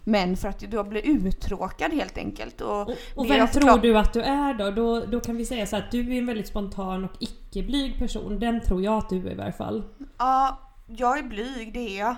män 0.05 0.37
för 0.37 0.49
att 0.49 0.63
jag 0.73 0.89
blir 0.89 1.07
uttråkad 1.07 1.93
helt 1.93 2.19
enkelt. 2.19 2.61
Och, 2.61 2.81
Och, 2.81 2.91
och 3.15 3.31
vem 3.31 3.49
tror 3.49 3.79
du 3.79 3.99
att 3.99 4.13
du 4.13 4.23
är 4.23 4.55
då? 4.55 4.71
då? 4.71 5.01
Då 5.07 5.21
kan 5.21 5.37
vi 5.37 5.47
säga 5.47 5.67
så 5.67 5.77
att 5.77 5.91
du 5.91 6.15
är 6.15 6.19
en 6.19 6.27
väldigt 6.27 6.49
spontan 6.49 7.05
och 7.05 7.13
icke-blyg 7.21 7.99
person. 7.99 8.39
Den 8.39 8.61
tror 8.61 8.83
jag 8.83 8.99
att 8.99 9.09
du 9.09 9.27
är 9.29 9.33
i 9.33 9.35
varje 9.35 9.53
fall. 9.53 9.85
Ja, 10.19 10.59
jag 10.87 11.19
är 11.19 11.23
blyg, 11.23 11.73
det 11.75 11.99
är 11.99 11.99
jag. 11.99 12.11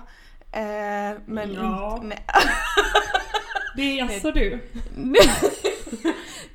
Eh, 0.53 1.17
men 1.25 1.53
Ja. 1.53 1.99
inte... 2.03 2.17
Det 3.75 3.99
är 3.99 4.03
alltså 4.03 4.31
du. 4.31 4.59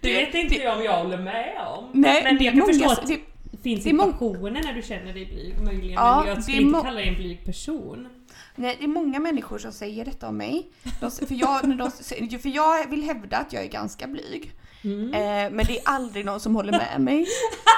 Det 0.01 0.13
vet 0.13 0.35
inte 0.35 0.55
jag 0.55 0.77
om 0.77 0.85
jag 0.85 1.03
håller 1.03 1.19
med 1.19 1.67
om. 1.77 1.91
Nej, 1.93 2.25
men 2.25 2.39
det 2.39 2.45
jag 2.45 2.55
kan 2.55 2.67
förstå 2.67 2.85
många, 2.85 2.93
att 2.93 3.07
det, 3.07 3.21
finns 3.63 3.85
det 3.85 3.91
situationer 3.91 4.63
när 4.63 4.73
du 4.73 4.83
känner 4.83 5.13
dig 5.13 5.27
blyg 5.27 5.55
möjligen. 5.65 5.95
Ja, 5.95 6.23
men 6.25 6.35
jag 6.35 6.43
skulle 6.43 6.63
inte 6.63 6.81
kalla 6.85 7.01
dig 7.01 7.09
en 7.09 7.15
blyg 7.15 7.45
person. 7.45 8.09
nej, 8.55 8.77
det 8.79 8.85
är 8.85 8.89
många 8.89 9.21
människor 9.21 9.59
som 9.59 9.73
säger 9.73 10.05
detta 10.05 10.29
om 10.29 10.37
mig. 10.37 10.71
De, 11.01 11.11
för, 11.11 11.35
jag, 11.35 11.79
de, 11.79 11.91
för 12.39 12.49
jag 12.49 12.91
vill 12.91 13.03
hävda 13.03 13.37
att 13.37 13.53
jag 13.53 13.65
är 13.65 13.69
ganska 13.69 14.07
blyg. 14.07 14.53
Mm. 14.85 15.15
Eh, 15.15 15.57
men 15.57 15.67
det 15.67 15.79
är 15.79 15.83
aldrig 15.85 16.25
någon 16.25 16.41
som 16.41 16.55
håller 16.55 16.73
med 16.73 17.01
mig. 17.01 17.27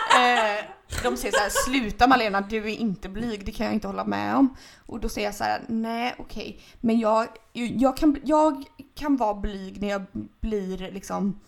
Eh, 0.09 0.65
de 1.03 1.17
säger 1.17 1.33
så 1.33 1.41
här, 1.41 1.51
sluta 1.67 2.07
Malena, 2.07 2.41
du 2.41 2.57
är 2.57 2.67
inte 2.77 3.09
blyg, 3.09 3.45
det 3.47 3.53
kan 3.53 3.67
jag 3.67 3.75
inte 3.75 3.87
hålla 3.87 4.05
med 4.05 4.37
om. 4.37 4.57
Och 4.87 5.01
då 5.01 5.09
säger 5.09 5.29
jag 5.29 5.35
så 5.35 5.45
här, 5.45 5.61
nej 5.69 6.15
okej, 6.19 6.61
men 6.81 6.99
jag, 7.01 7.27
jag, 7.53 7.97
kan, 7.97 8.17
jag 8.25 8.65
kan 8.95 9.17
vara 9.17 9.35
blyg 9.35 9.81
när 9.81 9.89
jag 9.89 10.03
blir 10.41 10.93
liksom 10.93 11.41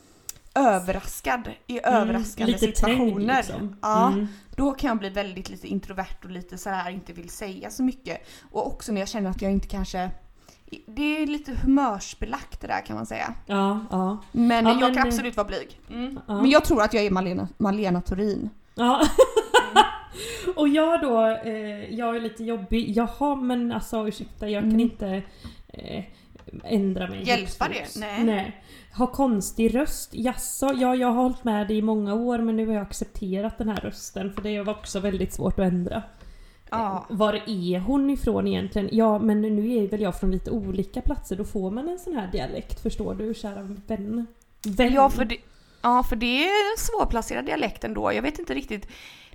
överraskad 0.55 1.49
i 1.67 1.81
överraskande 1.85 2.53
Mm, 2.53 2.59
trängd, 2.59 2.77
situationer. 2.77 3.37
liksom. 3.37 3.77
Ja, 3.83 4.07
Mm. 4.13 4.27
Då 4.57 4.73
kan 4.73 4.89
jag 4.89 4.99
bli 4.99 5.09
väldigt 5.09 5.51
lite 5.51 5.67
introvert 5.69 6.25
och 6.25 6.31
lite 6.31 6.59
så 6.59 6.71
här 6.71 6.91
inte 6.91 7.13
vill 7.13 7.29
säga 7.31 7.71
så 7.71 7.83
mycket. 7.83 8.29
Och 8.51 8.67
också 8.67 8.93
när 8.93 9.01
jag 9.01 9.09
känner 9.09 9.31
att 9.31 9.43
jag 9.43 9.53
inte 9.53 9.69
kanske 9.69 10.11
det 10.87 11.23
är 11.23 11.27
lite 11.27 11.53
humörsbelagt 11.63 12.61
det 12.61 12.67
där 12.67 12.87
kan 12.87 12.97
man 12.97 13.07
säga. 13.07 13.35
Ja, 13.47 13.87
ja. 13.91 14.19
Men 14.33 14.65
Ja, 14.67 14.71
jag 14.73 14.81
men- 14.81 14.95
kan 14.95 15.07
absolut 15.09 15.37
vara 15.37 15.47
blyg. 15.47 15.81
Mm. 15.91 16.21
Ja. 16.29 16.41
Men 16.41 16.51
jag 16.51 16.65
tror 16.65 16.83
att 16.83 16.95
jag 16.95 17.05
är 17.05 17.11
Malena, 17.11 17.49
Malena 17.59 18.01
Torin. 18.03 18.51
Ja. 18.81 19.03
och 20.57 20.69
jag 20.69 21.01
då, 21.01 21.27
eh, 21.27 21.95
jag 21.95 22.17
är 22.17 22.21
lite 22.21 22.45
jobbig. 22.45 22.97
Jaha 22.97 23.35
men 23.35 23.73
alltså 23.73 24.09
ursäkta 24.09 24.49
jag 24.49 24.63
kan 24.63 24.69
Mm. 24.71 24.81
inte 24.81 25.23
eh, 25.69 26.05
ändra 26.65 27.09
mig. 27.09 27.23
Hjälpa 27.29 27.69
det? 27.69 28.01
Nej. 28.01 28.25
Nej. 28.25 28.63
Ha 28.97 29.07
konstig 29.07 29.75
röst? 29.75 30.11
Jaså, 30.15 30.71
ja 30.77 30.95
jag 30.95 31.09
har 31.09 31.23
hållit 31.23 31.45
med 31.45 31.69
dig 31.69 31.79
i 31.79 31.83
många 31.83 32.15
år 32.15 32.39
men 32.39 32.57
nu 32.57 32.67
har 32.67 32.75
jag 32.75 32.83
accepterat 32.83 33.59
den 33.59 33.69
här 33.69 33.77
rösten 33.81 34.33
för 34.33 34.43
det 34.43 34.63
var 34.63 34.73
också 34.73 35.01
väldigt 35.01 35.33
svårt 35.33 35.59
att 35.59 35.67
ändra. 35.67 36.03
Ja. 36.71 37.07
Var 37.11 37.35
är 37.47 37.79
hon 37.79 38.11
ifrån 38.11 38.47
egentligen? 38.47 38.89
Ja 38.93 39.19
men 39.19 39.41
nu 39.43 39.75
är 39.77 39.89
väl 39.89 40.01
jag 40.01 40.21
från 40.21 40.31
lite 40.31 40.51
olika 40.51 41.01
platser, 41.01 41.37
då 41.37 41.45
får 41.45 41.71
man 41.71 41.89
en 41.89 41.99
sån 41.99 42.15
här 42.17 42.29
dialekt 42.33 42.81
förstår 42.81 43.15
du 43.15 43.35
kära 43.35 43.63
vän. 43.87 44.27
vän. 44.67 44.93
Ja 44.93 45.11
för, 45.11 45.25
det, 45.25 45.37
ja, 45.83 46.03
för 46.03 46.17
det 46.17 46.45
är 46.45 46.73
en 46.73 46.79
svårplacerad 46.79 47.47
dialekt 47.47 47.85
ändå. 47.85 48.13
Jag 48.13 48.23
vet 48.23 48.39
inte 48.39 48.55
riktigt. 48.55 48.89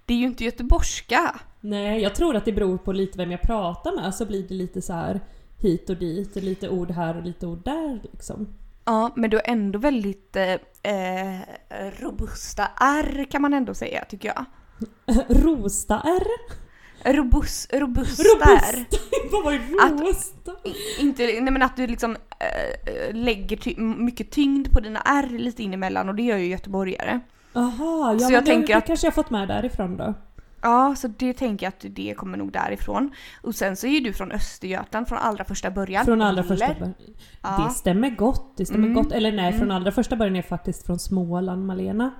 Det 0.06 0.14
är 0.14 0.18
ju 0.18 0.26
inte 0.26 0.44
göteborgska. 0.44 1.40
Nej, 1.62 2.02
jag 2.02 2.16
tror 2.16 2.36
att 2.36 2.46
det 2.46 2.52
beror 2.52 2.78
på 2.78 2.94
lite 2.94 3.18
vem 3.18 3.32
jag 3.32 3.42
pratar 3.42 3.96
med 3.96 4.16
så 4.16 4.26
blir 4.26 4.48
det 4.48 4.54
lite 4.54 4.82
så 4.82 4.94
här 4.94 5.22
hit 5.58 5.90
och 5.90 5.98
dit, 5.98 6.36
lite 6.36 6.70
ord 6.70 6.92
här 6.92 7.18
och 7.18 7.24
lite 7.24 7.48
ord 7.48 7.64
där 7.64 8.00
liksom. 8.12 8.48
Ja, 8.86 9.12
men 9.16 9.30
du 9.30 9.38
har 9.38 9.44
ändå 9.46 9.80
väldigt 9.80 10.36
eh, 10.36 10.54
eh, 10.84 11.42
robusta 12.00 12.68
R 12.82 13.28
kan 13.32 13.42
man 13.42 13.54
ändå 13.54 13.74
säga 13.74 14.06
tycker 14.06 14.28
jag. 14.28 14.46
Rosta-R? 15.30 16.28
Robust, 17.06 17.74
robusta 17.74 18.24
R. 18.50 18.86
Robusta? 19.32 20.52
Att-? 20.52 21.00
Inte, 21.00 21.24
nej 21.24 21.52
men 21.52 21.62
att 21.62 21.76
du 21.78 21.88
liksom 21.88 22.16
eh, 22.40 23.16
lägger 23.16 23.58
ty- 23.58 23.78
mycket 23.78 24.32
tyngd 24.32 24.72
på 24.72 24.80
dina 24.80 25.00
R 25.00 25.28
lite 25.32 25.64
in 25.64 25.74
emellan 25.74 26.10
och 26.10 26.16
det 26.16 26.24
gör 26.24 26.38
ju 26.38 26.46
göteborgare. 26.48 27.20
Aha, 27.54 28.14
ja 28.14 28.20
Så 28.20 28.34
jag 28.34 28.44
det, 28.44 28.46
tänker 28.46 28.68
det 28.68 28.78
att- 28.78 28.86
kanske 28.88 29.08
jag 29.08 29.14
fått 29.14 29.30
med 29.30 29.48
därifrån 29.48 29.98
då. 29.98 30.14
Ja, 30.62 30.96
så 30.98 31.08
det 31.08 31.34
tänker 31.34 31.66
jag 31.66 31.70
att 31.70 31.86
det 31.96 32.14
kommer 32.18 32.38
nog 32.38 32.52
därifrån. 32.52 33.12
Och 33.42 33.56
sen 33.56 33.76
så 33.76 33.88
är 33.88 33.92
ju 33.92 34.00
du 34.00 34.14
från 34.14 34.32
Östergötland 34.32 35.08
från 35.08 35.18
allra 35.18 35.44
första 35.44 35.72
början. 35.72 36.06
Från 36.06 36.22
allra 36.22 36.44
första 36.44 36.66
eller? 36.66 36.80
början. 36.80 36.94
Ja. 37.42 37.66
Det 37.68 37.74
stämmer 37.74 38.10
gott. 38.10 38.54
Det 38.58 38.66
stämmer 38.66 38.88
Mm. 38.88 39.04
gott. 39.04 39.12
Eller 39.12 39.32
nej, 39.32 39.52
från 39.52 39.62
Mm. 39.62 39.76
allra 39.76 39.92
första 39.92 40.16
början 40.16 40.36
är 40.36 40.38
jag 40.38 40.46
faktiskt 40.46 40.86
från 40.86 41.00
Småland, 41.00 41.66
Malena. 41.66 42.12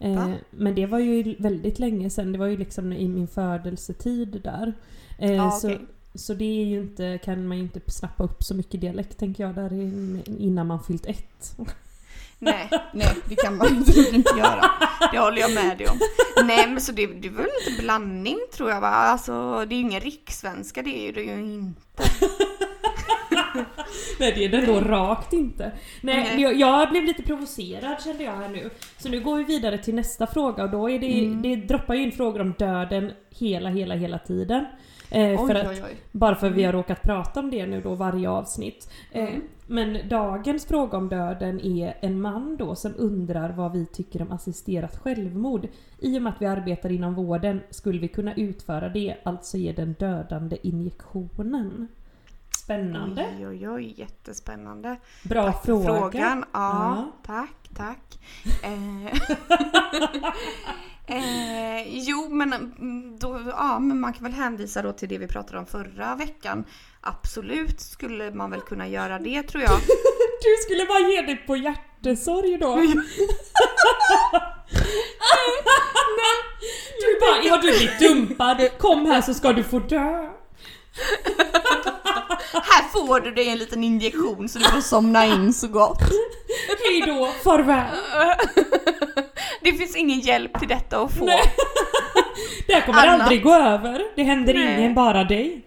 Eh, 0.00 0.30
men 0.50 0.74
det 0.74 0.86
var 0.86 0.98
ju 0.98 1.34
väldigt 1.38 1.78
länge 1.78 2.10
sedan. 2.10 2.32
Det 2.32 2.38
var 2.38 2.46
ju 2.46 2.56
liksom 2.56 2.92
i 2.92 3.08
min 3.08 3.28
födelsetid 3.28 4.40
där. 4.44 4.72
Eh, 5.18 5.32
Ja, 5.32 5.50
så, 5.50 5.66
okej. 5.68 5.80
så 6.14 6.34
det 6.34 6.44
är 6.60 6.64
ju 6.64 6.80
inte, 6.80 7.18
kan 7.24 7.46
man 7.48 7.56
ju 7.56 7.62
inte 7.62 7.80
snappa 7.90 8.24
upp 8.24 8.42
så 8.42 8.54
mycket 8.54 8.80
dialekt 8.80 9.18
tänker 9.18 9.44
jag 9.44 9.54
där 9.54 9.72
in- 9.72 10.22
innan 10.38 10.66
man 10.66 10.82
fyllt 10.82 11.06
ett. 11.06 11.56
Nej, 12.40 12.68
nej 12.94 13.08
det 13.28 13.36
kan 13.36 13.56
man 13.56 13.66
absolut 13.80 14.12
inte 14.12 14.38
göra. 14.38 14.64
Det 15.12 15.18
håller 15.18 15.38
jag 15.40 15.54
med 15.54 15.78
dig 15.78 15.88
om. 15.88 15.98
Nej 16.46 16.68
men 16.68 16.80
så 16.80 16.92
det, 16.92 17.06
det 17.06 17.28
är 17.28 17.32
väl 17.32 17.46
lite 17.66 17.82
blandning 17.82 18.38
tror 18.56 18.70
jag 18.70 18.80
va? 18.80 18.88
Alltså 18.88 19.64
det 19.68 19.74
är 19.74 19.76
ju 19.76 19.82
ingen 19.82 20.00
rikssvenska 20.00 20.82
det 20.82 21.08
är 21.08 21.12
det 21.12 21.22
ju 21.22 21.40
inte. 21.54 22.02
Nej 24.20 24.32
det 24.36 24.44
är 24.44 24.48
det 24.48 24.66
då 24.66 24.80
rakt 24.80 25.32
inte. 25.32 25.72
Nej, 26.00 26.16
Nej. 26.24 26.40
Jag, 26.42 26.54
jag 26.54 26.90
blev 26.90 27.04
lite 27.04 27.22
provocerad 27.22 28.02
kände 28.04 28.22
jag 28.24 28.32
här 28.32 28.48
nu. 28.48 28.70
Så 28.98 29.08
nu 29.08 29.20
går 29.20 29.36
vi 29.36 29.44
vidare 29.44 29.78
till 29.78 29.94
nästa 29.94 30.26
fråga 30.26 30.62
och 30.64 30.70
då 30.70 30.90
är 30.90 30.98
det, 30.98 31.24
Mm. 31.24 31.42
det 31.42 31.56
droppar 31.56 31.94
ju 31.94 32.02
in 32.02 32.12
frågor 32.12 32.40
om 32.40 32.54
döden 32.58 33.12
hela, 33.30 33.70
hela, 33.70 33.94
hela 33.94 34.18
tiden. 34.18 34.66
Eh, 35.10 35.22
Oj 35.22 35.36
för 35.46 35.54
att, 35.54 35.68
oj 35.68 35.82
oj. 35.86 35.96
Bara 36.12 36.34
för 36.34 36.46
att 36.46 36.52
vi 36.52 36.64
har 36.64 36.72
råkat 36.72 37.02
prata 37.02 37.40
om 37.40 37.50
det 37.50 37.66
nu 37.66 37.80
då 37.80 37.94
varje 37.94 38.30
avsnitt. 38.30 38.90
Eh, 39.12 39.22
Mm. 39.24 39.42
men 39.66 40.08
dagens 40.08 40.66
fråga 40.66 40.98
om 40.98 41.08
döden 41.08 41.60
är 41.60 41.94
en 42.00 42.20
man 42.20 42.56
då 42.56 42.74
som 42.74 42.94
undrar 42.98 43.50
vad 43.52 43.72
vi 43.72 43.86
tycker 43.86 44.22
om 44.22 44.32
assisterat 44.32 44.96
självmord. 44.96 45.68
I 46.00 46.18
och 46.18 46.22
med 46.22 46.32
att 46.32 46.42
vi 46.42 46.46
arbetar 46.46 46.92
inom 46.92 47.14
vården 47.14 47.60
skulle 47.70 47.98
vi 47.98 48.08
kunna 48.08 48.34
utföra 48.34 48.88
det, 48.88 49.14
alltså 49.24 49.56
ge 49.56 49.72
den 49.72 49.92
dödande 49.98 50.56
injektionen. 50.62 51.88
Spännande. 52.68 53.26
Oj 53.38 53.46
oj 53.48 53.68
oj, 53.68 53.94
jättespännande. 54.00 54.96
Bra 55.22 55.44
Tack 55.52 55.56
för 55.56 55.66
fråga. 55.66 55.86
frågan. 56.00 56.44
Ja, 56.52 56.96
Ja. 56.96 57.12
tack, 57.26 57.68
tack. 57.76 58.18
Eh, 58.62 59.06
eh, 61.16 61.88
jo, 61.88 62.28
men, 62.30 62.52
mm, 62.52 63.18
då, 63.18 63.40
ja, 63.46 63.78
men 63.78 64.00
man 64.00 64.12
kan 64.12 64.24
väl 64.24 64.32
hänvisa 64.32 64.82
då 64.82 64.92
till 64.92 65.08
det 65.08 65.18
vi 65.18 65.26
pratade 65.28 65.58
om 65.58 65.66
förra 65.66 66.14
veckan. 66.14 66.64
Absolut 67.00 67.80
skulle 67.80 68.30
man 68.30 68.50
väl 68.50 68.60
kunna 68.60 68.88
göra 68.88 69.18
det 69.18 69.42
tror 69.42 69.62
jag. 69.62 69.80
Du 70.42 70.56
skulle 70.64 70.86
bara 70.86 70.98
ge 71.00 71.22
dig 71.22 71.36
på 71.36 71.56
hjärtesorg 71.56 72.58
då. 72.58 72.76
Du 77.00 77.20
bara, 77.20 77.50
har 77.50 77.62
du 77.62 77.70
blivit 77.70 77.98
dumpad? 78.00 78.78
Kom 78.78 79.06
här 79.06 79.20
så 79.20 79.34
ska 79.34 79.52
du 79.52 79.64
få 79.64 79.78
dö. 79.78 80.28
Här 82.52 82.88
får 82.92 83.20
du 83.20 83.30
dig 83.30 83.48
en 83.48 83.58
liten 83.58 83.84
injektion 83.84 84.48
så 84.48 84.58
du 84.58 84.64
får 84.64 84.80
somna 84.80 85.26
in 85.26 85.52
så 85.52 85.68
gott. 85.68 86.00
Hej 86.88 87.02
då, 87.06 87.26
farväl. 87.44 87.86
Det 89.62 89.72
finns 89.72 89.96
ingen 89.96 90.20
hjälp 90.20 90.58
till 90.58 90.68
detta 90.68 91.00
att 91.02 91.12
få. 91.18 91.24
Nej. 91.24 91.42
Det 92.66 92.72
här 92.74 92.86
kommer 92.86 93.06
Annat. 93.06 93.20
aldrig 93.20 93.42
gå 93.42 93.54
över. 93.54 94.02
Det 94.16 94.22
händer 94.22 94.54
Nej. 94.54 94.78
ingen, 94.80 94.94
bara 94.94 95.24
dig. 95.24 95.62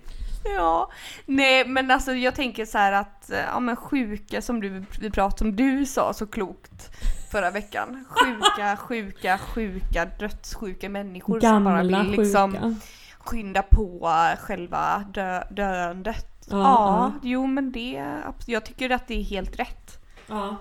Ja, 0.55 0.91
nej 1.25 1.65
men 1.67 1.91
alltså 1.91 2.11
jag 2.13 2.35
tänker 2.35 2.65
så 2.65 2.77
här 2.77 2.91
att, 2.91 3.31
ja 3.53 3.59
men 3.59 3.75
sjuka 3.75 4.41
som 4.41 4.61
du, 4.61 4.83
vi 5.01 5.09
pratade 5.11 5.37
som 5.37 5.55
du 5.55 5.85
sa 5.85 6.13
så 6.13 6.27
klokt 6.27 6.89
förra 7.31 7.51
veckan. 7.51 8.05
Sjuka, 8.09 8.77
sjuka, 8.79 9.37
sjuka, 9.37 10.05
dödssjuka 10.19 10.89
människor 10.89 11.39
som 11.39 11.63
bara 11.63 11.75
Gamla 11.83 12.03
vill 12.03 12.11
liksom 12.11 12.51
sjuka. 12.51 12.75
skynda 13.19 13.61
på 13.61 14.09
själva 14.41 15.05
dö, 15.13 15.43
döendet. 15.51 16.27
Ja, 16.51 16.57
Ja, 16.59 16.97
ja. 16.97 17.11
jo 17.23 17.45
men 17.47 17.71
det, 17.71 18.03
jag 18.45 18.65
tycker 18.65 18.89
att 18.89 19.07
det 19.07 19.19
är 19.19 19.23
helt 19.23 19.59
rätt. 19.59 19.99
Ja. 20.27 20.57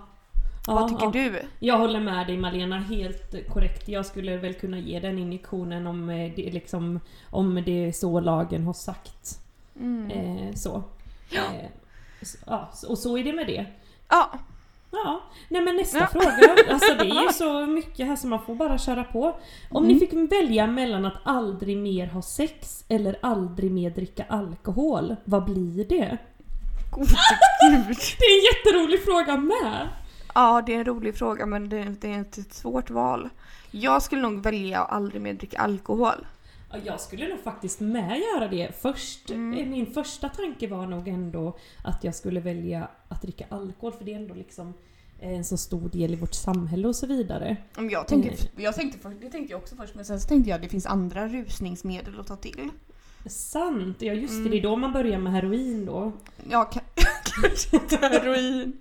Vad 0.66 0.82
Ja, 0.82 0.88
tycker 0.88 1.05
ja. 1.05 1.11
du? 1.30 1.43
Jag 1.66 1.78
håller 1.78 2.01
med 2.01 2.26
dig 2.26 2.36
Malena, 2.38 2.78
helt 2.78 3.49
korrekt. 3.49 3.88
Jag 3.88 4.07
skulle 4.07 4.36
väl 4.36 4.55
kunna 4.55 4.78
ge 4.78 5.01
den 5.01 5.18
injektionen 5.18 5.86
om 5.86 6.11
eh, 6.11 6.32
det, 6.36 6.51
liksom, 6.51 7.01
om 7.30 7.62
det 7.66 7.84
är 7.86 7.93
så 7.93 8.20
lagen 8.20 8.64
har 8.64 8.72
sagt. 8.72 9.41
Mm. 9.80 10.11
Eh, 10.11 10.55
så. 10.55 10.82
Eh, 11.32 11.66
s- 12.20 12.36
ja, 12.47 12.70
och 12.88 12.99
så 12.99 13.18
är 13.18 13.24
det 13.24 13.32
med 13.32 13.47
det. 13.47 13.66
Ja, 14.09 14.30
Ja, 14.93 15.20
nej 15.49 15.62
men 15.62 15.76
nästa 15.76 15.99
Ja. 15.99 16.07
fråga. 16.07 16.57
Alltså 16.72 16.95
det 16.95 17.11
är 17.11 17.22
ju 17.22 17.32
så 17.32 17.66
mycket 17.66 18.07
här 18.07 18.16
som 18.16 18.30
man 18.30 18.43
får 18.47 18.55
bara 18.55 18.78
köra 18.78 19.05
på. 19.05 19.36
Om 19.70 19.84
Mm. 19.84 19.88
ni 19.97 20.01
fick 20.01 20.32
välja 20.32 20.66
mellan 20.66 21.05
att 21.05 21.16
aldrig 21.24 21.76
mer 21.76 22.07
ha 22.07 22.22
sex 22.22 22.84
eller 22.88 23.16
aldrig 23.22 23.70
mer 23.70 23.91
dricka 23.91 24.24
alkohol, 24.28 25.16
vad 25.24 25.45
blir 25.45 25.84
det? 25.84 26.18
gud. 26.97 27.07
Det 28.18 28.24
är 28.24 28.38
en 28.38 28.45
jätterolig 28.55 29.05
fråga 29.05 29.36
med! 29.36 29.88
Ja, 30.34 30.62
det 30.66 30.74
är 30.74 30.78
en 30.78 30.84
rolig 30.84 31.14
fråga 31.18 31.47
men 31.47 31.68
det, 31.68 31.84
det 32.01 32.12
är 32.14 32.20
ett 32.20 32.55
svårt 32.55 32.91
val. 32.91 33.28
Jag 33.70 34.03
skulle 34.03 34.22
nog 34.22 34.43
välja 34.43 34.80
att 34.80 34.93
aldrig 34.93 35.22
mer 35.22 35.34
dricka 35.34 35.59
alkohol. 35.59 36.26
Ja, 36.73 36.79
Jag 36.85 37.01
skulle 37.01 37.29
nog 37.29 37.41
faktiskt 37.41 37.81
med 37.81 38.18
göra 38.35 38.49
det. 38.49 38.81
Först, 38.81 39.31
Mm. 39.31 39.59
eh, 39.59 39.66
Min 39.66 39.87
första 39.87 40.29
tanke 40.29 40.66
var 40.68 40.87
nog 40.87 41.09
ändå 41.09 41.57
att 41.85 42.05
jag 42.05 42.14
skulle 42.14 42.41
välja 42.41 42.89
att 43.09 43.23
dricka 43.23 43.45
alkohol 43.49 43.93
för 43.93 44.05
det 44.05 44.12
är 44.12 44.16
ändå 44.16 44.35
liksom 44.35 44.75
eh, 45.18 45.31
en 45.37 45.45
så 45.45 45.57
stor 45.57 45.89
del 45.89 46.12
i 46.12 46.16
vårt 46.16 46.35
samhälle 46.35 46.89
och 46.89 46.97
så 46.97 47.07
vidare. 47.07 47.57
Jag 47.91 48.09
tänkte, 48.09 48.49
jag 48.57 48.75
tänkte, 48.75 48.99
för, 48.99 49.11
det 49.11 49.31
tänkte 49.31 49.53
jag 49.53 49.61
också 49.62 49.77
först 49.77 49.95
men 49.95 50.05
sen 50.05 50.21
så 50.21 50.29
tänkte 50.29 50.51
jag 50.51 50.57
att 50.57 50.62
det 50.62 50.68
finns 50.68 50.87
andra 50.87 51.29
rusningsmedel 51.29 52.21
att 52.21 52.27
ta 52.27 52.37
till. 52.37 52.68
Sant! 53.27 54.03
Ja 54.03 54.12
just 54.12 54.33
det, 54.35 54.39
Mm. 54.39 54.51
det 54.51 54.59
är 54.59 54.62
då 54.62 54.77
man 54.77 54.93
börjar 54.93 55.18
med 55.18 55.33
heroin 55.33 55.87
då. 55.87 56.12
Ja, 56.51 56.71
ka- 56.73 56.81
kanske 57.43 57.77
inte 57.77 57.97
heroin. 57.97 58.73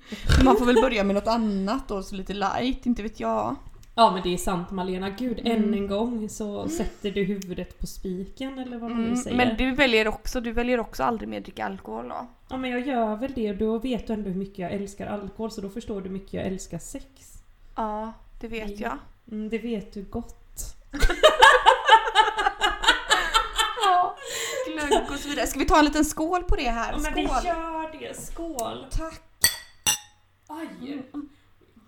Man 0.46 0.58
får 0.58 0.66
väl 0.66 0.76
börja 0.76 1.04
med 1.04 1.16
något 1.16 1.28
annat 1.28 1.88
då, 1.88 2.04
så 2.04 2.16
lite 2.16 2.34
light, 2.34 2.86
inte 2.86 3.04
vet 3.04 3.20
jag. 3.20 3.56
Ja 4.00 4.12
men 4.12 4.24
det 4.24 4.34
är 4.34 4.38
sant 4.38 4.72
Malena, 4.72 5.10
gud 5.10 5.39
Mm. 5.39 5.52
än 5.64 5.74
en 5.74 5.88
gång 5.88 6.30
så 6.30 6.70
sätter 6.70 7.12
du 7.12 7.24
huvudet 7.24 7.80
på 7.80 7.88
spiken 7.88 8.60
eller 8.60 8.78
vad 8.78 8.89
man 8.91 9.00
nu 9.02 9.08
Mm, 9.08 9.18
säger. 9.18 9.38
men 9.38 9.58
du 9.58 9.72
väljer 9.72 10.08
också, 10.08 10.41
du 10.41 10.52
väljer 10.52 10.80
också 10.80 11.04
aldrig 11.04 11.30
mer 11.30 11.39
dricka 11.39 11.66
alkohol 11.66 12.08
då? 12.10 12.28
Ja 12.50 12.58
men 12.58 12.70
jag 12.72 12.88
gör 12.88 13.16
väl 13.16 13.32
det 13.36 13.54
då 13.54 13.78
vet 13.80 14.08
du 14.08 14.14
ändå 14.14 14.30
hur 14.30 14.36
mycket 14.39 14.60
jag 14.60 14.72
älskar 14.72 15.08
alkohol 15.08 15.52
så 15.52 15.62
då 15.62 15.70
förstår 15.70 16.02
du 16.02 16.08
hur 16.08 16.14
mycket 16.14 16.34
jag 16.34 16.45
älskar 16.45 16.80
sex. 16.80 17.06
Ja, 17.76 18.14
det 18.41 18.47
vet 18.47 18.64
Mm. 18.68 18.80
jag. 18.82 18.97
Mm, 19.32 19.50
det 19.50 19.58
vet 19.58 19.93
du 19.93 20.04
gott. 20.04 20.76
Ja, 23.86 24.16
glögg 24.68 25.02
och 25.12 25.16
så 25.20 25.30
vidare. 25.30 25.47
Ska 25.47 25.60
vi 25.60 25.66
ta 25.66 25.80
en 25.80 25.86
liten 25.86 26.06
skål 26.06 26.43
på 26.43 26.56
det 26.56 26.70
här? 26.70 26.91
Ja 26.91 26.97
men 27.00 27.14
vi 27.14 27.28
Skål! 27.28 27.45
gör 27.45 28.00
det, 28.00 28.18
skål! 28.22 28.86
Tack! 28.91 29.22
Aj! 30.47 31.02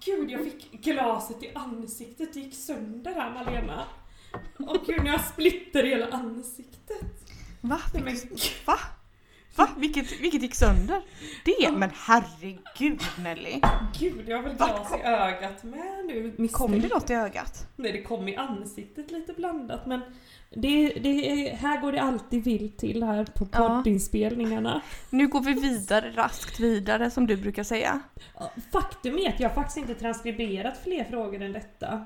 Gud 0.06 0.32
jag 0.32 0.43
fick 0.43 0.72
glaset 0.72 1.43
i 1.43 1.52
ansiktet, 1.56 2.34
det 2.34 2.39
gick 2.39 2.56
sönder 2.56 3.14
här 3.14 3.32
Malena. 3.32 3.86
Åh 4.60 4.78
gud, 4.86 5.04
nu 5.04 5.10
har 5.10 5.18
jag 5.18 5.26
splitter 5.26 5.84
i 5.86 5.89
hela 5.89 6.08
ansiktet. 6.08 7.30
Va? 7.62 7.80
Men 7.93 8.18
va? 8.66 8.78
Va? 9.56 9.68
Vilket, 9.78 10.22
vilket 10.22 10.41
gick 10.41 10.56
sönder? 10.56 11.02
Det? 11.45 11.72
Men 11.72 11.89
herregud 11.95 13.02
Nelly! 13.24 13.62
gud, 13.99 14.24
jag 14.30 14.38
har 14.38 14.43
väl 14.43 14.56
glas 14.56 14.91
i 14.99 15.02
ögat 15.08 15.64
med 15.64 16.06
nu. 16.08 16.47
Kom 16.52 16.72
det 16.72 16.78
misstänker 16.78 16.89
något 16.95 17.10
i 17.10 17.14
ögat? 17.14 17.68
Nej, 17.76 17.91
det 17.91 18.02
kom 18.02 18.28
i 18.28 18.36
ansiktet 18.36 19.12
lite 19.12 19.34
blandat 19.34 19.86
men 19.86 20.02
det, 20.49 20.88
det, 20.89 21.10
är- 21.49 21.56
här 21.56 21.82
går 21.82 21.91
det 21.91 22.02
alltid 22.02 22.43
vilt 22.43 22.78
till 22.78 23.04
här 23.04 23.26
på 23.26 23.47
Ja. 23.52 23.58
poddinspelningarna. 23.68 24.82
Nu 25.10 25.28
går 25.28 25.41
vi 25.41 25.54
vidare, 25.54 26.12
raskt 26.16 26.60
vidare 26.60 27.12
som 27.12 27.28
du 27.28 27.38
brukar 27.38 27.64
säga. 27.64 27.99
Faktum 28.72 29.18
är 29.18 29.30
att 29.30 29.39
jag 29.39 29.56
faktiskt 29.56 29.78
inte 29.78 29.95
transkriberat 29.95 30.84
fler 30.84 31.04
frågor 31.04 31.41
än 31.41 31.54
detta. 31.54 32.06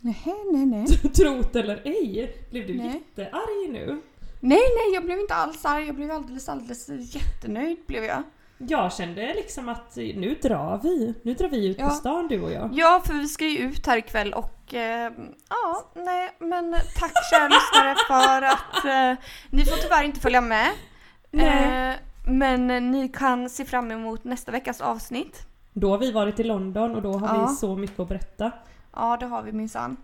Nej, 0.00 0.34
nej, 0.52 0.66
nej. 0.66 0.86
Trot 1.14 1.56
eller 1.56 1.80
ej, 1.84 2.36
blev 2.50 2.66
du 2.66 2.74
Nej. 2.74 2.86
jättearg 3.16 3.70
nu? 3.72 4.00
Nej, 4.40 4.58
nej, 4.76 4.94
jag 4.94 5.04
blev 5.04 5.18
inte 5.20 5.34
alls 5.34 5.64
arg. 5.64 5.86
Jag 5.86 5.94
blev 5.96 6.10
alldeles, 6.10 6.48
alldeles 6.48 6.88
jättenöjd 7.14 7.78
blev 7.86 8.04
jag. 8.04 8.22
Jag 8.58 8.92
kände 8.92 9.34
liksom 9.34 9.68
att 9.68 9.96
nu 9.96 10.38
drar 10.42 10.80
vi. 10.82 11.14
Nu 11.22 11.34
drar 11.34 11.48
vi 11.48 11.66
ut 11.68 11.76
Ja. 11.80 11.88
på 11.88 11.94
stan 11.94 12.28
du 12.28 12.42
och 12.42 12.52
jag. 12.52 12.70
Ja, 12.72 13.02
för 13.06 13.14
vi 13.14 13.26
ska 13.28 13.44
ju 13.44 13.58
ut 13.58 13.86
här 13.86 13.96
ikväll 13.96 14.32
och 14.34 14.74
eh, 14.74 15.12
ja, 15.48 15.90
nej, 15.94 16.30
men 16.38 16.72
tack 16.72 17.12
kära 17.32 17.48
lyssnare 17.48 17.94
för 18.08 18.42
att 18.42 18.84
eh, 18.84 19.24
ni 19.50 19.64
får 19.64 19.76
tyvärr 19.76 20.04
inte 20.04 20.20
följa 20.20 20.40
med. 20.40 20.68
Nej. 21.30 21.90
Eh, 21.90 21.96
men 22.26 22.70
eh, 22.70 22.80
ni 22.80 23.08
kan 23.08 23.50
se 23.50 23.64
fram 23.64 23.90
emot 23.90 24.24
nästa 24.24 24.52
veckas 24.52 24.80
avsnitt. 24.80 25.46
Då 25.72 25.90
har 25.90 25.98
vi 25.98 26.12
varit 26.12 26.40
i 26.40 26.44
London 26.44 26.94
och 26.96 27.02
då 27.02 27.12
har 27.12 27.36
Ja. 27.36 27.46
vi 27.46 27.54
så 27.56 27.76
mycket 27.76 28.00
att 28.00 28.08
berätta. 28.08 28.52
Ja, 28.96 29.16
det 29.20 29.26
har 29.26 29.42
vi 29.42 29.52
minsann. 29.52 29.96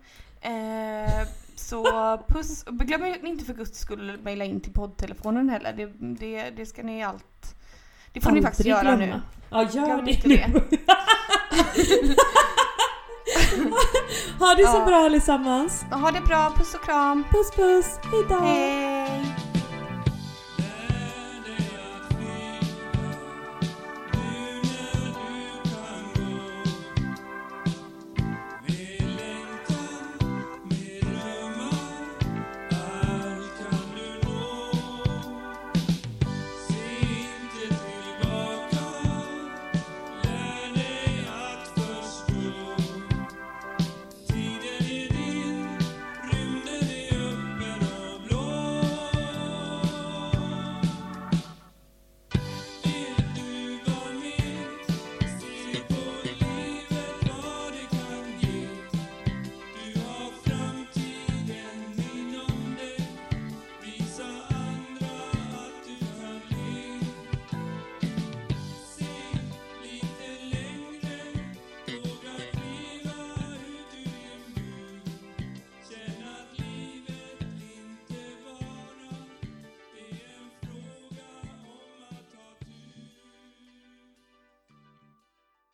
Så 1.69 2.17
puss. 2.27 2.63
Glöm 2.67 3.05
inte 3.25 3.45
för 3.45 3.53
guds 3.53 3.79
skull 3.79 4.17
mejla 4.23 4.45
in 4.45 4.61
till 4.61 4.73
poddtelefonen 4.73 5.49
heller. 5.49 5.73
Det, 5.73 5.85
det, 5.99 6.49
det 6.49 6.65
ska 6.65 6.83
ni 6.83 7.03
allt... 7.03 7.55
Det 8.13 8.21
får 8.21 8.31
ni 8.31 8.41
faktiskt 8.41 8.59
Aldrig 8.69 8.85
göra 8.85 8.95
glömma. 8.97 9.15
nu. 9.15 9.21
Ja, 9.49 9.61
gör 9.71 9.85
Glöm 9.85 10.05
det 10.05 10.11
inte 10.11 10.27
nu. 10.27 10.35
det. 10.69 10.77
Ha 14.39 14.53
det 14.55 14.67
så 14.67 14.77
Ja. 14.77 14.85
bra 14.85 14.95
allesammans. 15.05 15.85
Ha 15.91 16.11
det 16.11 16.21
bra, 16.21 16.53
puss 16.57 16.73
och 16.75 16.81
kram. 16.81 17.23
Puss 17.31 17.51
puss, 17.51 17.99
hejdå! 18.11 18.39
Hej! 18.45 18.96